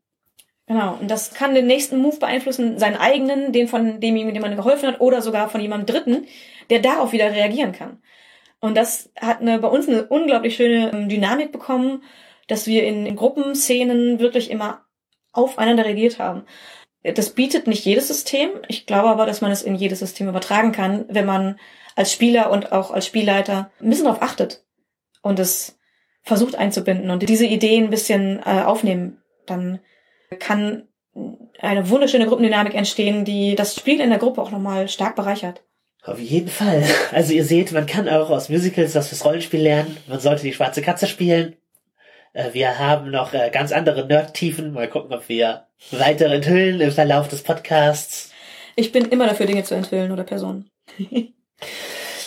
[0.67, 0.97] Genau.
[0.99, 4.87] Und das kann den nächsten Move beeinflussen, seinen eigenen, den von demjenigen, dem man geholfen
[4.87, 6.27] hat, oder sogar von jemandem Dritten,
[6.69, 8.01] der darauf wieder reagieren kann.
[8.61, 12.03] Und das hat eine, bei uns eine unglaublich schöne ähm, Dynamik bekommen,
[12.47, 14.85] dass wir in, in Gruppenszenen wirklich immer
[15.33, 16.43] aufeinander reagiert haben.
[17.03, 18.51] Das bietet nicht jedes System.
[18.67, 21.59] Ich glaube aber, dass man es in jedes System übertragen kann, wenn man
[21.95, 24.63] als Spieler und auch als Spielleiter ein bisschen darauf achtet
[25.21, 25.77] und es
[26.23, 29.21] versucht einzubinden und diese Ideen ein bisschen äh, aufnehmen.
[29.45, 29.79] Dann
[30.39, 30.87] kann
[31.59, 35.63] eine wunderschöne Gruppendynamik entstehen, die das Spiel in der Gruppe auch nochmal stark bereichert.
[36.03, 36.83] Auf jeden Fall.
[37.11, 39.97] Also ihr seht, man kann auch aus Musicals was fürs Rollenspiel lernen.
[40.07, 41.57] Man sollte die schwarze Katze spielen.
[42.33, 44.73] Äh, wir haben noch äh, ganz andere Nerd-Tiefen.
[44.73, 48.31] Mal gucken, ob wir weitere enthüllen im Verlauf des Podcasts.
[48.75, 50.69] Ich bin immer dafür, Dinge zu enthüllen oder Personen.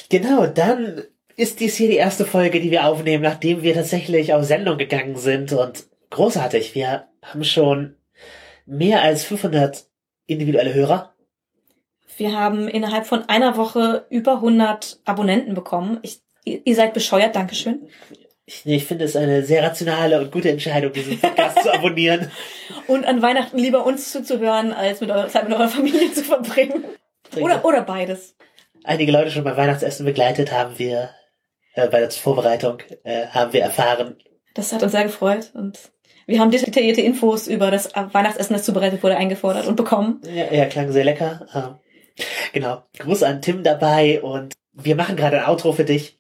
[0.09, 1.05] genau, dann
[1.37, 5.17] ist dies hier die erste Folge, die wir aufnehmen, nachdem wir tatsächlich auf Sendung gegangen
[5.17, 6.75] sind und großartig.
[6.75, 7.97] Wir haben schon
[8.67, 9.85] mehr als 500
[10.27, 11.15] individuelle Hörer.
[12.17, 15.99] Wir haben innerhalb von einer Woche über 100 Abonnenten bekommen.
[16.03, 17.89] Ich, ihr seid bescheuert, Dankeschön.
[18.47, 22.31] Ich, ich finde es eine sehr rationale und gute Entscheidung, diesen Podcast zu abonnieren.
[22.87, 26.85] Und an Weihnachten lieber uns zuzuhören, als mit eurer Zeit mit eurer Familie zu verbringen.
[27.41, 28.37] Oder, oder beides.
[28.85, 31.11] Einige Leute schon beim Weihnachtsessen begleitet haben wir,
[31.73, 34.19] äh, bei der Vorbereitung, äh, haben wir erfahren.
[34.55, 35.91] Das hat uns sehr gefreut und
[36.27, 40.21] wir haben detaillierte Infos über das Weihnachtsessen, das zubereitet wurde, eingefordert und bekommen.
[40.27, 41.47] Ja, ja klang sehr lecker.
[41.55, 42.83] Ähm, genau.
[42.99, 46.19] Gruß an Tim dabei und wir machen gerade ein Outro für dich.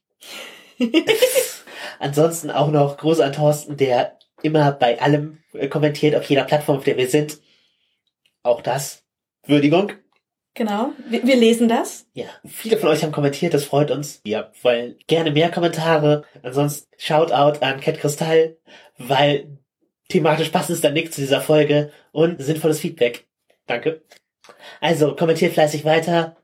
[1.98, 6.78] Ansonsten auch noch Gruß an Thorsten, der immer bei allem äh, kommentiert, auf jeder Plattform,
[6.78, 7.38] auf der wir sind.
[8.42, 9.04] Auch das.
[9.46, 9.92] Würdigung.
[10.56, 12.06] Genau, wir, wir, lesen das.
[12.12, 14.20] Ja, viele von euch haben kommentiert, das freut uns.
[14.22, 16.24] Wir wollen gerne mehr Kommentare.
[16.44, 18.56] Ansonsten Shoutout an Cat Kristall,
[18.96, 19.58] weil
[20.08, 23.26] thematisch passt es dann nichts zu dieser Folge und sinnvolles Feedback.
[23.66, 24.02] Danke.
[24.80, 26.36] Also, kommentiert fleißig weiter.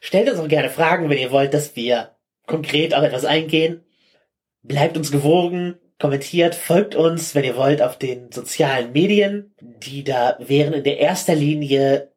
[0.00, 3.84] Stellt uns auch gerne Fragen, wenn ihr wollt, dass wir konkret auf etwas eingehen.
[4.62, 9.54] Bleibt uns gewogen, kommentiert, folgt uns, wenn ihr wollt, auf den sozialen Medien.
[9.60, 12.12] Die da wären in der erster Linie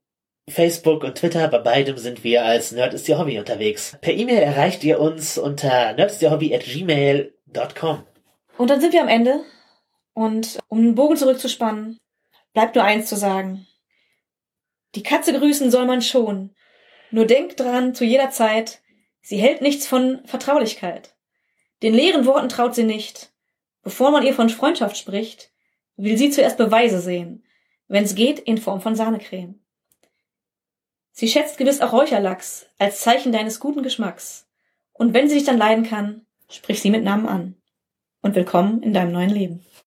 [0.52, 1.48] Facebook und Twitter.
[1.48, 3.98] Bei beidem sind wir als Nerd ist Ihr Hobby unterwegs.
[4.02, 8.04] Per E-Mail erreicht ihr uns unter nerdistierhobby@gmail.com.
[8.58, 9.44] Und dann sind wir am Ende.
[10.14, 11.98] Und um den Bogen zurückzuspannen,
[12.54, 13.66] bleibt nur eins zu sagen.
[14.96, 16.54] Die Katze grüßen soll man schon.
[17.12, 18.82] Nur denkt dran zu jeder Zeit,
[19.22, 21.16] sie hält nichts von Vertraulichkeit.
[21.82, 23.32] Den leeren Worten traut sie nicht.
[23.84, 25.50] Bevor man ihr von Freundschaft spricht,
[25.96, 27.46] will sie zuerst Beweise sehen,
[27.88, 29.61] wenn's geht in Form von Sahnecreme.
[31.12, 34.48] Sie schätzt gewiss auch Räucherlachs als Zeichen deines guten Geschmacks.
[34.94, 37.56] Und wenn sie dich dann leiden kann, sprich sie mit Namen an.
[38.22, 39.66] Und willkommen in deinem neuen Leben.